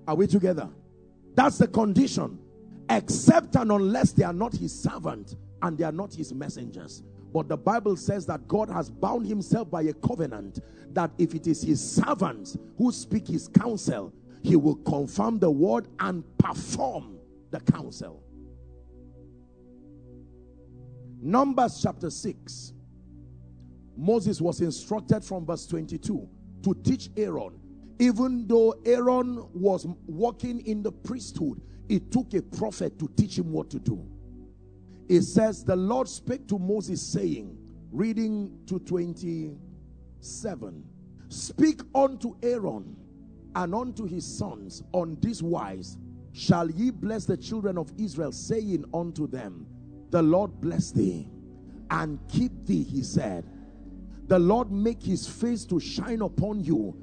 Are 0.09 0.17
we 0.17 0.27
together? 0.27 0.69
That's 1.37 1.59
the 1.59 1.69
condition 1.69 2.41
except 2.91 3.55
and 3.55 3.71
unless 3.71 4.11
they 4.11 4.25
are 4.25 4.33
not 4.33 4.55
his 4.55 4.83
servant 4.83 5.37
and 5.63 5.79
they 5.79 5.85
are 5.85 5.93
not 5.93 6.13
his 6.13 6.35
messengers. 6.35 7.03
But 7.33 7.49
the 7.49 7.57
Bible 7.57 7.97
says 7.97 8.27
that 8.27 8.47
God 8.47 8.69
has 8.69 8.91
bound 8.91 9.27
himself 9.27 9.71
by 9.71 9.83
a 9.83 9.95
covenant 9.95 10.61
that 10.93 11.11
if 11.19 11.35
it 11.35 11.47
is 11.47 11.63
his 11.63 11.81
servants 11.81 12.59
who 12.77 12.93
speak 12.93 13.29
his 13.29 13.49
counsel, 13.49 14.13
he 14.43 14.57
will 14.57 14.77
confirm 14.77 15.39
the 15.39 15.51
word 15.51 15.89
and 16.01 16.25
perform 16.37 17.17
the 17.51 17.61
counsel. 17.61 18.23
Numbers 21.21 21.81
chapter 21.83 22.11
6. 22.11 22.73
Moses 23.97 24.41
was 24.41 24.61
instructed 24.61 25.25
from 25.25 25.47
verse 25.47 25.67
22 25.67 26.29
to 26.65 26.75
teach 26.83 27.11
Aaron. 27.17 27.59
Even 27.99 28.47
though 28.47 28.75
Aaron 28.85 29.47
was 29.55 29.87
walking 30.07 30.61
in 30.67 30.83
the 30.83 30.91
priesthood, 30.91 31.63
it 31.89 32.11
took 32.11 32.35
a 32.35 32.43
prophet 32.43 32.99
to 32.99 33.09
teach 33.17 33.39
him 33.39 33.53
what 33.53 33.71
to 33.71 33.79
do. 33.79 34.12
It 35.09 35.23
says, 35.23 35.65
The 35.65 35.77
Lord 35.77 36.09
spake 36.09 36.47
to 36.49 36.59
Moses, 36.59 37.03
saying, 37.03 37.57
reading 37.91 38.59
to 38.67 38.79
27, 38.79 40.85
Speak 41.29 41.81
unto 41.95 42.37
Aaron 42.43 42.97
and 43.55 43.75
unto 43.75 44.07
his 44.07 44.27
sons 44.27 44.83
on 44.93 45.19
this 45.21 45.43
wise 45.43 45.99
shall 46.33 46.71
ye 46.71 46.91
bless 46.91 47.27
the 47.27 47.37
children 47.37 47.77
of 47.77 47.93
Israel, 47.99 48.33
saying 48.33 48.85
unto 48.95 49.27
them, 49.27 49.67
The 50.11 50.23
Lord 50.23 50.61
bless 50.61 50.91
thee 50.91 51.29
and 51.91 52.19
keep 52.29 52.67
thee, 52.67 52.83
he 52.83 53.03
said. 53.03 53.45
The 54.29 54.39
Lord 54.39 54.71
make 54.71 55.03
his 55.03 55.27
face 55.27 55.65
to 55.67 55.79
shine 55.79 56.23
upon 56.23 56.65
you 56.65 56.97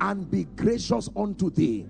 and 0.00 0.30
be 0.30 0.44
gracious 0.44 1.08
unto 1.16 1.50
thee. 1.50 1.86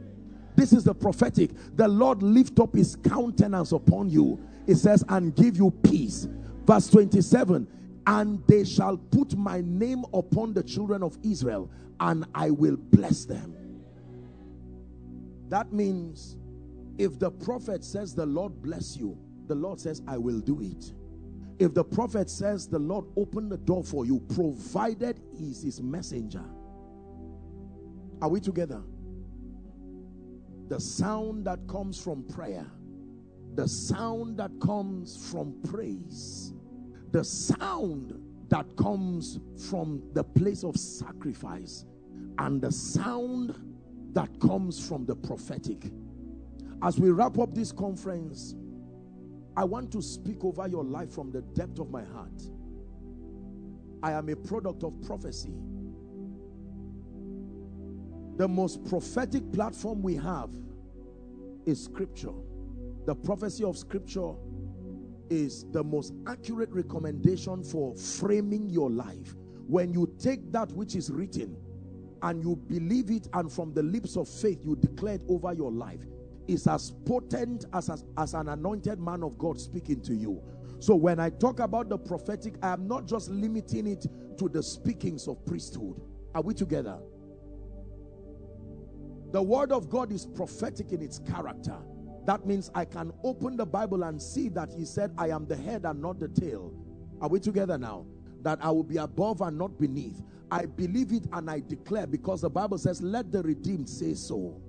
This 0.55 0.73
is 0.73 0.85
the 0.85 0.95
prophetic. 0.95 1.51
The 1.77 1.89
Lord 1.89 2.23
lift 2.23 2.61
up 2.61 2.75
his 2.75 2.97
countenance 2.97 3.73
upon 3.73 4.09
you. 4.09 4.39
It 4.67 4.77
says, 4.77 5.05
and 5.09 5.35
give 5.35 5.57
you 5.57 5.71
peace. 5.71 6.29
Verse 6.65 6.89
27 6.89 7.67
And 8.07 8.43
they 8.47 8.65
shall 8.65 8.97
put 8.97 9.37
my 9.37 9.61
name 9.63 10.05
upon 10.15 10.55
the 10.55 10.63
children 10.63 11.03
of 11.03 11.19
Israel, 11.23 11.71
and 12.01 12.25
I 12.35 12.51
will 12.51 12.77
bless 12.77 13.25
them. 13.25 13.55
That 15.49 15.73
means 15.73 16.37
if 16.99 17.19
the 17.19 17.31
prophet 17.31 17.85
says, 17.85 18.15
The 18.15 18.27
Lord 18.27 18.63
bless 18.63 18.97
you, 18.97 19.19
the 19.47 19.55
Lord 19.55 19.81
says, 19.81 20.03
I 20.09 20.17
will 20.17 20.41
do 20.41 20.61
it. 20.61 20.93
If 21.59 21.75
the 21.75 21.85
prophet 21.85 22.31
says, 22.31 22.67
The 22.67 22.79
Lord 22.79 23.05
open 23.17 23.49
the 23.49 23.59
door 23.59 23.85
for 23.85 24.07
you, 24.07 24.21
provided 24.35 25.21
he 25.37 25.51
is 25.51 25.63
his 25.63 25.83
messenger. 25.83 26.45
Are 28.23 28.29
we 28.29 28.41
together? 28.41 28.83
the 30.69 30.81
sound 30.81 31.45
that 31.47 31.59
comes 31.69 32.01
from 32.01 32.23
prayer, 32.25 32.67
the 33.55 33.69
sound 33.69 34.39
that 34.39 34.51
comes 34.61 35.31
from 35.31 35.55
praise, 35.71 36.53
the 37.13 37.23
sound 37.23 38.21
that 38.49 38.67
comes 38.77 39.39
from 39.69 40.03
the 40.13 40.25
place 40.25 40.65
of 40.65 40.77
sacrifice, 40.77 41.85
and 42.39 42.61
the 42.61 42.73
sound 42.73 43.55
that 44.13 44.29
comes 44.41 44.87
from 44.87 45.07
the 45.07 45.15
prophetic. 45.15 45.91
As 46.83 46.99
we 46.99 47.11
wrap 47.11 47.39
up 47.39 47.55
this 47.55 47.73
conference, 47.73 48.55
I 49.57 49.65
want 49.65 49.93
to 49.93 50.03
speak 50.03 50.45
over 50.45 50.67
your 50.67 50.85
life 50.85 51.13
from 51.13 51.31
the 51.31 51.43
depth 51.43 51.79
of 51.79 51.91
my 51.91 52.05
heart. 52.05 52.43
I 54.03 54.13
am 54.13 54.29
a 54.29 54.37
product 54.37 54.83
of 54.83 55.01
prophecy. 55.03 55.55
The 58.37 58.49
most 58.49 58.85
prophetic 58.85 59.53
platform 59.53 60.03
we 60.03 60.17
have 60.17 60.51
is 61.67 61.83
scripture. 61.83 62.35
The 63.07 63.15
prophecy 63.15 63.65
of 63.65 63.77
scripture 63.77 64.33
is 65.31 65.67
the 65.73 65.83
most 65.83 66.15
accurate 66.27 66.71
recommendation 66.71 67.63
for 67.63 67.95
framing 67.97 68.69
your 68.69 68.91
life. 68.91 69.35
When 69.67 69.93
you 69.93 70.15
take 70.19 70.53
that 70.53 70.71
which 70.73 70.95
is 70.95 71.11
written 71.11 71.57
and 72.23 72.43
you 72.43 72.57
believe 72.57 73.11
it, 73.11 73.29
and 73.35 73.53
from 73.53 73.75
the 73.75 73.83
lips 73.83 74.17
of 74.17 74.29
faith 74.29 74.61
you 74.65 74.77
declare 74.77 75.15
it 75.15 75.23
over 75.29 75.53
your 75.53 75.71
life, 75.71 76.01
is 76.47 76.67
as 76.67 76.93
potent 77.07 77.65
as, 77.73 77.89
as, 77.89 78.05
as 78.19 78.35
an 78.35 78.49
anointed 78.49 79.01
man 79.01 79.23
of 79.23 79.39
God 79.39 79.59
speaking 79.59 80.01
to 80.03 80.15
you. 80.15 80.43
So 80.79 80.95
when 80.95 81.19
I 81.19 81.31
talk 81.31 81.61
about 81.61 81.89
the 81.89 81.99
prophetic, 81.99 82.55
I 82.63 82.73
am 82.75 82.87
not 82.87 83.07
just 83.07 83.31
limiting 83.31 83.87
it 83.87 84.07
to 84.39 84.49
the 84.49 84.63
speakings 84.63 85.29
of 85.29 85.45
priesthood. 85.47 86.01
Are 86.35 86.43
we 86.43 86.53
together? 86.53 86.99
The 89.33 89.43
word 89.43 89.73
of 89.73 89.89
God 89.89 90.13
is 90.13 90.27
prophetic 90.27 90.93
in 90.93 91.03
its 91.03 91.19
character. 91.19 91.77
That 92.27 92.47
means 92.47 92.71
I 92.75 92.85
can 92.85 93.13
open 93.23 93.57
the 93.57 93.67
Bible 93.67 94.05
and 94.05 94.21
see 94.21 94.49
that 94.51 94.73
he 94.73 94.85
said, 94.85 95.13
I 95.19 95.29
am 95.29 95.47
the 95.47 95.57
head 95.57 95.85
and 95.85 96.01
not 96.01 96.19
the 96.19 96.29
tail. 96.29 96.73
Are 97.21 97.29
we 97.29 97.39
together 97.41 97.77
now? 97.77 98.07
That 98.43 98.59
I 98.63 98.71
will 98.71 98.85
be 98.85 98.97
above 98.97 99.41
and 99.41 99.59
not 99.59 99.79
beneath. 99.79 100.23
I 100.51 100.67
believe 100.67 101.13
it 101.13 101.27
and 101.33 101.51
I 101.51 101.61
declare 101.61 102.07
because 102.07 102.43
the 102.43 102.51
Bible 102.51 102.79
says, 102.79 103.03
let 103.03 103.33
the 103.33 103.43
redeemed 103.43 103.89
say 103.89 104.15
so. 104.15 104.61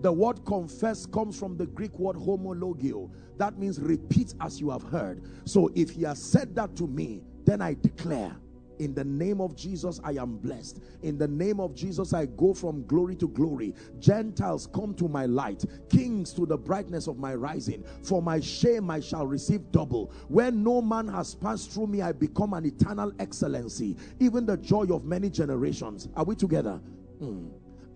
The 0.00 0.12
word 0.12 0.44
confess 0.44 1.06
comes 1.06 1.38
from 1.38 1.56
the 1.56 1.66
Greek 1.66 1.98
word 1.98 2.16
homologeo. 2.16 3.10
That 3.36 3.58
means 3.58 3.80
repeat 3.80 4.34
as 4.40 4.60
you 4.60 4.70
have 4.70 4.82
heard. 4.82 5.22
So 5.44 5.70
if 5.74 5.90
he 5.90 6.02
has 6.02 6.22
said 6.22 6.54
that 6.54 6.76
to 6.76 6.86
me, 6.86 7.22
then 7.44 7.60
I 7.60 7.74
declare 7.74 8.36
in 8.78 8.94
the 8.94 9.04
name 9.04 9.40
of 9.40 9.56
Jesus, 9.56 10.00
I 10.04 10.12
am 10.12 10.36
blessed. 10.36 10.80
In 11.02 11.18
the 11.18 11.28
name 11.28 11.60
of 11.60 11.74
Jesus, 11.74 12.12
I 12.12 12.26
go 12.26 12.54
from 12.54 12.86
glory 12.86 13.16
to 13.16 13.28
glory. 13.28 13.74
Gentiles 13.98 14.68
come 14.74 14.94
to 14.94 15.08
my 15.08 15.26
light, 15.26 15.64
kings 15.88 16.32
to 16.34 16.46
the 16.46 16.56
brightness 16.56 17.06
of 17.06 17.18
my 17.18 17.34
rising. 17.34 17.84
For 18.02 18.22
my 18.22 18.40
shame, 18.40 18.90
I 18.90 19.00
shall 19.00 19.26
receive 19.26 19.70
double. 19.72 20.12
Where 20.28 20.50
no 20.50 20.80
man 20.80 21.08
has 21.08 21.34
passed 21.34 21.70
through 21.70 21.88
me, 21.88 22.02
I 22.02 22.12
become 22.12 22.52
an 22.54 22.66
eternal 22.66 23.12
excellency, 23.18 23.96
even 24.20 24.46
the 24.46 24.56
joy 24.56 24.84
of 24.84 25.04
many 25.04 25.30
generations. 25.30 26.08
Are 26.16 26.24
we 26.24 26.34
together? 26.34 26.80
Hmm. 27.18 27.48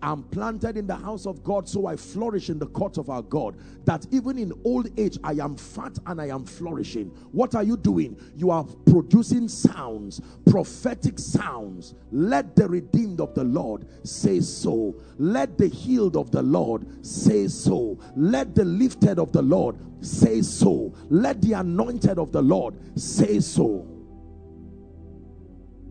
I'm 0.03 0.23
planted 0.23 0.75
in 0.75 0.85
the 0.85 0.97
house 0.97 1.25
of 1.25 1.43
God, 1.45 1.67
so 1.67 1.85
I 1.85 1.95
flourish 1.95 2.49
in 2.49 2.59
the 2.59 2.67
court 2.67 2.97
of 2.97 3.09
our 3.09 3.21
God. 3.21 3.55
That 3.85 4.05
even 4.11 4.37
in 4.37 4.51
old 4.65 4.89
age, 4.99 5.17
I 5.23 5.31
am 5.33 5.55
fat 5.55 5.97
and 6.05 6.19
I 6.19 6.27
am 6.27 6.43
flourishing. 6.43 7.07
What 7.31 7.55
are 7.55 7.63
you 7.63 7.77
doing? 7.77 8.19
You 8.35 8.51
are 8.51 8.65
producing 8.85 9.47
sounds, 9.47 10.19
prophetic 10.45 11.17
sounds. 11.17 11.95
Let 12.11 12.53
the 12.53 12.67
redeemed 12.67 13.21
of 13.21 13.33
the 13.33 13.45
Lord 13.45 13.87
say 14.05 14.41
so. 14.41 14.93
Let 15.17 15.57
the 15.57 15.67
healed 15.67 16.17
of 16.17 16.31
the 16.31 16.41
Lord 16.41 16.85
say 17.05 17.47
so. 17.47 17.97
Let 18.17 18.55
the 18.55 18.65
lifted 18.65 19.19
of 19.19 19.31
the 19.31 19.41
Lord 19.41 19.77
say 20.05 20.41
so. 20.41 20.93
Let 21.09 21.41
the 21.41 21.53
anointed 21.53 22.19
of 22.19 22.33
the 22.33 22.41
Lord 22.41 22.75
say 22.99 23.39
so. 23.39 23.92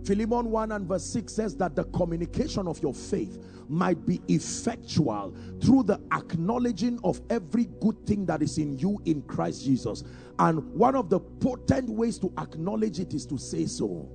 Philemon 0.04 0.50
1 0.50 0.72
and 0.72 0.86
verse 0.86 1.04
6 1.04 1.32
says 1.32 1.56
that 1.56 1.76
the 1.76 1.84
communication 1.84 2.66
of 2.66 2.82
your 2.82 2.92
faith 2.92 3.38
might 3.68 4.04
be 4.04 4.20
effectual 4.28 5.34
through 5.62 5.84
the 5.84 6.00
acknowledging 6.12 6.98
of 7.04 7.20
every 7.30 7.66
good 7.80 8.04
thing 8.06 8.26
that 8.26 8.42
is 8.42 8.58
in 8.58 8.76
you 8.78 9.00
in 9.04 9.22
Christ 9.22 9.64
Jesus. 9.64 10.02
And 10.38 10.62
one 10.74 10.96
of 10.96 11.08
the 11.08 11.20
potent 11.20 11.88
ways 11.88 12.18
to 12.18 12.32
acknowledge 12.38 12.98
it 12.98 13.14
is 13.14 13.26
to 13.26 13.38
say 13.38 13.66
so. 13.66 14.10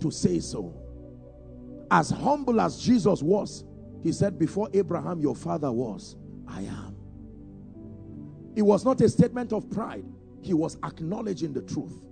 To 0.00 0.10
say 0.10 0.40
so. 0.40 0.74
As 1.90 2.10
humble 2.10 2.60
as 2.60 2.78
Jesus 2.78 3.22
was, 3.22 3.64
he 4.02 4.12
said, 4.12 4.38
Before 4.38 4.68
Abraham, 4.74 5.20
your 5.20 5.36
father 5.36 5.72
was, 5.72 6.16
I 6.46 6.62
am. 6.62 6.96
It 8.54 8.62
was 8.62 8.84
not 8.84 9.00
a 9.00 9.08
statement 9.08 9.52
of 9.52 9.70
pride, 9.70 10.04
he 10.42 10.52
was 10.52 10.76
acknowledging 10.84 11.52
the 11.52 11.62
truth. 11.62 12.02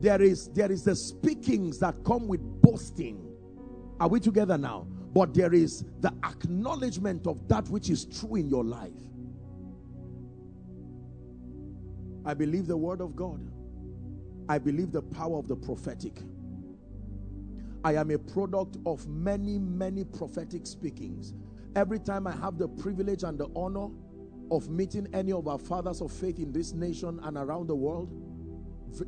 There 0.00 0.20
is, 0.20 0.48
there 0.48 0.70
is 0.70 0.84
the 0.84 0.94
speakings 0.94 1.78
that 1.78 2.04
come 2.04 2.28
with 2.28 2.40
boasting. 2.62 3.26
Are 3.98 4.08
we 4.08 4.20
together 4.20 4.58
now? 4.58 4.86
But 5.14 5.32
there 5.32 5.54
is 5.54 5.84
the 6.00 6.12
acknowledgement 6.24 7.26
of 7.26 7.48
that 7.48 7.68
which 7.68 7.88
is 7.88 8.04
true 8.04 8.36
in 8.36 8.48
your 8.48 8.64
life. 8.64 8.92
I 12.26 12.34
believe 12.34 12.66
the 12.66 12.76
word 12.76 13.00
of 13.00 13.16
God. 13.16 13.40
I 14.48 14.58
believe 14.58 14.92
the 14.92 15.02
power 15.02 15.38
of 15.38 15.48
the 15.48 15.56
prophetic. 15.56 16.20
I 17.84 17.94
am 17.94 18.10
a 18.10 18.18
product 18.18 18.78
of 18.84 19.06
many, 19.06 19.58
many 19.58 20.04
prophetic 20.04 20.66
speakings. 20.66 21.34
Every 21.76 22.00
time 22.00 22.26
I 22.26 22.32
have 22.32 22.58
the 22.58 22.68
privilege 22.68 23.22
and 23.22 23.38
the 23.38 23.48
honor 23.54 23.88
of 24.50 24.68
meeting 24.68 25.08
any 25.12 25.32
of 25.32 25.46
our 25.48 25.58
fathers 25.58 26.00
of 26.00 26.12
faith 26.12 26.38
in 26.38 26.52
this 26.52 26.72
nation 26.72 27.20
and 27.22 27.36
around 27.36 27.68
the 27.68 27.76
world, 27.76 28.10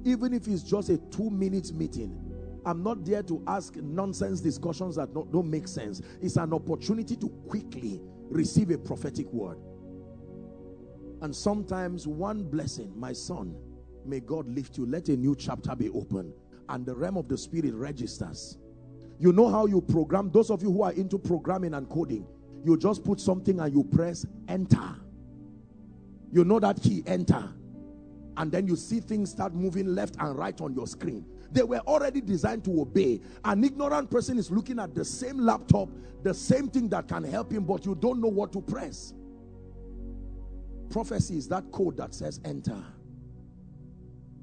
even 0.05 0.35
if 0.35 0.49
it's 0.49 0.63
just 0.63 0.89
a 0.89 0.99
two 0.99 1.31
minutes 1.31 1.73
meeting, 1.73 2.19
I'm 2.65 2.83
not 2.83 3.05
there 3.05 3.23
to 3.23 3.43
ask 3.47 3.77
nonsense 3.77 4.41
discussions 4.41 4.97
that 4.97 5.15
don't, 5.15 5.31
don't 5.33 5.49
make 5.49 5.69
sense. 5.69 6.03
It's 6.21 6.37
an 6.37 6.53
opportunity 6.53 7.17
to 7.17 7.29
quickly 7.49 8.01
receive 8.29 8.71
a 8.71 8.79
prophetic 8.79 9.33
word. 9.33 9.59
And 11.23 11.35
sometimes 11.35 12.07
one 12.07 12.43
blessing, 12.43 12.93
my 12.97 13.13
son, 13.13 13.57
may 14.05 14.21
God 14.21 14.49
lift 14.49 14.77
you. 14.77 14.87
Let 14.87 15.09
a 15.09 15.17
new 15.17 15.35
chapter 15.35 15.75
be 15.75 15.89
open. 15.91 16.33
And 16.69 16.85
the 16.85 16.95
realm 16.95 17.17
of 17.17 17.29
the 17.29 17.39
spirit 17.39 17.75
registers. 17.75 18.59
You 19.19 19.33
know 19.33 19.49
how 19.49 19.67
you 19.67 19.81
program, 19.81 20.31
those 20.31 20.51
of 20.51 20.63
you 20.63 20.71
who 20.71 20.83
are 20.83 20.93
into 20.93 21.19
programming 21.19 21.75
and 21.75 21.89
coding, 21.89 22.27
you 22.65 22.77
just 22.77 23.05
put 23.05 23.21
something 23.21 23.59
and 23.61 23.73
you 23.73 23.83
press 23.85 24.27
enter. 24.47 24.97
You 26.31 26.45
know 26.45 26.61
that 26.61 26.81
key, 26.83 27.03
enter 27.07 27.53
and 28.39 28.53
then 28.53 28.67
you 28.67 28.77
see 28.77 29.01
things 29.01 29.31
start 29.31 29.53
moving 29.53 29.95
left 29.95 30.17
and 30.21 30.39
right 30.39 30.59
on 30.61 30.73
your 30.73 30.87
screen. 30.87 31.27
They 31.51 31.65
were 31.65 31.81
already 31.81 32.21
designed 32.21 32.65
to 32.65 32.83
obey. 32.83 33.21
An 33.45 33.65
ignorant 33.65 34.11
person 34.11 34.39
is 34.39 34.51
looking 34.51 34.79
at 34.79 34.95
the 34.95 35.05
same 35.05 35.39
laptop, 35.39 35.89
the 36.23 36.33
same 36.33 36.69
thing 36.69 36.89
that 36.91 37.09
can 37.09 37.25
help 37.25 37.53
him, 37.53 37.65
but 37.65 37.85
you 37.85 37.97
don't 37.97 38.21
know 38.21 38.29
what 38.29 38.53
to 38.53 38.61
press. 38.61 39.13
Prophecy 40.89 41.37
is 41.37 41.49
that 41.49 41.71
code 41.73 41.97
that 41.97 42.15
says 42.15 42.41
enter. 42.45 42.83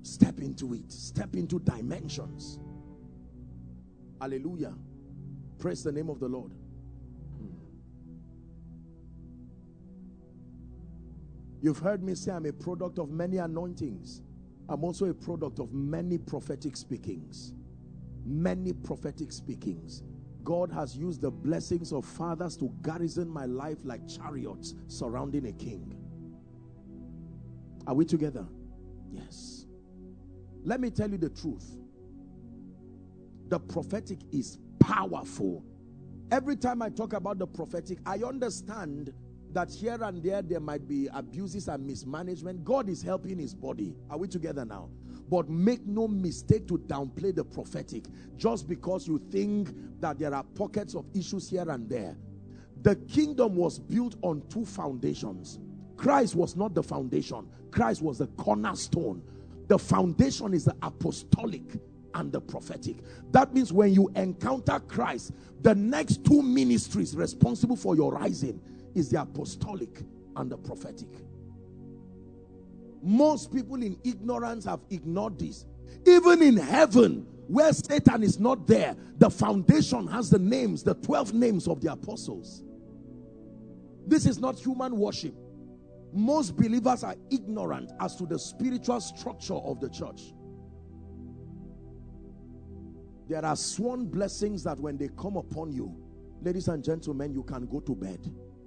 Step 0.04 0.40
into 0.40 0.74
it, 0.74 0.92
step 0.92 1.36
into 1.36 1.60
dimensions. 1.60 2.60
Hallelujah. 4.20 4.74
Praise 5.58 5.84
the 5.84 5.92
name 5.92 6.10
of 6.10 6.20
the 6.20 6.28
Lord. 6.28 6.52
You've 11.62 11.80
heard 11.80 12.04
me 12.04 12.16
say 12.16 12.32
I'm 12.32 12.46
a 12.46 12.54
product 12.54 13.00
of 13.00 13.10
many 13.12 13.38
anointings. 13.38 14.22
I'm 14.70 14.84
also 14.84 15.06
a 15.08 15.14
product 15.14 15.60
of 15.60 15.74
many 15.74 16.18
prophetic 16.18 16.78
speakings. 16.78 17.54
Many 18.26 18.74
prophetic 18.74 19.32
speakings. 19.32 20.04
God 20.44 20.72
has 20.72 20.98
used 20.98 21.22
the 21.22 21.32
blessings 21.32 21.94
of 21.94 22.06
fathers 22.06 22.58
to 22.58 22.72
garrison 22.84 23.30
my 23.30 23.46
life 23.46 23.80
like 23.84 24.08
chariots 24.08 24.76
surrounding 24.88 25.48
a 25.48 25.54
king. 25.54 25.96
Are 27.88 27.96
we 27.96 28.06
together? 28.06 28.48
Yes. 29.12 29.66
Let 30.64 30.82
me 30.82 30.92
tell 30.92 31.10
you 31.12 31.18
the 31.18 31.30
truth. 31.30 31.78
The 33.50 33.60
prophetic 33.60 34.20
is 34.32 34.60
powerful. 34.80 35.66
Every 36.32 36.56
time 36.56 36.82
I 36.82 36.90
talk 36.90 37.14
about 37.14 37.40
the 37.40 37.48
prophetic, 37.48 38.00
I 38.06 38.18
understand 38.20 39.14
that 39.56 39.72
here 39.72 39.98
and 40.02 40.22
there 40.22 40.42
there 40.42 40.60
might 40.60 40.86
be 40.86 41.08
abuses 41.14 41.70
and 41.70 41.88
mismanagement. 41.88 42.64
God 42.66 42.90
is 42.90 43.02
helping 43.02 43.40
his 43.40 43.56
body. 43.56 43.96
Are 44.10 44.18
we 44.18 44.28
together 44.28 44.66
now? 44.66 44.90
But 45.30 45.50
make 45.50 45.86
no 45.88 46.10
mistake 46.10 46.68
to 46.68 46.78
downplay 46.78 47.34
the 47.34 47.46
prophetic 47.46 48.04
just 48.38 48.68
because 48.68 49.08
you 49.08 49.18
think 49.32 49.70
that 50.02 50.20
there 50.20 50.36
are 50.36 50.44
pockets 50.44 50.94
of 50.94 51.06
issues 51.16 51.50
here 51.50 51.68
and 51.70 51.90
there. 51.90 52.18
The 52.82 52.98
kingdom 52.98 53.56
was 53.56 53.80
built 53.80 54.16
on 54.22 54.44
two 54.50 54.66
foundations. 54.66 55.58
Christ 55.96 56.36
was 56.36 56.58
not 56.58 56.76
the 56.76 56.84
foundation. 56.84 57.48
Christ 57.72 58.02
was 58.02 58.18
the 58.18 58.28
cornerstone. 58.28 59.24
The 59.70 59.80
foundation 59.80 60.54
is 60.54 60.66
the 60.66 60.76
apostolic 60.84 61.64
and 62.14 62.30
the 62.30 62.42
prophetic. 62.42 62.98
That 63.32 63.54
means 63.54 63.72
when 63.72 63.94
you 63.94 64.12
encounter 64.18 64.80
Christ, 64.82 65.32
the 65.62 65.74
next 65.74 66.26
two 66.26 66.42
ministries 66.42 67.16
responsible 67.16 67.78
for 67.78 67.96
your 67.96 68.12
rising 68.12 68.60
is 68.96 69.10
the 69.10 69.22
apostolic 69.22 70.02
and 70.36 70.52
the 70.52 70.58
prophetic. 70.58 71.10
Most 73.04 73.54
people 73.54 73.76
in 73.76 73.98
ignorance 74.04 74.66
have 74.66 74.80
ignored 74.90 75.38
this. 75.38 75.66
Even 76.08 76.42
in 76.42 76.58
heaven, 76.58 77.28
where 77.48 77.72
Satan 77.72 78.24
is 78.24 78.40
not 78.40 78.66
there, 78.66 78.96
the 79.20 79.30
foundation 79.30 80.08
has 80.08 80.30
the 80.30 80.40
names, 80.40 80.82
the 80.82 80.96
12 80.96 81.34
names 81.34 81.68
of 81.68 81.82
the 81.82 81.92
apostles. 81.92 82.64
This 84.08 84.26
is 84.26 84.40
not 84.40 84.58
human 84.58 84.98
worship. 84.98 85.36
Most 86.14 86.56
believers 86.56 87.04
are 87.04 87.16
ignorant 87.30 87.92
as 88.00 88.16
to 88.16 88.26
the 88.26 88.40
spiritual 88.40 89.02
structure 89.02 89.56
of 89.56 89.80
the 89.80 89.90
church. 89.90 90.34
There 93.28 93.44
are 93.44 93.56
sworn 93.56 94.06
blessings 94.06 94.64
that 94.64 94.80
when 94.80 94.98
they 94.98 95.10
come 95.18 95.36
upon 95.36 95.72
you, 95.72 95.96
ladies 96.42 96.68
and 96.68 96.84
gentlemen, 96.84 97.34
you 97.34 97.44
can 97.44 97.66
go 97.66 97.80
to 97.82 97.96
bed 97.96 98.20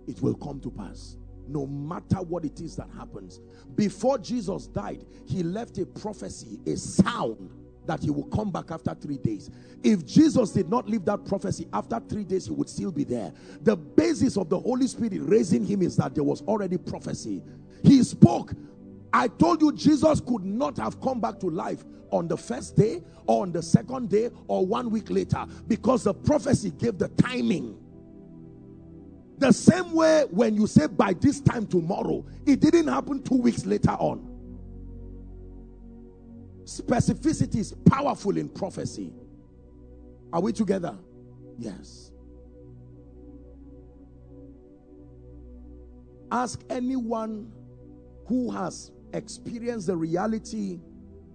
it 0.08 0.20
will 0.22 0.34
come 0.34 0.60
to 0.60 0.70
pass 0.70 1.16
no 1.48 1.66
matter 1.66 2.16
what 2.16 2.44
it 2.44 2.60
is 2.60 2.76
that 2.76 2.88
happens. 2.96 3.40
Before 3.74 4.18
Jesus 4.18 4.66
died, 4.66 5.04
he 5.26 5.42
left 5.42 5.78
a 5.78 5.86
prophecy, 5.86 6.60
a 6.66 6.76
sound 6.76 7.50
that 7.86 8.02
he 8.02 8.10
will 8.10 8.26
come 8.26 8.50
back 8.50 8.70
after 8.70 8.94
three 8.94 9.16
days. 9.16 9.50
If 9.82 10.04
Jesus 10.04 10.50
did 10.50 10.68
not 10.68 10.88
leave 10.88 11.06
that 11.06 11.24
prophecy, 11.24 11.66
after 11.72 11.98
three 12.00 12.24
days 12.24 12.46
he 12.46 12.52
would 12.52 12.68
still 12.68 12.92
be 12.92 13.02
there. 13.02 13.32
The 13.62 13.76
basis 13.76 14.36
of 14.36 14.50
the 14.50 14.60
Holy 14.60 14.86
Spirit 14.86 15.20
raising 15.22 15.64
him 15.64 15.80
is 15.80 15.96
that 15.96 16.14
there 16.14 16.24
was 16.24 16.42
already 16.42 16.76
prophecy. 16.76 17.42
He 17.82 18.02
spoke. 18.02 18.52
I 19.10 19.28
told 19.28 19.62
you 19.62 19.72
Jesus 19.72 20.20
could 20.20 20.44
not 20.44 20.76
have 20.76 21.00
come 21.00 21.18
back 21.18 21.40
to 21.40 21.46
life 21.48 21.82
on 22.10 22.28
the 22.28 22.36
first 22.36 22.76
day 22.76 23.02
or 23.26 23.42
on 23.42 23.52
the 23.52 23.62
second 23.62 24.10
day 24.10 24.30
or 24.48 24.66
one 24.66 24.90
week 24.90 25.08
later 25.08 25.46
because 25.66 26.04
the 26.04 26.12
prophecy 26.12 26.70
gave 26.72 26.98
the 26.98 27.08
timing 27.08 27.78
the 29.38 29.52
same 29.52 29.92
way 29.92 30.24
when 30.30 30.54
you 30.54 30.66
say 30.66 30.86
by 30.86 31.12
this 31.12 31.40
time 31.40 31.66
tomorrow, 31.66 32.24
it 32.46 32.60
didn't 32.60 32.88
happen 32.88 33.22
two 33.22 33.36
weeks 33.36 33.64
later 33.66 33.92
on. 33.92 34.26
Specificity 36.64 37.56
is 37.56 37.72
powerful 37.90 38.36
in 38.36 38.48
prophecy. 38.48 39.12
Are 40.32 40.40
we 40.40 40.52
together? 40.52 40.96
Yes. 41.58 42.10
Ask 46.30 46.60
anyone 46.68 47.50
who 48.26 48.50
has 48.50 48.90
experienced 49.14 49.86
the 49.86 49.96
reality 49.96 50.80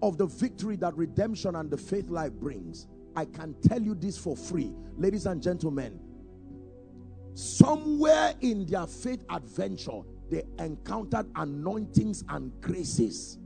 of 0.03 0.17
the 0.17 0.27
victory 0.27 0.75
that 0.75 0.95
redemption 0.95 1.55
and 1.55 1.71
the 1.71 1.77
faith 1.77 2.09
life 2.09 2.33
brings. 2.33 2.87
I 3.15 3.25
can 3.25 3.55
tell 3.67 3.81
you 3.81 3.95
this 3.95 4.17
for 4.17 4.35
free. 4.35 4.73
Ladies 4.97 5.25
and 5.25 5.41
gentlemen, 5.41 5.99
somewhere 7.33 8.33
in 8.41 8.65
their 8.65 8.87
faith 8.87 9.23
adventure, 9.29 10.01
they 10.29 10.43
encountered 10.59 11.27
anointings 11.35 12.23
and 12.29 12.51
graces. 12.61 13.37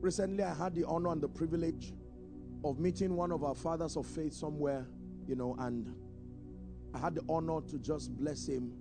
Recently, 0.00 0.44
I 0.44 0.54
had 0.54 0.74
the 0.74 0.84
honor 0.86 1.12
and 1.12 1.22
the 1.22 1.28
privilege 1.28 1.94
of 2.64 2.78
meeting 2.78 3.16
one 3.16 3.32
of 3.32 3.44
our 3.44 3.54
fathers 3.54 3.96
of 3.96 4.06
faith 4.06 4.32
somewhere 4.34 4.86
you 5.26 5.34
know, 5.36 5.56
and 5.58 5.94
I 6.94 6.98
had 6.98 7.14
the 7.14 7.22
honor 7.28 7.60
to 7.68 7.78
just 7.78 8.16
bless 8.16 8.46
him. 8.46 8.72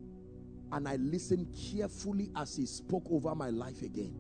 And 0.72 0.88
I 0.88 0.96
listened 0.96 1.56
carefully 1.72 2.32
as 2.36 2.56
he 2.56 2.66
spoke 2.66 3.06
over 3.12 3.36
my 3.36 3.50
life 3.50 3.82
again. 3.84 4.16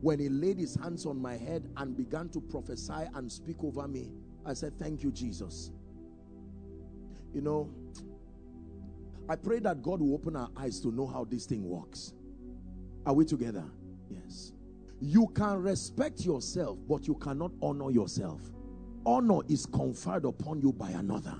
When 0.00 0.18
he 0.20 0.28
laid 0.28 0.58
his 0.58 0.76
hands 0.76 1.06
on 1.06 1.20
my 1.20 1.36
head 1.36 1.68
and 1.76 1.96
began 1.96 2.28
to 2.30 2.40
prophesy 2.40 3.08
and 3.14 3.30
speak 3.30 3.64
over 3.64 3.88
me, 3.88 4.10
I 4.44 4.52
said, 4.52 4.78
Thank 4.78 5.02
you, 5.02 5.10
Jesus. 5.10 5.72
You 7.32 7.40
know, 7.42 7.70
I 9.28 9.36
pray 9.36 9.58
that 9.60 9.82
God 9.82 10.00
will 10.00 10.14
open 10.14 10.36
our 10.36 10.48
eyes 10.56 10.80
to 10.80 10.88
know 10.88 11.06
how 11.06 11.24
this 11.24 11.46
thing 11.46 11.68
works. 11.68 12.14
Are 13.04 13.12
we 13.12 13.24
together? 13.24 13.64
Yes. 14.10 14.52
You 15.00 15.28
can 15.28 15.62
respect 15.62 16.24
yourself, 16.24 16.78
but 16.88 17.06
you 17.06 17.14
cannot 17.14 17.52
honor 17.62 17.90
yourself. 17.90 18.40
Honor 19.04 19.40
is 19.48 19.66
conferred 19.66 20.24
upon 20.24 20.60
you 20.60 20.72
by 20.72 20.90
another. 20.90 21.34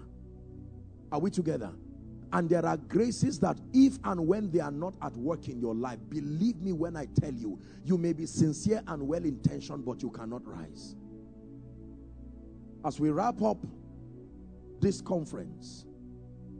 Are 1.11 1.18
we 1.18 1.30
together? 1.30 1.70
And 2.32 2.49
there 2.49 2.64
are 2.64 2.76
graces 2.76 3.39
that 3.41 3.59
if 3.72 3.99
and 4.05 4.26
when 4.26 4.51
they 4.51 4.61
are 4.61 4.70
not 4.70 4.95
at 5.01 5.16
work 5.16 5.49
in 5.49 5.59
your 5.61 5.74
life, 5.74 5.99
believe 6.11 6.61
me 6.61 6.72
when 6.72 6.95
I 6.95 7.07
tell 7.18 7.32
you, 7.32 7.59
you 7.84 7.97
may 7.97 8.12
be 8.12 8.26
sincere 8.26 8.82
and 8.86 9.09
well-intentioned, 9.09 9.84
but 9.84 10.03
you 10.03 10.11
cannot 10.11 10.47
rise. 10.47 10.95
As 12.84 13.01
we 13.01 13.09
wrap 13.11 13.41
up 13.41 13.57
this 14.81 15.01
conference, 15.01 15.87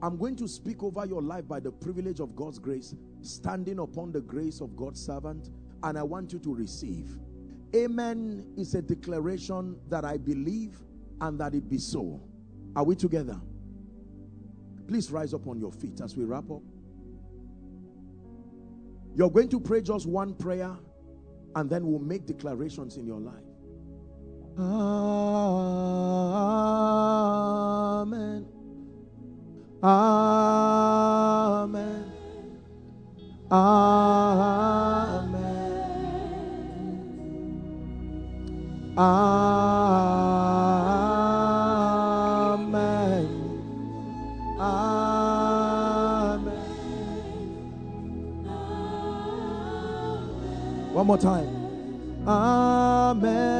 I'm 0.01 0.17
going 0.17 0.37
to 0.37 0.47
speak 0.47 0.83
over 0.83 1.05
your 1.07 1.23
life 1.23 1.49
by 1.49 1.61
the 1.61 1.73
privilege 1.73 2.21
of 2.21 2.37
God's 2.37 2.59
grace, 2.59 2.95
standing 3.23 3.81
upon 3.81 4.13
the 4.13 4.21
grace 4.21 4.61
of 4.61 4.77
God's 4.77 5.05
servant, 5.05 5.51
and 5.83 5.99
I 5.99 6.03
want 6.03 6.33
you 6.33 6.39
to 6.41 6.55
receive. 6.55 7.19
Amen 7.75 8.47
is 8.57 8.75
a 8.75 8.83
declaration 8.83 9.77
that 9.89 10.05
I 10.05 10.17
believe 10.17 10.79
and 11.21 11.39
that 11.41 11.55
it 11.55 11.69
be 11.69 11.79
so. 11.79 12.21
Are 12.77 12.85
we 12.85 12.95
together? 12.95 13.41
Please 14.87 15.11
rise 15.11 15.35
up 15.35 15.47
on 15.47 15.59
your 15.59 15.73
feet 15.73 16.01
as 16.01 16.17
we 16.17 16.25
wrap 16.25 16.51
up. 16.51 16.63
You're 19.15 19.31
going 19.31 19.49
to 19.49 19.61
pray 19.61 19.83
just 19.83 20.07
one 20.07 20.35
prayer 20.35 20.77
and 21.57 21.69
then 21.69 21.87
we'll 21.87 21.99
make 21.99 22.25
declarations 22.25 22.97
in 22.97 23.07
your 23.07 23.21
life. 23.21 23.48
Amen. 24.59 24.67
Amen. 29.85 30.45
Amen. 33.53 34.49
Amen. 38.99 39.39
Amen. 44.59 44.99
One 50.93 51.07
more 51.07 51.17
time. 51.19 51.47
Amen. 52.27 53.58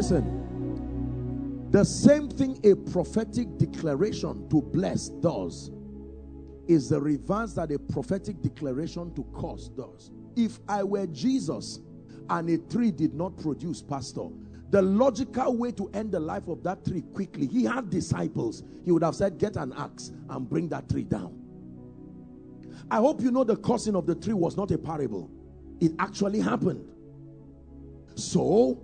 Listen, 0.00 1.68
the 1.72 1.84
same 1.84 2.30
thing 2.30 2.58
a 2.64 2.74
prophetic 2.90 3.58
declaration 3.58 4.48
to 4.48 4.62
bless 4.62 5.10
does 5.10 5.70
is 6.68 6.88
the 6.88 6.98
reverse 6.98 7.52
that 7.52 7.70
a 7.70 7.78
prophetic 7.78 8.40
declaration 8.40 9.14
to 9.14 9.26
curse 9.38 9.68
does. 9.68 10.10
If 10.36 10.58
I 10.66 10.84
were 10.84 11.06
Jesus 11.06 11.80
and 12.30 12.48
a 12.48 12.56
tree 12.72 12.90
did 12.90 13.12
not 13.12 13.36
produce, 13.36 13.82
Pastor, 13.82 14.28
the 14.70 14.80
logical 14.80 15.54
way 15.58 15.70
to 15.72 15.90
end 15.92 16.12
the 16.12 16.20
life 16.20 16.48
of 16.48 16.62
that 16.62 16.82
tree 16.82 17.02
quickly, 17.12 17.46
he 17.46 17.64
had 17.64 17.90
disciples. 17.90 18.62
He 18.86 18.92
would 18.92 19.02
have 19.02 19.16
said, 19.16 19.36
Get 19.36 19.56
an 19.56 19.74
axe 19.76 20.12
and 20.30 20.48
bring 20.48 20.70
that 20.70 20.88
tree 20.88 21.04
down. 21.04 21.38
I 22.90 22.96
hope 22.96 23.20
you 23.20 23.30
know 23.30 23.44
the 23.44 23.58
cursing 23.58 23.96
of 23.96 24.06
the 24.06 24.14
tree 24.14 24.32
was 24.32 24.56
not 24.56 24.70
a 24.70 24.78
parable, 24.78 25.30
it 25.78 25.92
actually 25.98 26.40
happened. 26.40 26.88
So, 28.14 28.80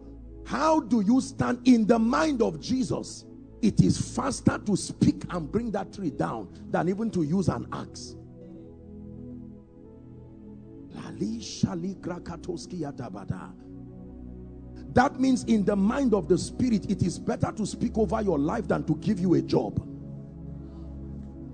how 0.47 0.81
do 0.81 1.01
you 1.01 1.21
stand 1.21 1.67
in 1.67 1.87
the 1.87 1.99
mind 1.99 2.41
of 2.41 2.61
Jesus? 2.61 3.25
It 3.63 3.81
is 3.81 4.15
faster 4.15 4.59
to 4.59 4.77
speak 4.77 5.25
and 5.31 5.51
bring 5.51 5.73
that 5.73 5.93
tree 5.93 6.11
down 6.11 6.49
than 6.71 6.89
even 6.89 7.11
to 7.11 7.25
use 7.25 7.49
an 7.49 7.67
axe. 7.73 8.15
That 14.93 15.21
means 15.21 15.45
in 15.45 15.65
the 15.65 15.77
mind 15.77 16.15
of 16.15 16.29
the 16.29 16.39
spirit, 16.39 16.91
it 16.91 17.03
is 17.03 17.19
better 17.19 17.51
to 17.51 17.67
speak 17.67 17.99
over 17.99 18.23
your 18.23 18.39
life 18.39 18.69
than 18.69 18.85
to 18.85 18.95
give 18.97 19.19
you 19.19 19.35
a 19.35 19.43
job. 19.43 19.83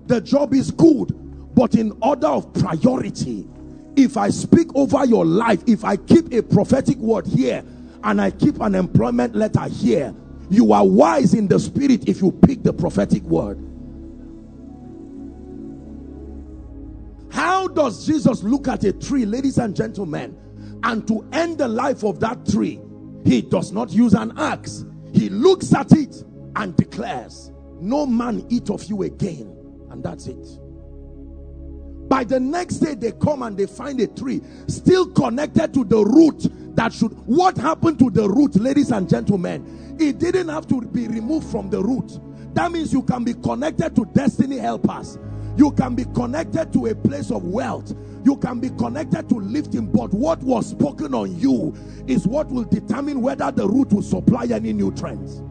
The 0.05 0.21
job 0.21 0.53
is 0.53 0.69
good, 0.69 1.55
but 1.55 1.73
in 1.73 1.97
order 2.01 2.27
of 2.27 2.53
priority, 2.53 3.47
if 3.95 4.17
I 4.17 4.29
speak 4.29 4.67
over 4.75 5.03
your 5.05 5.25
life, 5.25 5.63
if 5.65 5.83
I 5.83 5.97
keep 5.97 6.31
a 6.31 6.43
prophetic 6.43 6.97
word 6.97 7.25
here, 7.25 7.63
and 8.03 8.21
I 8.21 8.31
keep 8.31 8.59
an 8.61 8.75
employment 8.75 9.35
letter 9.35 9.63
here, 9.63 10.13
you 10.49 10.73
are 10.73 10.85
wise 10.85 11.33
in 11.33 11.47
the 11.47 11.59
spirit 11.59 12.07
if 12.07 12.21
you 12.21 12.31
pick 12.31 12.63
the 12.63 12.73
prophetic 12.73 13.23
word. 13.23 13.57
How 17.31 17.67
does 17.67 18.05
Jesus 18.05 18.43
look 18.43 18.67
at 18.67 18.83
a 18.83 18.93
tree, 18.93 19.25
ladies 19.25 19.57
and 19.57 19.75
gentlemen, 19.75 20.37
and 20.83 21.07
to 21.07 21.27
end 21.31 21.57
the 21.57 21.67
life 21.67 22.03
of 22.03 22.19
that 22.19 22.45
tree, 22.45 22.79
he 23.25 23.41
does 23.41 23.71
not 23.71 23.91
use 23.91 24.13
an 24.13 24.37
axe. 24.37 24.85
He 25.13 25.29
looks 25.29 25.73
at 25.73 25.91
it 25.93 26.23
and 26.55 26.75
declares, 26.75 27.51
No 27.79 28.05
man 28.05 28.45
eat 28.49 28.69
of 28.69 28.83
you 28.83 29.03
again. 29.03 29.57
And 29.89 30.03
that's 30.03 30.27
it. 30.27 30.45
By 32.09 32.23
the 32.23 32.39
next 32.39 32.75
day, 32.75 32.95
they 32.95 33.13
come 33.13 33.43
and 33.43 33.57
they 33.57 33.65
find 33.65 33.99
a 34.01 34.07
tree 34.07 34.41
still 34.67 35.09
connected 35.11 35.73
to 35.73 35.83
the 35.83 36.03
root 36.03 36.45
that 36.75 36.93
should 36.93 37.11
what 37.27 37.57
happened 37.57 37.99
to 37.99 38.09
the 38.09 38.27
root 38.27 38.55
ladies 38.55 38.91
and 38.91 39.07
gentlemen? 39.07 39.95
It 39.99 40.19
didn't 40.19 40.49
have 40.49 40.67
to 40.67 40.81
be 40.81 41.07
removed 41.07 41.49
from 41.49 41.69
the 41.69 41.81
root. 41.81 42.19
That 42.55 42.71
means 42.71 42.91
you 42.91 43.03
can 43.03 43.23
be 43.23 43.33
connected 43.33 43.95
to 43.95 44.05
destiny 44.13 44.57
helpers. 44.57 45.17
You 45.55 45.71
can 45.71 45.95
be 45.95 46.05
connected 46.05 46.73
to 46.73 46.87
a 46.87 46.95
place 46.95 47.31
of 47.31 47.43
wealth. 47.43 47.93
You 48.25 48.37
can 48.37 48.59
be 48.59 48.69
connected 48.69 49.29
to 49.29 49.35
lifting 49.35 49.91
but 49.91 50.11
what 50.13 50.41
was 50.41 50.69
spoken 50.69 51.13
on 51.13 51.37
you 51.37 51.75
is 52.07 52.25
what 52.25 52.49
will 52.49 52.63
determine 52.63 53.21
whether 53.21 53.51
the 53.51 53.67
root 53.67 53.91
will 53.91 54.01
supply 54.01 54.45
any 54.45 54.73
nutrients. 54.73 55.41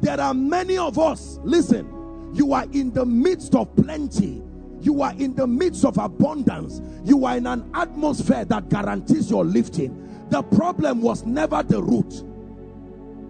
There 0.00 0.20
are 0.20 0.34
many 0.34 0.78
of 0.78 0.98
us 0.98 1.38
listen 1.44 1.96
you 2.32 2.52
are 2.52 2.64
in 2.72 2.92
the 2.92 3.04
midst 3.04 3.54
of 3.54 3.74
plenty 3.76 4.42
you 4.82 5.02
are 5.02 5.12
in 5.12 5.34
the 5.34 5.46
midst 5.46 5.84
of 5.84 5.98
abundance. 5.98 6.80
You 7.04 7.24
are 7.26 7.36
in 7.36 7.46
an 7.46 7.70
atmosphere 7.74 8.44
that 8.46 8.68
guarantees 8.68 9.30
your 9.30 9.44
lifting. 9.44 10.28
The 10.30 10.42
problem 10.42 11.02
was 11.02 11.24
never 11.24 11.62
the 11.62 11.82
root. 11.82 12.24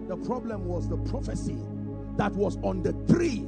The 0.07 0.17
problem 0.25 0.65
was 0.65 0.87
the 0.87 0.97
prophecy 0.97 1.57
that 2.17 2.31
was 2.33 2.57
on 2.63 2.83
the 2.83 2.93
tree. 3.13 3.45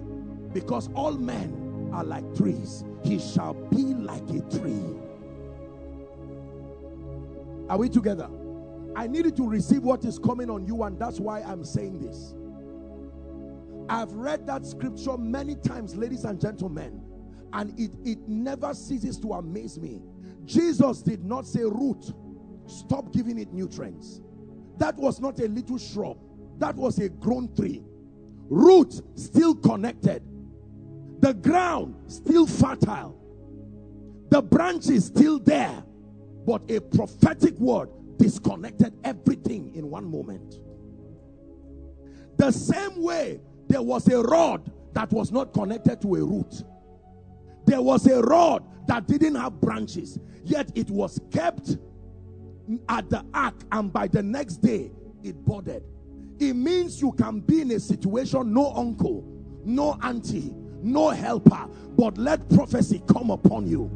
Because 0.54 0.90
all 0.94 1.14
men 1.14 1.90
are 1.94 2.04
like 2.04 2.36
trees. 2.36 2.84
He 3.04 3.20
shall 3.20 3.54
be 3.54 3.94
like 3.94 4.28
a 4.30 4.42
tree. 4.58 4.84
Are 7.70 7.78
we 7.78 7.90
together? 7.90 8.30
I 8.96 9.08
needed 9.08 9.36
to 9.38 9.48
receive 9.48 9.84
what 9.84 10.06
is 10.06 10.20
coming 10.20 10.50
on 10.50 10.68
you, 10.68 10.84
and 10.84 11.00
that's 11.00 11.20
why 11.20 11.42
I'm 11.42 11.64
saying 11.64 12.00
this. 12.00 12.36
I've 13.90 14.14
read 14.14 14.46
that 14.48 14.66
scripture 14.66 15.18
many 15.18 15.56
times, 15.56 15.96
ladies 15.96 16.26
and 16.26 16.40
gentlemen 16.40 17.02
and 17.54 17.80
it, 17.80 17.92
it 18.04 18.28
never 18.28 18.74
ceases 18.74 19.18
to 19.20 19.34
amaze 19.34 19.80
me. 19.80 20.02
Jesus 20.46 21.02
did 21.02 21.24
not 21.24 21.46
say, 21.46 21.62
root, 21.62 22.12
stop 22.66 23.14
giving 23.14 23.38
it 23.38 23.54
nutrients. 23.54 24.22
That 24.78 24.98
was 24.98 25.22
not 25.22 25.40
a 25.40 25.48
little 25.48 25.78
shrub, 25.78 26.18
that 26.58 26.76
was 26.76 26.98
a 26.98 27.10
grown 27.10 27.54
tree. 27.56 27.84
Root 28.50 29.02
still 29.16 29.56
connected, 29.56 30.24
the 31.20 31.34
ground 31.34 31.96
still 32.12 32.48
fertile, 32.48 33.20
the 34.30 34.42
branches 34.42 35.06
still 35.06 35.40
there, 35.40 35.84
but 36.46 36.70
a 36.70 36.82
prophetic 36.82 37.58
word 37.60 37.90
disconnected 38.18 38.94
everything 39.04 39.74
in 39.76 39.90
one 39.90 40.06
moment. 40.06 40.60
The 42.38 42.52
same 42.52 43.02
way 43.02 43.40
there 43.68 43.82
was 43.82 44.08
a 44.08 44.22
rod 44.22 44.72
that 44.94 45.12
was 45.12 45.32
not 45.32 45.54
connected 45.54 46.02
to 46.02 46.16
a 46.16 46.24
root 46.24 46.64
there 47.66 47.82
was 47.82 48.08
a 48.08 48.22
rod 48.22 48.64
that 48.88 49.08
didn't 49.08 49.36
have 49.36 49.60
branches, 49.62 50.20
yet 50.44 50.72
it 50.76 50.90
was 50.90 51.20
kept 51.32 51.78
at 52.90 53.10
the 53.10 53.26
ark, 53.34 53.56
and 53.72 53.92
by 53.92 54.08
the 54.08 54.22
next 54.22 54.58
day 54.58 54.92
it 55.24 55.46
budded. 55.46 55.84
It 56.40 56.54
means 56.56 57.02
you 57.02 57.12
can 57.14 57.40
be 57.40 57.62
in 57.62 57.72
a 57.72 57.80
situation 57.80 58.54
no 58.54 58.74
uncle, 58.74 59.24
no 59.64 59.98
auntie, 60.02 60.54
no 60.82 61.10
helper, 61.10 61.68
but 61.98 62.18
let 62.18 62.48
prophecy 62.50 63.02
come 63.08 63.30
upon 63.30 63.68
you. 63.68 63.90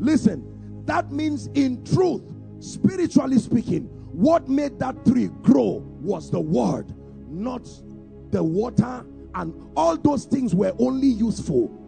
Listen, 0.00 0.82
that 0.86 1.12
means 1.12 1.48
in 1.54 1.84
truth, 1.84 2.22
spiritually 2.58 3.38
speaking, 3.38 3.84
what 4.12 4.48
made 4.48 4.78
that 4.80 5.04
tree 5.06 5.30
grow 5.42 5.84
was 6.00 6.30
the 6.30 6.40
word, 6.40 6.92
not 7.28 7.68
the 8.30 8.42
water, 8.42 9.06
and 9.34 9.54
all 9.76 9.96
those 9.96 10.24
things 10.24 10.54
were 10.54 10.72
only 10.78 11.06
useful. 11.06 11.78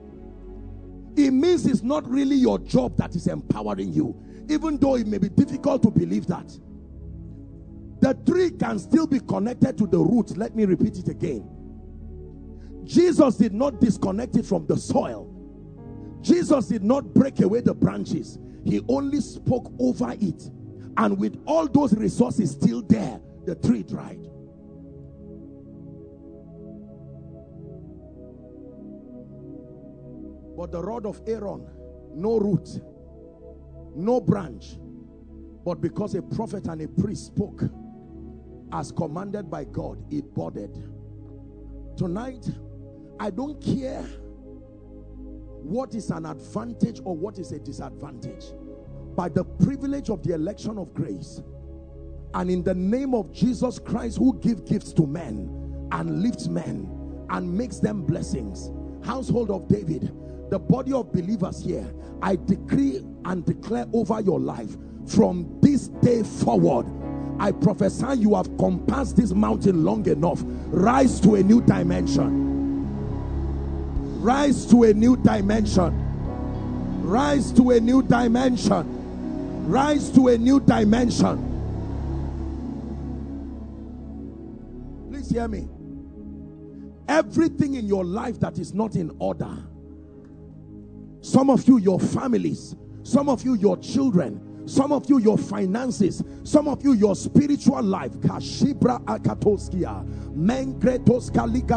It 1.17 1.31
means 1.31 1.67
it's 1.67 1.83
not 1.83 2.09
really 2.09 2.37
your 2.37 2.59
job 2.59 2.97
that 2.97 3.15
is 3.15 3.27
empowering 3.29 3.93
you, 3.93 4.17
even 4.49 4.79
though 4.79 4.97
it 4.97 5.07
may 5.07 5.19
be 5.19 5.29
difficult 5.29 5.83
to 5.83 5.91
believe 5.91 6.27
that. 6.27 6.59
The 8.01 8.15
tree 8.27 8.51
can 8.51 8.79
still 8.79 9.07
be 9.07 9.21
connected 9.21 9.79
to 9.79 9.87
the 9.87 9.99
root. 9.99 10.37
Let 10.37 10.55
me 10.55 10.65
repeat 10.65 10.99
it 10.99 11.09
again. 11.09 11.49
Jesus 12.85 13.37
did 13.37 13.55
not 13.55 13.81
disconnect 13.81 14.37
it 14.37 14.45
from 14.45 14.67
the 14.67 14.77
soil. 14.77 15.31
Jesus 16.21 16.67
did 16.67 16.83
not 16.83 17.15
break 17.15 17.41
away 17.41 17.61
the 17.61 17.75
branches. 17.75 18.39
He 18.65 18.83
only 18.89 19.21
spoke 19.21 19.73
over 19.79 20.15
it. 20.21 20.51
And 20.97 21.19
with 21.19 21.41
all 21.47 21.67
those 21.67 21.95
resources 21.95 22.51
still 22.53 22.83
there, 22.83 23.21
the 23.47 23.55
tree 23.57 23.83
dried. 23.83 24.27
But 30.65 30.73
the 30.73 30.81
rod 30.81 31.05
of 31.05 31.21
Aaron, 31.27 31.69
no 32.15 32.39
root, 32.39 32.81
no 33.95 34.19
branch. 34.19 34.79
But 35.63 35.83
because 35.83 36.15
a 36.15 36.23
prophet 36.23 36.69
and 36.69 36.81
a 36.81 36.89
priest 36.89 37.27
spoke 37.27 37.65
as 38.73 38.91
commanded 38.91 39.51
by 39.51 39.65
God, 39.65 40.03
it 40.11 40.35
budded. 40.35 40.75
Tonight, 41.99 42.49
I 43.21 43.29
don't 43.29 43.63
care 43.63 44.05
what 45.61 45.95
is 45.95 46.09
an 46.09 46.25
advantage 46.25 47.03
or 47.05 47.15
what 47.15 47.39
is 47.39 47.53
a 47.53 47.59
disadvantage. 47.59 48.47
By 49.15 49.29
the 49.29 49.45
privilege 49.45 50.09
of 50.09 50.23
the 50.23 50.33
election 50.33 50.79
of 50.79 50.95
grace 50.95 51.43
and 52.33 52.51
in 52.51 52.63
the 52.63 52.75
name 52.75 53.13
of 53.13 53.31
Jesus 53.33 53.79
Christ 53.79 54.17
who 54.17 54.41
give 54.41 54.65
gifts 54.65 54.95
to 54.95 55.07
men 55.07 55.89
and 55.93 56.23
lifts 56.23 56.49
men 56.49 57.27
and 57.29 57.55
makes 57.55 57.81
them 57.81 58.07
blessings. 58.07 58.71
Household 59.05 59.51
of 59.51 59.69
David, 59.69 60.11
the 60.55 60.59
body 60.61 60.93
of 60.93 61.11
believers 61.11 61.65
here, 61.65 61.93
I 62.23 62.37
decree 62.37 63.05
and 63.25 63.45
declare 63.45 63.87
over 63.93 64.21
your 64.21 64.39
life 64.39 64.77
from 65.05 65.59
this 65.61 65.89
day 65.89 66.23
forward. 66.23 66.87
I 67.41 67.51
prophesy 67.51 68.21
you 68.21 68.37
have 68.37 68.57
compassed 68.57 69.17
this 69.17 69.35
mountain 69.35 69.85
long 69.85 70.07
enough. 70.07 70.45
Rise 70.69 71.19
to 71.23 71.35
a 71.35 71.43
new 71.43 71.61
dimension. 71.61 72.45
Rise 74.23 74.65
to 74.67 74.85
a 74.85 74.95
new 74.95 75.17
dimension. 75.17 75.93
Rise 77.03 77.51
to 77.51 77.71
a 77.71 77.81
new 77.81 78.01
dimension. 78.05 79.67
Rise 79.69 80.09
to 80.11 80.29
a 80.29 80.39
new 80.39 80.61
dimension. 80.61 81.51
Please 85.11 85.31
hear 85.31 85.49
me. 85.49 85.69
Everything 87.09 87.75
in 87.75 87.87
your 87.89 88.05
life 88.05 88.39
that 88.39 88.57
is 88.61 88.73
not 88.73 88.95
in 88.95 89.11
order 89.19 89.59
some 91.25 91.49
of 91.49 91.67
you, 91.67 91.79
your 91.79 91.99
families. 91.99 92.77
Some 93.03 93.31
of 93.31 93.43
you, 93.45 93.55
your 93.55 93.79
children. 93.79 94.69
Some 94.69 94.93
of 94.93 95.09
you, 95.09 95.17
your 95.19 95.39
finances. 95.39 96.23
Some 96.43 96.69
of 96.69 96.85
you, 96.85 96.93
your 96.93 97.17
spiritual 97.17 97.83
life. 97.83 98.13
Kashibra 98.21 99.03
akatoskia. 99.07 100.05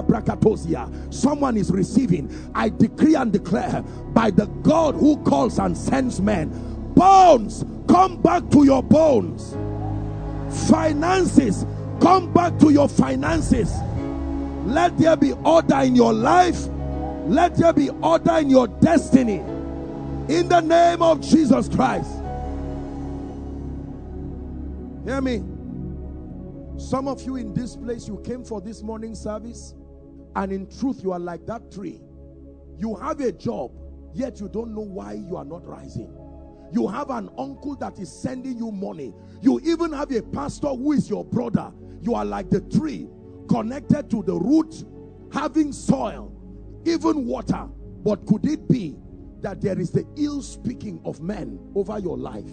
brakatosia. 0.06 1.14
Someone 1.14 1.56
is 1.56 1.72
receiving. 1.72 2.52
I 2.54 2.68
decree 2.68 3.16
and 3.16 3.32
declare 3.32 3.84
by 4.14 4.32
the 4.32 4.48
God 4.64 4.96
who 4.96 5.16
calls 5.24 5.60
and 5.60 5.78
sends 5.78 6.20
men. 6.20 6.50
Bones, 6.94 7.64
come 7.88 8.22
back 8.22 8.50
to 8.52 8.66
your 8.66 8.84
bones. 8.84 9.56
Finances, 10.68 11.66
come 12.02 12.34
back 12.34 12.60
to 12.60 12.70
your 12.72 12.90
finances. 12.90 13.74
Let 14.66 14.98
there 14.98 15.16
be 15.16 15.32
order 15.32 15.78
in 15.78 15.96
your 15.96 16.12
life 16.12 16.68
let 17.28 17.56
there 17.56 17.74
be 17.74 17.90
order 17.90 18.38
in 18.38 18.50
your 18.50 18.68
destiny. 18.68 19.40
In 20.30 20.50
the 20.50 20.62
name 20.62 21.02
of 21.02 21.22
Jesus 21.22 21.70
Christ. 21.70 22.12
Hear 25.06 25.22
me. 25.22 25.44
Some 26.78 27.08
of 27.08 27.22
you 27.24 27.38
in 27.38 27.54
this 27.54 27.76
place, 27.76 28.08
you 28.08 28.22
came 28.24 28.44
for 28.44 28.62
this 28.62 28.84
morning 28.84 29.16
service, 29.16 29.74
and 30.36 30.52
in 30.52 30.70
truth, 30.70 31.02
you 31.02 31.12
are 31.12 31.20
like 31.20 31.46
that 31.48 31.72
tree. 31.72 32.00
You 32.78 32.96
have 32.96 33.20
a 33.22 33.32
job, 33.32 33.72
yet 34.14 34.40
you 34.40 34.48
don't 34.48 34.76
know 34.76 34.82
why 34.82 35.14
you 35.14 35.38
are 35.38 35.46
not 35.46 35.66
rising. 35.66 36.14
You 36.72 36.88
have 36.88 37.10
an 37.10 37.30
uncle 37.38 37.76
that 37.78 37.98
is 37.98 38.12
sending 38.12 38.58
you 38.58 38.72
money. 38.72 39.14
You 39.42 39.60
even 39.64 39.92
have 39.94 40.12
a 40.12 40.22
pastor 40.22 40.68
who 40.68 40.92
is 40.92 41.10
your 41.10 41.26
brother. 41.26 41.72
You 42.02 42.14
are 42.14 42.26
like 42.26 42.50
the 42.50 42.62
tree 42.62 43.10
connected 43.50 44.10
to 44.12 44.22
the 44.24 44.36
root, 44.36 44.84
having 45.32 45.72
soil, 45.72 46.37
even 46.88 47.26
water. 47.26 47.68
But 48.04 48.26
could 48.26 48.46
it 48.46 48.68
be 48.68 48.96
that 49.42 49.62
there 49.62 49.80
is 49.80 49.92
the 49.92 50.06
ill 50.16 50.42
speaking 50.42 51.02
of 51.06 51.22
men 51.22 51.60
over 51.76 52.00
your 52.00 52.18
life? 52.18 52.50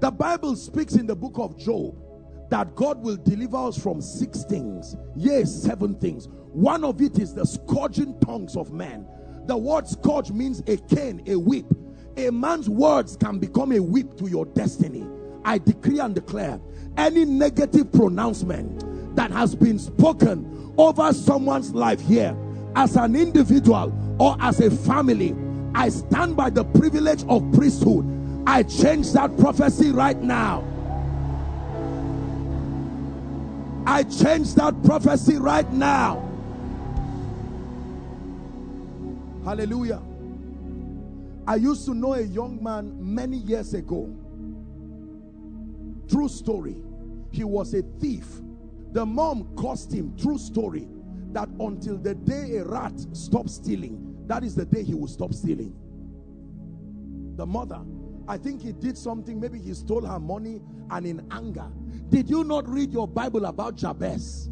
The 0.00 0.10
Bible 0.10 0.56
speaks 0.56 0.94
in 0.94 1.06
the 1.06 1.16
book 1.16 1.38
of 1.38 1.56
Job 1.56 1.96
that 2.50 2.74
God 2.74 3.02
will 3.02 3.16
deliver 3.16 3.56
us 3.56 3.78
from 3.78 4.00
six 4.00 4.44
things, 4.44 4.96
yes, 5.16 5.52
seven 5.52 5.94
things. 5.94 6.28
One 6.52 6.84
of 6.84 7.00
it 7.00 7.18
is 7.18 7.34
the 7.34 7.44
scourging 7.44 8.18
tongues 8.20 8.56
of 8.56 8.72
men. 8.72 9.06
The 9.46 9.56
word 9.56 9.88
scourge 9.88 10.30
means 10.30 10.62
a 10.66 10.76
cane, 10.76 11.22
a 11.26 11.36
whip. 11.36 11.66
A 12.16 12.30
man's 12.30 12.68
words 12.68 13.16
can 13.16 13.38
become 13.38 13.72
a 13.72 13.80
whip 13.80 14.16
to 14.18 14.28
your 14.28 14.46
destiny. 14.46 15.06
I 15.44 15.58
decree 15.58 15.98
and 15.98 16.14
declare 16.14 16.60
any 16.96 17.24
negative 17.24 17.92
pronouncement 17.92 19.16
that 19.16 19.30
has 19.30 19.54
been 19.54 19.78
spoken 19.78 20.63
over 20.76 21.12
someone's 21.12 21.72
life 21.74 22.00
here 22.00 22.36
as 22.76 22.96
an 22.96 23.16
individual 23.16 23.92
or 24.18 24.36
as 24.40 24.60
a 24.60 24.70
family. 24.70 25.34
I 25.74 25.88
stand 25.88 26.36
by 26.36 26.50
the 26.50 26.64
privilege 26.64 27.24
of 27.28 27.50
priesthood. 27.52 28.04
I 28.46 28.62
change 28.62 29.12
that 29.12 29.36
prophecy 29.38 29.90
right 29.90 30.20
now. 30.20 30.64
I 33.86 34.02
change 34.04 34.54
that 34.54 34.82
prophecy 34.84 35.36
right 35.36 35.70
now. 35.72 36.30
Hallelujah. 39.44 40.00
I 41.46 41.56
used 41.56 41.84
to 41.84 41.94
know 41.94 42.14
a 42.14 42.22
young 42.22 42.62
man 42.62 42.96
many 42.98 43.36
years 43.36 43.74
ago. 43.74 44.14
True 46.08 46.28
story. 46.28 46.76
He 47.30 47.44
was 47.44 47.74
a 47.74 47.82
thief 48.00 48.40
the 48.94 49.04
mom 49.04 49.54
caused 49.56 49.92
him, 49.92 50.16
true 50.16 50.38
story, 50.38 50.86
that 51.32 51.48
until 51.58 51.98
the 51.98 52.14
day 52.14 52.58
a 52.58 52.64
rat 52.64 52.94
stops 53.12 53.54
stealing, 53.54 54.24
that 54.28 54.44
is 54.44 54.54
the 54.54 54.64
day 54.64 54.84
he 54.84 54.94
will 54.94 55.08
stop 55.08 55.34
stealing. 55.34 55.74
The 57.34 57.44
mother, 57.44 57.80
I 58.28 58.38
think 58.38 58.62
he 58.62 58.72
did 58.72 58.96
something, 58.96 59.40
maybe 59.40 59.58
he 59.58 59.74
stole 59.74 60.06
her 60.06 60.20
money 60.20 60.62
and 60.92 61.04
in 61.06 61.26
anger. 61.32 61.66
Did 62.08 62.30
you 62.30 62.44
not 62.44 62.68
read 62.68 62.92
your 62.92 63.08
Bible 63.08 63.46
about 63.46 63.74
Jabez? 63.74 64.48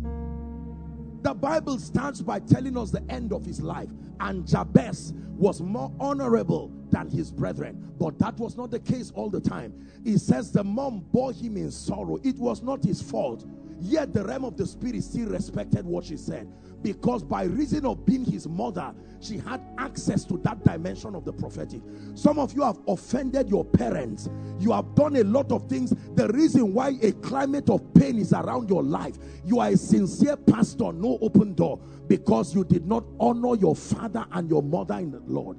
The 1.23 1.35
Bible 1.35 1.78
starts 1.78 2.20
by 2.20 2.40
telling 2.40 2.77
us 2.77 2.90
the 2.90 3.05
end 3.09 3.32
of 3.32 3.47
his 3.47 3.60
life. 3.60 3.90
And 4.19 4.44
Jabez 4.44 5.12
was 5.36 5.60
more 5.60 5.93
honorable 6.01 6.73
than 6.90 7.09
his 7.09 7.31
brethren. 7.31 7.93
But 7.97 8.19
that 8.19 8.36
was 8.39 8.56
not 8.56 8.73
the 8.73 8.81
case 8.81 9.12
all 9.14 9.31
the 9.31 9.40
time. 9.40 9.73
He 10.02 10.19
says 10.19 10.51
the 10.51 10.64
mom 10.64 11.05
bore 11.12 11.32
him 11.32 11.56
in 11.56 11.70
sorrow. 11.70 12.19
It 12.24 12.36
was 12.39 12.60
not 12.60 12.82
his 12.82 13.01
fault. 13.01 13.47
Yet 13.83 14.15
the 14.15 14.25
realm 14.25 14.45
of 14.45 14.57
the 14.57 14.65
spirit 14.65 15.03
still 15.03 15.29
respected 15.29 15.85
what 15.85 16.05
she 16.05 16.17
said. 16.17 16.49
Because 16.83 17.25
by 17.25 17.45
reason 17.45 17.85
of 17.85 18.07
being 18.07 18.25
his 18.25 18.49
mother, 18.49 18.95
she 19.21 19.39
had 19.39 19.61
access 19.77 20.25
to 20.27 20.39
that 20.39 20.65
dimension 20.65 21.17
of 21.17 21.25
the 21.25 21.33
prophetic. 21.33 21.81
Some 22.15 22.39
of 22.39 22.53
you 22.55 22.63
have 22.63 22.79
offended 22.87 23.51
your 23.51 23.65
parents. 23.65 24.29
You 24.61 24.71
have 24.73 24.95
done 24.95 25.17
a 25.17 25.25
lot 25.25 25.51
of 25.51 25.69
things. 25.69 25.93
The 26.15 26.29
reason 26.29 26.75
why 26.75 26.97
a 27.03 27.11
climate 27.13 27.71
of 27.71 27.93
pain 27.95 28.19
is 28.19 28.33
around 28.33 28.69
your 28.71 28.85
life, 28.85 29.17
you 29.45 29.59
are 29.59 29.69
a 29.69 29.77
sincere 29.77 30.37
pastor, 30.37 30.93
no 30.93 31.19
open 31.21 31.55
door, 31.55 31.81
because 32.07 32.55
you 32.55 32.65
did 32.65 32.87
not 32.87 33.05
honor 33.19 33.57
your 33.57 33.75
father 33.75 34.25
and 34.33 34.49
your 34.49 34.63
mother 34.63 34.95
in 34.95 35.11
the 35.11 35.21
Lord. 35.27 35.59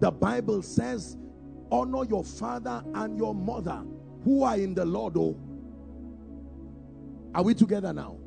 The 0.00 0.10
Bible 0.10 0.62
says, 0.62 1.16
honor 1.70 2.04
your 2.04 2.24
father 2.24 2.82
and 2.94 3.16
your 3.16 3.34
mother 3.34 3.84
who 4.24 4.42
are 4.42 4.56
in 4.56 4.74
the 4.74 4.84
Lord. 4.84 5.16
Oh, 5.16 5.36
are 7.34 7.42
we 7.42 7.54
together 7.54 7.92
now? 7.92 8.18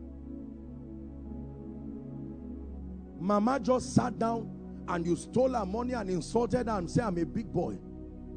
Mama 3.19 3.59
just 3.59 3.95
sat 3.95 4.17
down 4.19 4.49
and 4.87 5.05
you 5.05 5.15
stole 5.15 5.53
her 5.53 5.65
money 5.65 5.93
and 5.93 6.09
insulted 6.09 6.67
her 6.67 6.77
and 6.77 6.89
say, 6.89 7.01
I'm 7.03 7.17
a 7.17 7.25
big 7.25 7.51
boy. 7.51 7.77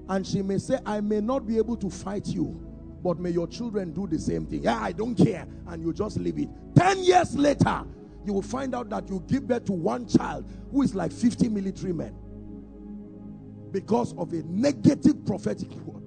And 0.08 0.26
she 0.26 0.42
may 0.42 0.58
say, 0.58 0.78
I 0.84 1.00
may 1.00 1.20
not 1.20 1.46
be 1.46 1.58
able 1.58 1.76
to 1.76 1.90
fight 1.90 2.26
you, 2.26 2.66
but 3.02 3.18
may 3.18 3.30
your 3.30 3.46
children 3.46 3.92
do 3.92 4.06
the 4.06 4.18
same 4.18 4.46
thing. 4.46 4.62
Yeah, 4.64 4.80
I 4.80 4.92
don't 4.92 5.14
care. 5.14 5.46
And 5.68 5.82
you 5.82 5.92
just 5.92 6.18
leave 6.18 6.38
it. 6.38 6.48
Ten 6.74 6.98
years 6.98 7.34
later, 7.36 7.84
you 8.24 8.32
will 8.32 8.42
find 8.42 8.74
out 8.74 8.90
that 8.90 9.08
you 9.08 9.22
give 9.26 9.46
birth 9.46 9.64
to 9.66 9.72
one 9.72 10.06
child 10.06 10.48
who 10.70 10.82
is 10.82 10.94
like 10.94 11.12
50 11.12 11.48
military 11.48 11.92
men 11.92 12.14
because 13.70 14.14
of 14.16 14.32
a 14.32 14.42
negative 14.44 15.24
prophetic 15.24 15.70
word. 15.70 16.02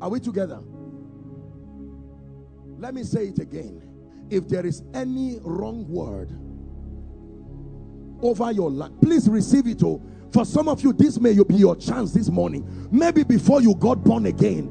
Are 0.00 0.08
we 0.08 0.20
together? 0.20 0.60
Let 2.78 2.94
me 2.94 3.04
say 3.04 3.28
it 3.28 3.38
again. 3.38 3.82
If 4.30 4.48
there 4.48 4.66
is 4.66 4.82
any 4.92 5.38
wrong 5.42 5.86
word 5.88 6.30
over 8.22 8.50
your 8.52 8.70
life, 8.70 8.92
please 9.00 9.28
receive 9.28 9.66
it. 9.66 9.82
Oh, 9.82 10.02
for 10.32 10.44
some 10.44 10.68
of 10.68 10.82
you, 10.82 10.92
this 10.92 11.18
may 11.18 11.32
be 11.42 11.54
your 11.54 11.76
chance 11.76 12.12
this 12.12 12.28
morning. 12.28 12.88
Maybe 12.90 13.22
before 13.22 13.62
you 13.62 13.74
got 13.76 14.04
born 14.04 14.26
again, 14.26 14.70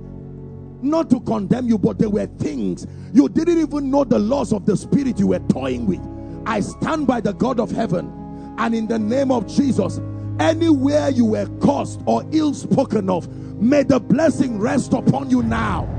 not 0.81 1.09
to 1.09 1.19
condemn 1.21 1.67
you, 1.67 1.77
but 1.77 1.97
there 1.97 2.09
were 2.09 2.27
things 2.27 2.85
you 3.13 3.29
didn't 3.29 3.59
even 3.59 3.89
know 3.89 4.03
the 4.03 4.19
laws 4.19 4.53
of 4.53 4.65
the 4.65 4.77
spirit 4.77 5.19
you 5.19 5.27
were 5.27 5.39
toying 5.39 5.87
with. 5.87 6.01
I 6.45 6.59
stand 6.59 7.07
by 7.07 7.21
the 7.21 7.33
God 7.33 7.59
of 7.59 7.71
heaven 7.71 8.11
and 8.57 8.75
in 8.75 8.87
the 8.87 8.99
name 8.99 9.31
of 9.31 9.47
Jesus, 9.47 9.99
anywhere 10.39 11.09
you 11.09 11.25
were 11.25 11.47
cursed 11.59 12.01
or 12.05 12.23
ill 12.31 12.53
spoken 12.53 13.09
of, 13.09 13.27
may 13.59 13.83
the 13.83 13.99
blessing 13.99 14.59
rest 14.59 14.93
upon 14.93 15.29
you 15.29 15.41
now. 15.43 15.89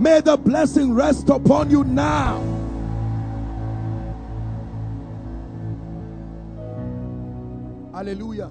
May 0.00 0.22
the 0.22 0.34
blessing 0.34 0.94
rest 0.94 1.28
upon 1.28 1.68
you 1.68 1.84
now. 1.84 2.40
Hallelujah. 7.92 8.50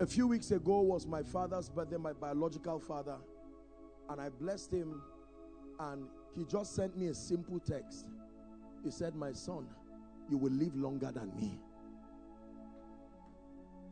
A 0.00 0.06
few 0.06 0.26
weeks 0.26 0.50
ago 0.50 0.82
was 0.82 1.06
my 1.06 1.22
father's 1.22 1.70
birthday, 1.70 1.96
my 1.96 2.12
biological 2.12 2.78
father, 2.78 3.16
and 4.10 4.20
I 4.20 4.28
blessed 4.28 4.70
him, 4.74 5.00
and 5.80 6.06
he 6.36 6.44
just 6.44 6.74
sent 6.74 6.98
me 6.98 7.06
a 7.06 7.14
simple 7.14 7.58
text. 7.58 8.04
He 8.84 8.90
said, 8.90 9.14
My 9.14 9.32
son, 9.32 9.66
you 10.28 10.36
will 10.36 10.52
live 10.52 10.76
longer 10.76 11.10
than 11.10 11.34
me. 11.34 11.58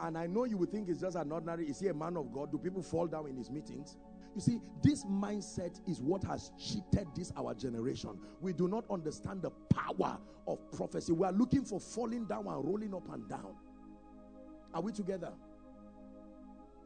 And 0.02 0.18
I 0.18 0.26
know 0.26 0.44
you 0.44 0.58
would 0.58 0.72
think 0.72 0.88
it's 0.88 1.00
just 1.00 1.16
an 1.16 1.30
ordinary, 1.30 1.66
is 1.66 1.78
he 1.78 1.86
a 1.86 1.94
man 1.94 2.16
of 2.16 2.32
God? 2.32 2.50
Do 2.50 2.58
people 2.58 2.82
fall 2.82 3.06
down 3.06 3.28
in 3.28 3.36
his 3.36 3.50
meetings? 3.50 3.96
You 4.34 4.40
see, 4.40 4.60
this 4.82 5.04
mindset 5.04 5.80
is 5.86 6.00
what 6.00 6.24
has 6.24 6.50
cheated 6.58 7.06
this 7.14 7.32
our 7.36 7.54
generation. 7.54 8.18
We 8.40 8.52
do 8.52 8.66
not 8.66 8.84
understand 8.90 9.42
the 9.42 9.50
power 9.72 10.18
of 10.48 10.58
prophecy. 10.72 11.12
We 11.12 11.24
are 11.24 11.32
looking 11.32 11.64
for 11.64 11.78
falling 11.78 12.24
down 12.24 12.48
and 12.48 12.64
rolling 12.64 12.94
up 12.94 13.12
and 13.12 13.28
down. 13.28 13.54
Are 14.74 14.80
we 14.80 14.90
together? 14.90 15.32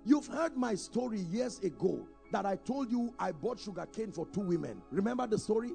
You've 0.05 0.27
heard 0.27 0.57
my 0.57 0.75
story 0.75 1.21
years 1.21 1.59
ago 1.61 2.07
that 2.33 2.45
I 2.45 2.57
told 2.57 2.91
you 2.91 3.15
I 3.19 3.33
bought 3.33 3.59
sugar 3.59 3.87
cane 3.87 4.13
for 4.13 4.27
two 4.27 4.41
women. 4.41 4.83
Remember 4.91 5.27
the 5.27 5.39
story? 5.39 5.71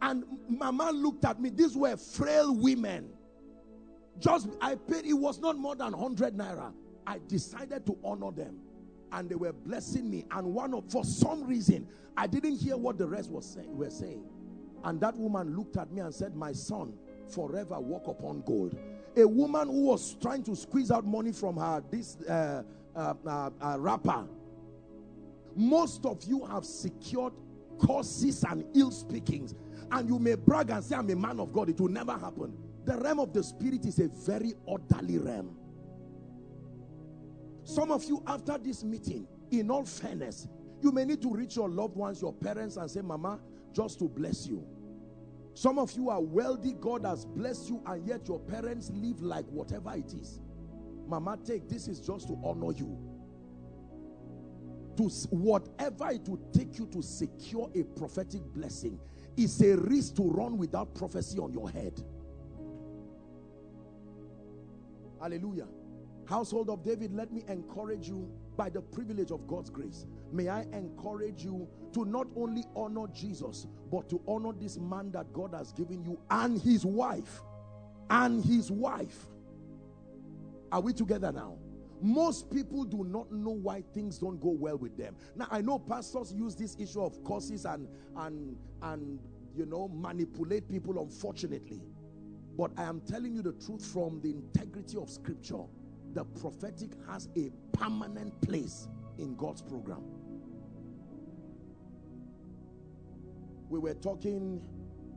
And 0.00 0.24
Mama 0.48 0.90
looked 0.92 1.24
at 1.24 1.40
me. 1.40 1.50
These 1.50 1.76
were 1.76 1.96
frail 1.96 2.54
women. 2.54 3.10
Just 4.18 4.48
I 4.60 4.76
paid, 4.76 5.06
it 5.06 5.12
was 5.14 5.40
not 5.40 5.56
more 5.56 5.74
than 5.74 5.92
100 5.92 6.36
naira. 6.36 6.72
I 7.06 7.20
decided 7.28 7.84
to 7.86 7.98
honor 8.04 8.30
them. 8.30 8.58
And 9.12 9.28
they 9.28 9.34
were 9.34 9.52
blessing 9.52 10.10
me. 10.10 10.24
And 10.30 10.46
one 10.54 10.74
of 10.74 10.90
for 10.90 11.04
some 11.04 11.46
reason, 11.46 11.86
I 12.16 12.26
didn't 12.26 12.56
hear 12.56 12.76
what 12.76 12.98
the 12.98 13.06
rest 13.06 13.30
was 13.30 13.46
saying 13.46 13.76
were 13.76 13.90
saying. 13.90 14.24
And 14.82 15.00
that 15.00 15.16
woman 15.16 15.56
looked 15.56 15.76
at 15.76 15.92
me 15.92 16.00
and 16.00 16.12
said, 16.14 16.34
My 16.34 16.52
son, 16.52 16.94
forever 17.28 17.78
walk 17.78 18.08
upon 18.08 18.42
gold. 18.42 18.76
A 19.16 19.26
woman 19.26 19.68
who 19.68 19.86
was 19.86 20.16
trying 20.20 20.42
to 20.44 20.56
squeeze 20.56 20.90
out 20.90 21.06
money 21.06 21.32
from 21.32 21.56
her, 21.56 21.82
this 21.90 22.16
uh, 22.22 22.62
uh, 22.96 23.14
uh, 23.26 23.50
uh 23.60 23.76
wrapper. 23.78 24.26
Most 25.54 26.04
of 26.04 26.24
you 26.24 26.44
have 26.46 26.64
secured 26.64 27.32
curses 27.78 28.44
and 28.44 28.64
ill 28.74 28.90
speakings 28.90 29.54
and 29.90 30.08
you 30.08 30.18
may 30.18 30.34
brag 30.34 30.70
and 30.70 30.82
say, 30.82 30.96
I'm 30.96 31.08
a 31.10 31.16
man 31.16 31.40
of 31.40 31.52
God. 31.52 31.68
It 31.68 31.80
will 31.80 31.88
never 31.88 32.12
happen. 32.12 32.56
The 32.84 32.96
realm 32.98 33.20
of 33.20 33.32
the 33.32 33.42
spirit 33.42 33.86
is 33.86 33.98
a 33.98 34.08
very 34.08 34.54
orderly 34.66 35.18
realm. 35.18 35.56
Some 37.64 37.90
of 37.90 38.04
you, 38.04 38.22
after 38.26 38.58
this 38.58 38.84
meeting, 38.84 39.26
in 39.50 39.70
all 39.70 39.84
fairness, 39.84 40.48
you 40.82 40.92
may 40.92 41.04
need 41.04 41.22
to 41.22 41.32
reach 41.32 41.56
your 41.56 41.70
loved 41.70 41.96
ones, 41.96 42.20
your 42.20 42.32
parents, 42.32 42.76
and 42.76 42.90
say, 42.90 43.00
Mama, 43.00 43.40
just 43.72 43.98
to 44.00 44.08
bless 44.08 44.46
you. 44.46 44.66
Some 45.54 45.78
of 45.78 45.92
you 45.92 46.10
are 46.10 46.20
wealthy, 46.20 46.74
God 46.74 47.06
has 47.06 47.24
blessed 47.24 47.70
you, 47.70 47.82
and 47.86 48.06
yet 48.06 48.28
your 48.28 48.40
parents 48.40 48.90
live 48.92 49.22
like 49.22 49.46
whatever 49.46 49.94
it 49.94 50.12
is. 50.12 50.40
Mama, 51.06 51.38
take 51.44 51.68
this 51.68 51.88
is 51.88 52.00
just 52.00 52.28
to 52.28 52.38
honor 52.44 52.72
you. 52.72 52.98
To 54.96 55.08
whatever 55.30 56.10
it 56.10 56.28
would 56.28 56.52
take 56.52 56.78
you 56.78 56.86
to 56.88 57.02
secure 57.02 57.70
a 57.74 57.82
prophetic 57.98 58.42
blessing, 58.52 59.00
is 59.36 59.60
a 59.62 59.76
risk 59.76 60.16
to 60.16 60.30
run 60.30 60.58
without 60.58 60.94
prophecy 60.94 61.38
on 61.38 61.52
your 61.52 61.70
head. 61.70 62.02
Hallelujah. 65.24 65.68
Household 66.26 66.68
of 66.68 66.84
David, 66.84 67.14
let 67.14 67.32
me 67.32 67.44
encourage 67.48 68.06
you 68.06 68.30
by 68.58 68.68
the 68.68 68.82
privilege 68.82 69.30
of 69.30 69.46
God's 69.46 69.70
grace. 69.70 70.04
May 70.30 70.50
I 70.50 70.64
encourage 70.74 71.42
you 71.42 71.66
to 71.94 72.04
not 72.04 72.26
only 72.36 72.62
honor 72.76 73.06
Jesus, 73.10 73.66
but 73.90 74.10
to 74.10 74.20
honor 74.28 74.52
this 74.52 74.76
man 74.76 75.12
that 75.12 75.32
God 75.32 75.54
has 75.54 75.72
given 75.72 76.04
you 76.04 76.20
and 76.30 76.60
his 76.60 76.84
wife. 76.84 77.40
And 78.10 78.44
his 78.44 78.70
wife. 78.70 79.28
Are 80.70 80.82
we 80.82 80.92
together 80.92 81.32
now? 81.32 81.56
Most 82.02 82.50
people 82.50 82.84
do 82.84 83.02
not 83.04 83.32
know 83.32 83.52
why 83.52 83.82
things 83.94 84.18
don't 84.18 84.38
go 84.38 84.50
well 84.50 84.76
with 84.76 84.94
them. 84.98 85.16
Now, 85.36 85.48
I 85.50 85.62
know 85.62 85.78
pastors 85.78 86.34
use 86.34 86.54
this 86.54 86.76
issue 86.78 87.00
of 87.02 87.24
curses 87.24 87.64
and, 87.64 87.88
and, 88.18 88.58
and, 88.82 89.18
you 89.56 89.64
know, 89.64 89.88
manipulate 89.88 90.68
people, 90.68 90.98
unfortunately. 90.98 91.80
But 92.56 92.72
I 92.76 92.84
am 92.84 93.00
telling 93.00 93.34
you 93.34 93.42
the 93.42 93.52
truth 93.52 93.84
from 93.84 94.20
the 94.20 94.30
integrity 94.30 94.96
of 94.96 95.10
scripture. 95.10 95.64
The 96.12 96.24
prophetic 96.24 96.90
has 97.08 97.28
a 97.36 97.50
permanent 97.72 98.40
place 98.40 98.88
in 99.18 99.34
God's 99.36 99.62
program. 99.62 100.02
We 103.68 103.80
were 103.80 103.94
talking 103.94 104.62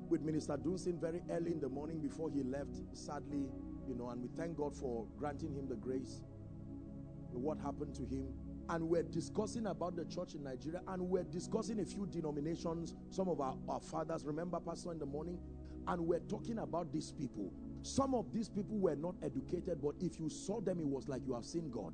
with 0.10 0.22
Minister 0.22 0.58
Dunsin 0.58 1.00
very 1.00 1.22
early 1.30 1.52
in 1.52 1.60
the 1.60 1.70
morning 1.70 2.00
before 2.00 2.30
he 2.32 2.42
left, 2.44 2.76
sadly, 2.94 3.46
you 3.88 3.94
know, 3.94 4.10
and 4.10 4.22
we 4.22 4.30
thank 4.30 4.58
God 4.58 4.76
for 4.76 5.06
granting 5.18 5.54
him 5.54 5.68
the 5.68 5.76
grace 5.76 6.22
what 7.38 7.60
happened 7.60 7.96
to 7.96 8.04
him. 8.04 8.28
And 8.70 8.90
we're 8.90 9.04
discussing 9.04 9.68
about 9.68 9.96
the 9.96 10.06
church 10.06 10.34
in 10.34 10.44
Nigeria 10.44 10.82
and 10.88 11.02
we're 11.02 11.24
discussing 11.24 11.80
a 11.80 11.86
few 11.86 12.06
denominations, 12.06 12.96
some 13.10 13.30
of 13.30 13.40
our, 13.40 13.56
our 13.70 13.80
fathers. 13.80 14.26
Remember, 14.26 14.60
Pastor, 14.60 14.92
in 14.92 15.00
the 15.00 15.06
morning? 15.06 15.40
And 15.88 16.06
we're 16.06 16.20
talking 16.20 16.60
about 16.60 16.92
these 16.92 17.12
people. 17.12 17.52
Some 17.82 18.14
of 18.14 18.34
these 18.34 18.50
people 18.50 18.78
were 18.78 18.96
not 18.96 19.16
educated, 19.24 19.80
but 19.82 19.96
if 20.02 20.20
you 20.20 20.30
saw 20.30 20.60
them, 20.60 20.80
it 20.80 20.88
was 20.88 21.08
like 21.08 21.22
you 21.26 21.34
have 21.34 21.46
seen 21.46 21.70
God. 21.70 21.94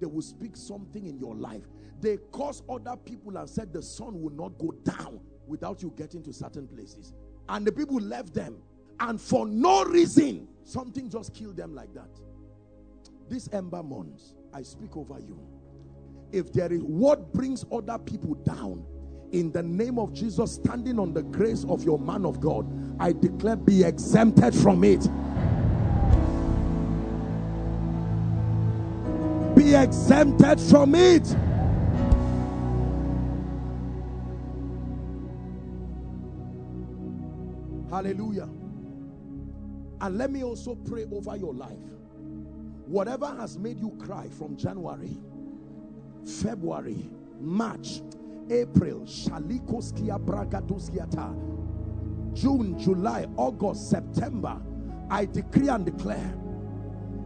They 0.00 0.06
will 0.06 0.22
speak 0.22 0.56
something 0.56 1.06
in 1.06 1.18
your 1.18 1.34
life. 1.34 1.62
They 2.00 2.18
caused 2.32 2.64
other 2.68 2.96
people 2.96 3.36
and 3.36 3.48
said 3.48 3.72
the 3.72 3.82
sun 3.82 4.20
will 4.20 4.32
not 4.32 4.58
go 4.58 4.72
down 4.84 5.20
without 5.46 5.82
you 5.82 5.92
getting 5.96 6.22
to 6.24 6.32
certain 6.32 6.66
places. 6.66 7.12
And 7.48 7.66
the 7.66 7.72
people 7.72 7.96
left 8.00 8.34
them. 8.34 8.56
And 8.98 9.20
for 9.20 9.46
no 9.46 9.84
reason, 9.84 10.46
something 10.64 11.08
just 11.08 11.34
killed 11.34 11.56
them 11.56 11.74
like 11.74 11.92
that. 11.94 12.10
This 13.28 13.48
ember 13.52 13.82
months, 13.82 14.34
I 14.52 14.62
speak 14.62 14.96
over 14.96 15.18
you. 15.18 15.38
If 16.32 16.52
there 16.52 16.72
is 16.72 16.82
what 16.82 17.32
brings 17.32 17.64
other 17.72 17.98
people 17.98 18.34
down, 18.34 18.84
in 19.32 19.52
the 19.52 19.62
name 19.62 19.98
of 19.98 20.12
Jesus, 20.12 20.54
standing 20.54 20.98
on 20.98 21.12
the 21.12 21.22
grace 21.22 21.64
of 21.68 21.84
your 21.84 21.98
man 21.98 22.24
of 22.24 22.40
God, 22.40 22.66
I 23.00 23.12
declare 23.12 23.56
be 23.56 23.84
exempted 23.84 24.54
from 24.54 24.84
it. 24.84 25.00
Be 29.54 29.74
exempted 29.74 30.60
from 30.60 30.94
it. 30.94 31.26
Hallelujah. 37.90 38.48
And 40.00 40.16
let 40.16 40.30
me 40.30 40.42
also 40.42 40.74
pray 40.74 41.06
over 41.12 41.36
your 41.36 41.52
life. 41.52 41.76
Whatever 42.86 43.26
has 43.26 43.58
made 43.58 43.78
you 43.78 43.96
cry 44.04 44.28
from 44.28 44.56
January, 44.56 45.16
February, 46.24 47.10
March, 47.38 48.00
April, 48.50 49.06
June, 52.34 52.78
July, 52.78 53.26
August, 53.36 53.90
September, 53.90 54.60
I 55.08 55.24
decree 55.26 55.68
and 55.68 55.84
declare 55.84 56.34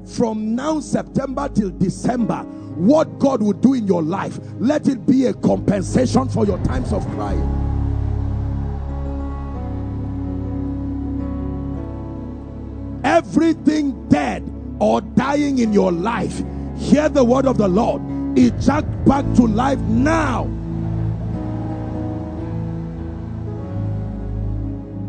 from 0.07 0.55
now 0.55 0.81
September 0.81 1.49
till 1.49 1.71
December 1.71 2.43
what 2.77 3.19
God 3.19 3.43
will 3.43 3.55
do 3.55 3.73
in 3.73 3.87
your 3.87 4.03
life 4.03 4.39
let 4.59 4.87
it 4.87 5.07
be 5.07 5.27
a 5.27 5.33
compensation 5.33 6.29
for 6.29 6.45
your 6.45 6.59
times 6.65 6.93
of 6.93 7.07
crying. 7.13 7.61
Everything 13.03 14.09
dead 14.09 14.51
or 14.79 15.01
dying 15.01 15.59
in 15.59 15.73
your 15.73 15.93
life, 15.93 16.43
hear 16.77 17.09
the 17.09 17.25
word 17.25 17.47
of 17.47 17.57
the 17.57 17.69
Lord. 17.69 18.03
Eject 18.37 18.87
back 19.07 19.25
to 19.37 19.47
life 19.47 19.79
now 19.79 20.51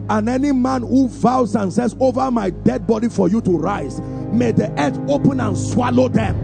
And 0.09 0.29
any 0.29 0.51
man 0.51 0.81
who 0.81 1.07
vows 1.07 1.55
and 1.55 1.73
says, 1.73 1.95
Over 1.99 2.29
my 2.29 2.51
dead 2.51 2.85
body 2.85 3.09
for 3.09 3.27
you 3.27 3.41
to 3.41 3.57
rise, 3.57 3.99
may 4.31 4.51
the 4.51 4.69
earth 4.79 4.99
open 5.09 5.39
and 5.39 5.57
swallow 5.57 6.07
them. 6.07 6.35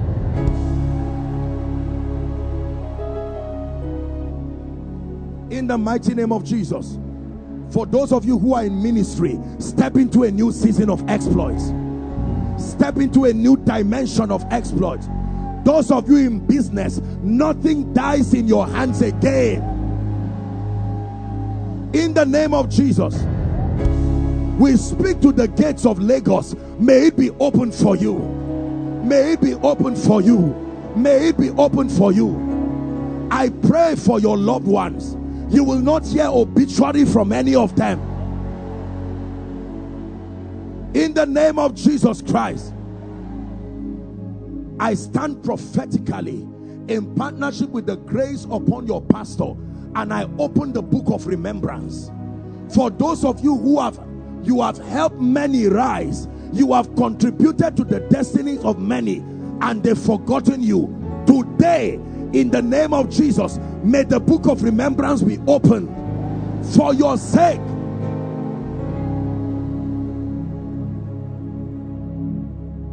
In 5.52 5.68
the 5.68 5.78
mighty 5.78 6.16
name 6.16 6.32
of 6.32 6.44
Jesus. 6.44 6.98
For 7.72 7.86
those 7.86 8.12
of 8.12 8.26
you 8.26 8.38
who 8.38 8.54
are 8.54 8.66
in 8.66 8.82
ministry, 8.82 9.40
step 9.60 9.96
into 9.96 10.24
a 10.24 10.32
new 10.32 10.52
season 10.52 10.90
of 10.90 11.08
exploits. 11.08 11.72
Step 12.58 12.98
into 12.98 13.26
a 13.26 13.34
new 13.34 13.56
dimension 13.58 14.32
of 14.32 14.44
exploits. 14.52 15.08
Those 15.64 15.92
of 15.92 16.10
you 16.10 16.18
in 16.18 16.46
business, 16.46 16.98
nothing 17.22 17.94
dies 17.94 18.34
in 18.34 18.48
your 18.48 18.68
hands 18.68 19.02
again. 19.02 19.62
In 21.94 22.14
the 22.14 22.26
name 22.26 22.54
of 22.54 22.70
Jesus, 22.70 23.24
we 24.58 24.76
speak 24.78 25.22
to 25.22 25.32
the 25.32 25.48
gates 25.48 25.86
of 25.86 26.00
Lagos. 26.00 26.56
May 26.80 27.08
it 27.08 27.18
be 27.18 27.32
open 27.32 27.72
for 27.72 27.96
you. 27.96 28.20
May 29.04 29.34
it 29.34 29.42
be 29.42 29.56
open 29.56 29.96
for 29.96 30.22
you. 30.22 30.40
May 30.96 31.30
it 31.30 31.38
be 31.38 31.50
open 31.52 31.90
for 31.90 32.12
you. 32.12 33.28
I 33.32 33.50
pray 33.50 33.96
for 33.96 34.20
your 34.20 34.38
loved 34.38 34.68
ones. 34.68 35.18
You 35.54 35.64
will 35.64 35.80
not 35.80 36.06
hear 36.06 36.28
obituary 36.28 37.06
from 37.06 37.32
any 37.32 37.56
of 37.56 37.76
them. 37.76 38.00
In 40.94 41.14
the 41.14 41.26
name 41.26 41.58
of 41.58 41.76
Jesus 41.76 42.22
Christ. 42.22 42.74
I 44.80 44.96
stand 44.96 45.44
prophetically 45.44 46.48
in 46.88 47.14
partnership 47.16 47.70
with 47.70 47.86
the 47.86 47.98
grace 47.98 48.46
upon 48.46 48.88
your 48.88 49.02
pastor 49.02 49.54
and 49.96 50.12
I 50.12 50.24
open 50.40 50.74
the 50.74 50.82
book 50.82 51.06
of 51.08 51.28
remembrance 51.28 52.10
for 52.74 52.90
those 52.90 53.24
of 53.24 53.42
you 53.42 53.56
who 53.56 53.80
have 53.80 54.00
you 54.44 54.62
have 54.62 54.78
helped 54.78 55.20
many 55.20 55.68
rise. 55.68 56.28
You 56.54 56.74
have 56.74 56.96
contributed 56.96 57.78
to 57.78 57.84
the 57.84 58.02
destinies 58.02 58.64
of 58.64 58.80
many 58.80 59.18
and 59.62 59.84
they've 59.84 59.98
forgotten 59.98 60.62
you. 60.62 60.98
Today 61.26 62.00
in 62.34 62.50
the 62.50 62.62
name 62.62 62.94
of 62.94 63.10
Jesus 63.10 63.60
may 63.84 64.04
the 64.04 64.20
book 64.20 64.48
of 64.48 64.64
remembrance 64.64 65.22
be 65.22 65.38
opened 65.48 65.90
for 66.74 66.94
your 66.94 67.18
sake. 67.18 67.60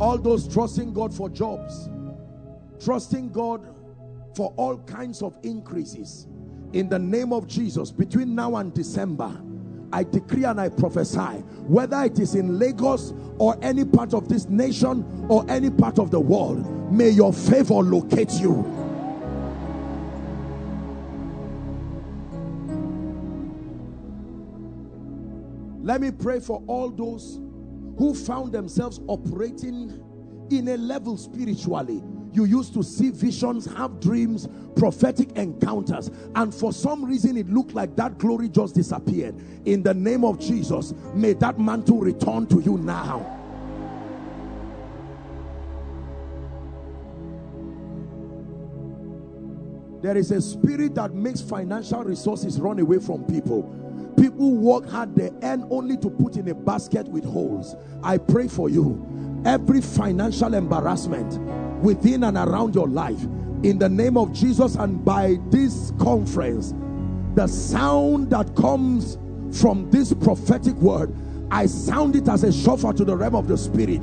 All 0.00 0.16
those 0.18 0.46
trusting 0.46 0.92
God 0.92 1.12
for 1.12 1.28
jobs, 1.28 1.88
trusting 2.80 3.30
God 3.30 3.74
for 4.34 4.52
all 4.56 4.78
kinds 4.78 5.22
of 5.22 5.36
increases. 5.42 6.28
In 6.72 6.88
the 6.88 6.98
name 6.98 7.32
of 7.32 7.48
Jesus, 7.48 7.90
between 7.90 8.34
now 8.34 8.56
and 8.56 8.72
December, 8.72 9.40
I 9.92 10.04
decree 10.04 10.44
and 10.44 10.60
I 10.60 10.68
prophesy, 10.68 11.42
whether 11.66 12.02
it 12.02 12.18
is 12.18 12.34
in 12.34 12.58
Lagos 12.58 13.14
or 13.38 13.56
any 13.62 13.84
part 13.84 14.14
of 14.14 14.28
this 14.28 14.48
nation 14.48 15.26
or 15.28 15.44
any 15.48 15.70
part 15.70 15.98
of 15.98 16.10
the 16.10 16.20
world, 16.20 16.92
may 16.92 17.08
your 17.08 17.32
favor 17.32 17.74
locate 17.74 18.32
you. 18.32 18.64
Let 25.82 26.02
me 26.02 26.10
pray 26.10 26.40
for 26.40 26.62
all 26.66 26.90
those 26.90 27.40
who 27.96 28.14
found 28.14 28.52
themselves 28.52 29.00
operating 29.06 30.04
in 30.50 30.68
a 30.68 30.76
level 30.76 31.16
spiritually. 31.16 32.02
You 32.38 32.44
used 32.44 32.72
to 32.74 32.84
see 32.84 33.10
visions, 33.10 33.66
have 33.66 33.98
dreams, 33.98 34.46
prophetic 34.76 35.32
encounters, 35.32 36.08
and 36.36 36.54
for 36.54 36.72
some 36.72 37.04
reason 37.04 37.36
it 37.36 37.48
looked 37.48 37.74
like 37.74 37.96
that 37.96 38.16
glory 38.16 38.48
just 38.48 38.76
disappeared. 38.76 39.34
In 39.64 39.82
the 39.82 39.92
name 39.92 40.24
of 40.24 40.38
Jesus, 40.38 40.94
may 41.14 41.32
that 41.32 41.58
mantle 41.58 41.98
return 41.98 42.46
to 42.46 42.60
you 42.60 42.78
now. 42.78 43.34
There 50.00 50.16
is 50.16 50.30
a 50.30 50.40
spirit 50.40 50.94
that 50.94 51.14
makes 51.14 51.40
financial 51.40 52.04
resources 52.04 52.60
run 52.60 52.78
away 52.78 53.00
from 53.00 53.24
people 53.24 53.74
People 54.16 54.56
work 54.56 54.88
hard, 54.88 55.14
they 55.14 55.30
earn 55.42 55.66
only 55.70 55.96
to 55.96 56.10
put 56.10 56.36
in 56.36 56.48
a 56.48 56.54
basket 56.54 57.06
with 57.06 57.24
holes. 57.24 57.76
I 58.02 58.18
pray 58.18 58.48
for 58.48 58.68
you. 58.68 59.04
Every 59.44 59.80
financial 59.80 60.54
embarrassment 60.54 61.38
within 61.82 62.24
and 62.24 62.36
around 62.36 62.74
your 62.74 62.88
life, 62.88 63.22
in 63.62 63.78
the 63.78 63.88
name 63.88 64.16
of 64.16 64.32
Jesus, 64.32 64.76
and 64.76 65.04
by 65.04 65.38
this 65.50 65.92
conference, 65.98 66.74
the 67.34 67.46
sound 67.46 68.30
that 68.30 68.54
comes 68.54 69.18
from 69.52 69.90
this 69.90 70.12
prophetic 70.12 70.74
word, 70.76 71.14
I 71.50 71.66
sound 71.66 72.14
it 72.16 72.28
as 72.28 72.44
a 72.44 72.52
shofar 72.52 72.92
to 72.94 73.04
the 73.04 73.16
realm 73.16 73.34
of 73.34 73.48
the 73.48 73.56
spirit. 73.56 74.00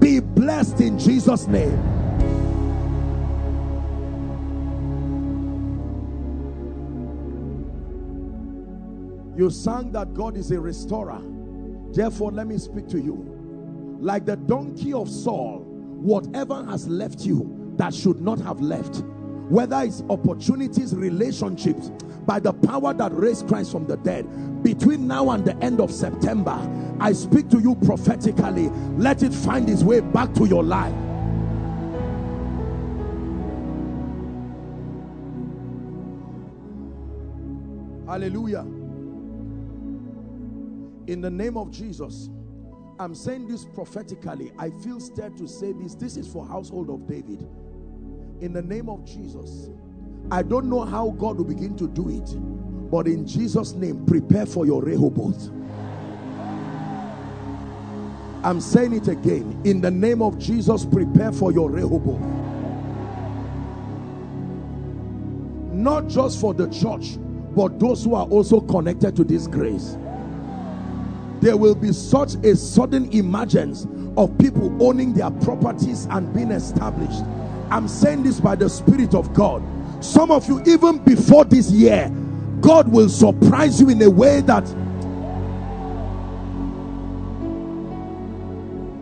Be 0.00 0.20
blessed 0.20 0.80
in 0.80 0.98
Jesus' 0.98 1.46
name. 1.46 1.78
You 9.36 9.50
sang 9.50 9.92
that 9.92 10.14
God 10.14 10.36
is 10.36 10.50
a 10.50 10.58
restorer. 10.58 11.22
Therefore, 11.92 12.32
let 12.32 12.48
me 12.48 12.58
speak 12.58 12.88
to 12.88 13.00
you. 13.00 13.96
Like 14.00 14.24
the 14.26 14.36
donkey 14.36 14.92
of 14.92 15.08
Saul, 15.08 15.64
whatever 15.98 16.64
has 16.64 16.88
left 16.88 17.20
you 17.20 17.74
that 17.76 17.94
should 17.94 18.20
not 18.20 18.40
have 18.40 18.60
left, 18.60 19.02
whether 19.48 19.80
it's 19.82 20.02
opportunities, 20.10 20.94
relationships, 20.94 21.90
by 22.26 22.38
the 22.38 22.52
power 22.52 22.92
that 22.94 23.12
raised 23.12 23.48
Christ 23.48 23.72
from 23.72 23.86
the 23.86 23.96
dead, 23.98 24.26
between 24.62 25.06
now 25.06 25.30
and 25.30 25.44
the 25.44 25.56
end 25.58 25.80
of 25.80 25.90
September, 25.90 26.58
I 27.00 27.12
speak 27.12 27.48
to 27.50 27.60
you 27.60 27.74
prophetically. 27.76 28.68
Let 28.96 29.22
it 29.22 29.32
find 29.32 29.68
its 29.70 29.82
way 29.82 30.00
back 30.00 30.34
to 30.34 30.46
your 30.46 30.62
life. 30.62 30.94
Hallelujah 38.06 38.64
in 41.08 41.22
the 41.22 41.30
name 41.30 41.56
of 41.56 41.70
Jesus 41.70 42.28
I'm 43.00 43.14
saying 43.14 43.46
this 43.46 43.64
prophetically. 43.64 44.52
I 44.58 44.70
feel 44.70 44.98
stirred 44.98 45.36
to 45.36 45.46
say 45.46 45.72
this. 45.72 45.94
This 45.94 46.16
is 46.16 46.26
for 46.26 46.44
household 46.44 46.90
of 46.90 47.06
David. 47.06 47.46
In 48.40 48.52
the 48.52 48.62
name 48.62 48.88
of 48.88 49.04
Jesus. 49.04 49.70
I 50.30 50.42
don't 50.42 50.68
know 50.68 50.84
how 50.84 51.10
God 51.10 51.38
will 51.38 51.44
begin 51.44 51.76
to 51.76 51.88
do 51.88 52.08
it 52.08 52.36
but 52.90 53.06
in 53.06 53.26
Jesus 53.26 53.72
name 53.72 54.04
prepare 54.06 54.46
for 54.46 54.66
your 54.66 54.82
Rehoboth. 54.82 55.50
I'm 58.42 58.60
saying 58.60 58.94
it 58.94 59.08
again. 59.08 59.60
In 59.64 59.80
the 59.80 59.90
name 59.90 60.22
of 60.22 60.38
Jesus 60.38 60.84
prepare 60.84 61.32
for 61.32 61.52
your 61.52 61.70
Rehoboth. 61.70 62.20
Not 65.72 66.08
just 66.08 66.40
for 66.40 66.52
the 66.52 66.66
church 66.68 67.16
but 67.54 67.78
those 67.78 68.04
who 68.04 68.14
are 68.14 68.26
also 68.26 68.60
connected 68.60 69.16
to 69.16 69.24
this 69.24 69.46
grace 69.46 69.96
there 71.40 71.56
will 71.56 71.74
be 71.74 71.92
such 71.92 72.34
a 72.44 72.56
sudden 72.56 73.10
emergence 73.12 73.86
of 74.16 74.36
people 74.38 74.82
owning 74.82 75.12
their 75.12 75.30
properties 75.30 76.06
and 76.10 76.32
being 76.34 76.50
established. 76.50 77.22
I'm 77.70 77.86
saying 77.86 78.24
this 78.24 78.40
by 78.40 78.56
the 78.56 78.68
Spirit 78.68 79.14
of 79.14 79.32
God. 79.34 79.62
Some 80.02 80.30
of 80.30 80.48
you, 80.48 80.62
even 80.66 80.98
before 80.98 81.44
this 81.44 81.70
year, 81.70 82.08
God 82.60 82.88
will 82.88 83.08
surprise 83.08 83.80
you 83.80 83.88
in 83.90 84.02
a 84.02 84.10
way 84.10 84.40
that. 84.42 84.66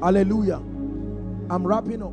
Hallelujah. 0.03 0.63
I'm 1.49 1.67
wrapping 1.67 2.03
up. 2.03 2.13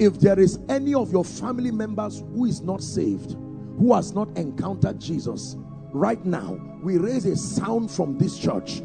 If 0.00 0.20
there 0.20 0.38
is 0.38 0.58
any 0.68 0.94
of 0.94 1.12
your 1.12 1.24
family 1.24 1.70
members 1.70 2.24
who 2.34 2.46
is 2.46 2.60
not 2.60 2.82
saved, 2.82 3.36
who 3.78 3.94
has 3.94 4.14
not 4.14 4.28
encountered 4.36 5.00
Jesus, 5.00 5.56
right 5.92 6.24
now, 6.24 6.58
we 6.82 6.98
raise 6.98 7.24
a 7.26 7.36
sound 7.36 7.90
from 7.90 8.16
this 8.18 8.38
church 8.38 8.82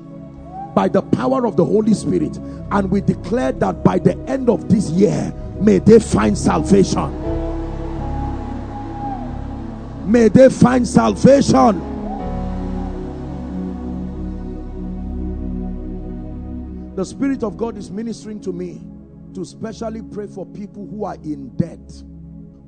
by 0.74 0.88
the 0.88 1.02
power 1.02 1.46
of 1.46 1.56
the 1.56 1.66
Holy 1.66 1.94
Spirit. 1.94 2.38
And 2.72 2.90
we 2.90 3.02
declare 3.02 3.52
that 3.54 3.84
by 3.84 4.00
the 4.00 4.18
end 4.28 4.50
of 4.50 4.70
this 4.70 4.90
year 4.90 5.34
may 5.60 5.80
they 5.80 6.00
find 6.00 6.38
salvation. 6.38 7.12
May 10.12 10.28
they 10.28 10.50
find 10.50 10.88
salvation. 10.88 11.92
The 16.96 17.06
Spirit 17.06 17.44
of 17.44 17.58
God 17.58 17.78
is 17.78 17.90
ministering 17.90 18.40
to 18.42 18.54
me 18.54 18.82
to 19.34 19.44
specially 19.44 20.02
pray 20.02 20.28
for 20.28 20.46
people 20.46 20.86
who 20.86 21.06
are 21.06 21.16
in 21.16 21.50
debt. 21.56 22.04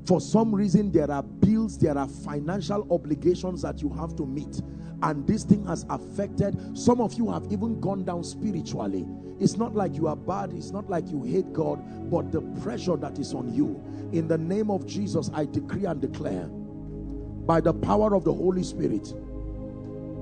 For 0.04 0.20
some 0.20 0.54
reason 0.54 0.90
there 0.90 1.10
are 1.10 1.22
bills 1.22 1.78
there 1.78 1.96
are 1.96 2.08
financial 2.08 2.86
obligations 2.90 3.62
that 3.62 3.82
you 3.82 3.88
have 3.90 4.16
to 4.16 4.26
meet 4.26 4.60
and 5.02 5.26
this 5.26 5.44
thing 5.44 5.64
has 5.66 5.84
affected 5.90 6.56
some 6.76 7.00
of 7.00 7.14
you 7.14 7.30
have 7.30 7.46
even 7.50 7.80
gone 7.80 8.04
down 8.04 8.24
spiritually 8.24 9.06
it's 9.38 9.56
not 9.56 9.74
like 9.74 9.94
you 9.94 10.06
are 10.08 10.16
bad 10.16 10.52
it's 10.52 10.70
not 10.70 10.88
like 10.88 11.08
you 11.10 11.22
hate 11.22 11.52
god 11.52 11.78
but 12.10 12.32
the 12.32 12.40
pressure 12.62 12.96
that 12.96 13.18
is 13.18 13.34
on 13.34 13.52
you 13.52 13.82
in 14.12 14.26
the 14.26 14.38
name 14.38 14.70
of 14.70 14.86
jesus 14.86 15.30
i 15.34 15.44
decree 15.44 15.84
and 15.84 16.00
declare 16.00 16.46
by 17.46 17.60
the 17.60 17.72
power 17.72 18.14
of 18.14 18.24
the 18.24 18.32
holy 18.32 18.62
spirit 18.62 19.12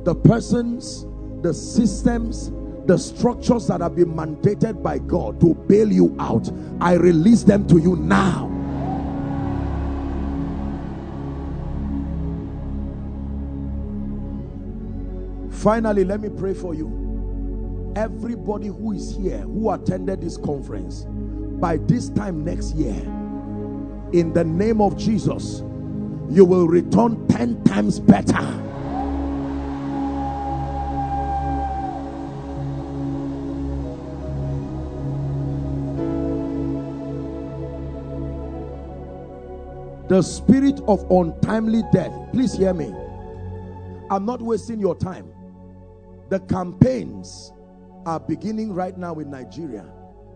the 0.04 0.14
persons 0.14 1.06
the 1.44 1.52
systems, 1.52 2.50
the 2.86 2.96
structures 2.96 3.68
that 3.68 3.82
have 3.82 3.94
been 3.94 4.12
mandated 4.14 4.82
by 4.82 4.98
God 4.98 5.38
to 5.42 5.54
bail 5.54 5.92
you 5.92 6.16
out, 6.18 6.50
I 6.80 6.94
release 6.94 7.42
them 7.42 7.68
to 7.68 7.78
you 7.78 7.96
now. 7.96 8.53
Finally, 15.64 16.04
let 16.04 16.20
me 16.20 16.28
pray 16.28 16.52
for 16.52 16.74
you. 16.74 17.92
Everybody 17.96 18.66
who 18.66 18.92
is 18.92 19.16
here, 19.16 19.38
who 19.38 19.70
attended 19.70 20.20
this 20.20 20.36
conference, 20.36 21.06
by 21.58 21.78
this 21.78 22.10
time 22.10 22.44
next 22.44 22.74
year, 22.74 22.92
in 24.12 24.34
the 24.34 24.44
name 24.44 24.82
of 24.82 24.98
Jesus, 24.98 25.60
you 26.28 26.44
will 26.44 26.68
return 26.68 27.26
10 27.28 27.64
times 27.64 27.98
better. 27.98 28.42
The 40.08 40.20
spirit 40.20 40.78
of 40.86 41.10
untimely 41.10 41.82
death, 41.90 42.12
please 42.34 42.52
hear 42.52 42.74
me. 42.74 42.94
I'm 44.10 44.26
not 44.26 44.42
wasting 44.42 44.78
your 44.78 44.94
time. 44.94 45.33
The 46.30 46.40
campaigns 46.40 47.52
are 48.06 48.20
beginning 48.20 48.72
right 48.72 48.96
now 48.96 49.14
in 49.14 49.30
Nigeria. 49.30 49.90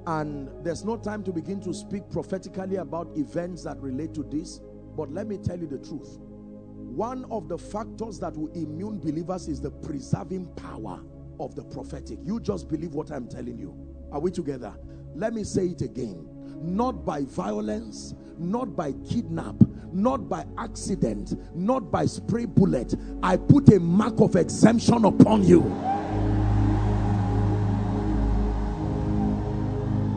And 0.07 0.49
there's 0.65 0.85
no 0.85 0.97
time 0.97 1.23
to 1.25 1.33
begin 1.33 1.61
to 1.63 1.75
speak 1.75 2.09
prophetically 2.11 2.77
about 2.77 3.11
events 3.17 3.65
that 3.65 3.79
relate 3.81 4.15
to 4.15 4.23
this. 4.23 4.61
But 4.97 5.13
let 5.13 5.27
me 5.27 5.39
tell 5.39 5.59
you 5.59 5.67
the 5.67 5.79
truth. 5.79 6.19
One 6.19 7.25
of 7.31 7.49
the 7.49 7.59
factors 7.59 8.19
that 8.21 8.37
will 8.37 8.53
immune 8.53 8.99
believers 8.99 9.49
is 9.49 9.61
the 9.61 9.71
preserving 9.71 10.47
power 10.57 11.01
of 11.39 11.55
the 11.55 11.63
prophetic. 11.65 12.19
You 12.25 12.41
just 12.41 12.69
believe 12.69 12.95
what 12.95 13.13
I'm 13.13 13.29
telling 13.29 13.59
you. 13.59 13.77
Are 14.11 14.21
we 14.21 14.31
together? 14.31 14.75
Let 15.15 15.35
me 15.35 15.45
say 15.45 15.67
it 15.67 15.83
again. 15.83 16.29
Not 16.61 17.05
by 17.05 17.23
violence, 17.23 18.15
not 18.39 18.77
by 18.77 18.93
kidnap, 19.09 19.55
not 19.93 20.29
by 20.29 20.45
accident, 20.59 21.35
not 21.57 21.91
by 21.91 22.07
spray 22.07 22.45
bullet. 22.45 22.95
I 23.23 23.37
put 23.37 23.73
a 23.73 23.81
mark 23.81 24.21
of 24.21 24.37
exemption 24.37 25.05
upon 25.05 25.45
you. 25.45 25.63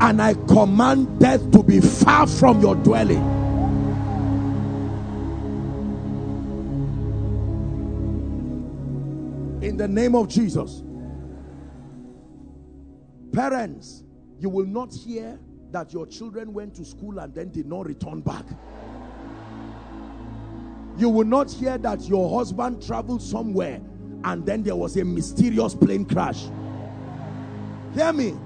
And 0.02 0.22
I 0.22 0.34
command 0.34 1.20
death 1.20 1.52
to 1.52 1.64
be 1.64 1.80
far 1.80 2.26
from 2.26 2.62
your 2.62 2.76
dwelling. 2.76 3.22
In 9.62 9.78
the 9.78 9.88
name 9.88 10.16
of 10.16 10.28
Jesus. 10.28 10.82
Parents, 13.32 14.04
you 14.40 14.50
will 14.50 14.66
not 14.66 14.94
hear 14.94 15.40
that 15.72 15.94
your 15.94 16.06
children 16.06 16.54
went 16.54 16.76
to 16.76 16.86
school 16.86 17.20
and 17.20 17.34
then 17.34 17.50
did 17.50 17.66
not 17.66 17.86
return 17.86 18.22
back. 18.22 18.46
You 20.98 21.10
will 21.10 21.26
not 21.26 21.52
hear 21.52 21.78
that 21.78 22.02
your 22.08 22.38
husband 22.38 22.86
traveled 22.86 23.22
somewhere 23.22 23.82
and 24.24 24.46
then 24.46 24.64
there 24.64 24.76
was 24.76 24.98
a 24.98 25.06
mysterious 25.06 25.74
plane 25.74 26.06
crash. 26.06 26.46
Hear 27.94 28.14
me. 28.14 28.38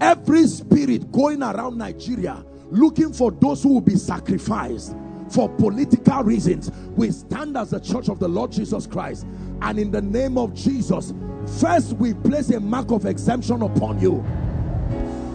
Every 0.00 0.46
spirit 0.46 1.12
going 1.12 1.42
around 1.42 1.78
Nigeria 1.78 2.44
looking 2.70 3.12
for 3.12 3.30
those 3.30 3.62
who 3.62 3.74
will 3.74 3.80
be 3.80 3.96
sacrificed 3.96 4.96
for 5.30 5.48
political 5.48 6.22
reasons. 6.24 6.70
We 6.96 7.10
stand 7.10 7.56
as 7.56 7.70
the 7.70 7.80
church 7.80 8.08
of 8.08 8.18
the 8.18 8.28
Lord 8.28 8.50
Jesus 8.52 8.86
Christ. 8.86 9.26
And 9.60 9.78
in 9.78 9.90
the 9.90 10.02
name 10.02 10.36
of 10.38 10.54
Jesus, 10.54 11.14
first 11.60 11.92
we 11.94 12.14
place 12.14 12.50
a 12.50 12.58
mark 12.60 12.90
of 12.90 13.06
exemption 13.06 13.62
upon 13.62 14.00
you 14.00 14.24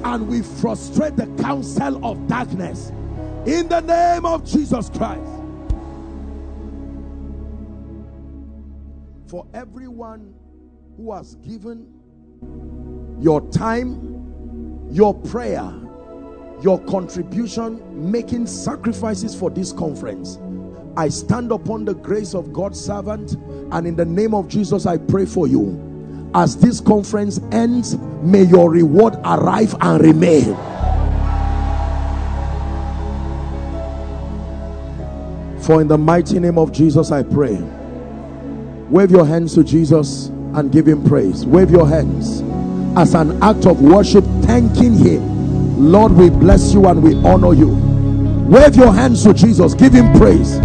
and 0.04 0.28
we 0.28 0.42
frustrate 0.42 1.16
the 1.16 1.28
counsel 1.42 2.04
of 2.06 2.28
darkness 2.28 2.90
in 3.46 3.68
the 3.68 3.82
name 3.82 4.26
of 4.26 4.46
Jesus 4.46 4.90
Christ. 4.90 5.22
For 9.28 9.46
everyone 9.54 10.34
who 10.96 11.14
has 11.14 11.36
given 11.36 11.88
your 13.20 13.42
time, 13.52 14.88
your 14.92 15.14
prayer, 15.14 15.72
your 16.62 16.80
contribution, 16.86 18.12
making 18.12 18.48
sacrifices 18.48 19.36
for 19.36 19.50
this 19.50 19.72
conference. 19.72 20.40
I 20.96 21.10
stand 21.10 21.52
upon 21.52 21.86
the 21.86 21.94
grace 21.94 22.34
of 22.34 22.52
God's 22.52 22.80
servant, 22.84 23.34
and 23.72 23.86
in 23.86 23.96
the 23.96 24.06
name 24.06 24.34
of 24.34 24.48
Jesus, 24.48 24.86
I 24.86 24.98
pray 24.98 25.26
for 25.26 25.48
you 25.48 25.87
as 26.34 26.58
this 26.58 26.80
conference 26.80 27.40
ends, 27.52 27.98
may 28.22 28.44
your 28.44 28.70
reward 28.70 29.16
arrive 29.26 29.76
and 29.82 30.02
remain. 30.02 30.56
For 35.62 35.82
in 35.82 35.88
the 35.88 35.98
mighty 35.98 36.40
name 36.40 36.58
of 36.58 36.72
Jesus, 36.72 37.12
I 37.12 37.24
pray. 37.24 37.56
Wave 38.90 39.12
your 39.12 39.26
hands 39.26 39.54
to 39.56 39.64
Jesus 39.64 40.28
and 40.28 40.72
give 40.72 40.88
him 40.88 41.04
praise. 41.04 41.46
Wave 41.46 41.70
your 41.70 41.88
hands 41.88 42.42
as 42.98 43.14
an 43.14 43.42
act 43.44 43.66
of 43.66 43.82
worship, 43.82 44.24
thanking 44.44 44.94
him. 44.94 45.92
Lord, 45.92 46.14
we 46.14 46.30
bless 46.30 46.74
you 46.74 46.86
and 46.88 47.04
we 47.04 47.16
honor 47.24 47.54
you. 47.54 47.70
Wave 48.48 48.76
your 48.76 48.94
hands 48.94 49.24
to 49.24 49.34
Jesus, 49.34 49.74
give 49.74 49.94
him 49.94 50.12
praise. 50.18 50.58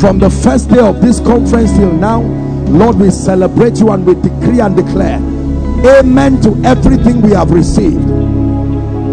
From 0.00 0.18
the 0.18 0.30
first 0.42 0.70
day 0.70 0.80
of 0.80 1.02
this 1.02 1.20
conference 1.20 1.72
till 1.72 1.92
now, 1.92 2.22
Lord, 2.70 2.96
we 2.96 3.10
celebrate 3.10 3.78
you 3.78 3.90
and 3.90 4.06
we 4.06 4.14
decree 4.14 4.60
and 4.60 4.74
declare 4.76 5.18
amen 5.98 6.40
to 6.42 6.54
everything 6.64 7.20
we 7.22 7.30
have 7.32 7.50
received 7.50 8.08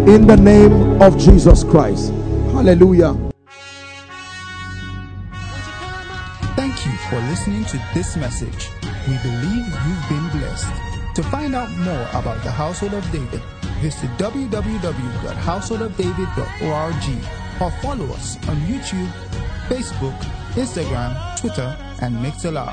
in 0.08 0.26
the 0.26 0.36
name 0.36 1.00
of 1.02 1.18
Jesus 1.18 1.64
Christ. 1.64 2.12
Hallelujah. 2.52 3.14
Thank 6.56 6.86
you 6.86 6.92
for 7.10 7.16
listening 7.28 7.64
to 7.66 7.78
this 7.94 8.16
message. 8.16 8.70
We 9.06 9.18
believe 9.22 9.66
you've 9.66 10.08
been 10.08 10.28
blessed. 10.38 10.72
To 11.16 11.22
find 11.24 11.54
out 11.54 11.70
more 11.78 12.06
about 12.14 12.42
the 12.44 12.50
Household 12.50 12.94
of 12.94 13.04
David, 13.10 13.42
visit 13.80 14.08
www.householdofdavid.org 14.18 17.04
or 17.60 17.70
follow 17.82 18.06
us 18.14 18.36
on 18.48 18.56
YouTube, 18.62 19.10
Facebook, 19.68 20.16
Instagram, 20.54 21.16
Twitter, 21.40 21.76
and 22.00 22.14
Mixlr. 22.16 22.72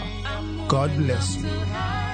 God 0.67 0.95
bless 0.97 1.37
you. 1.37 2.04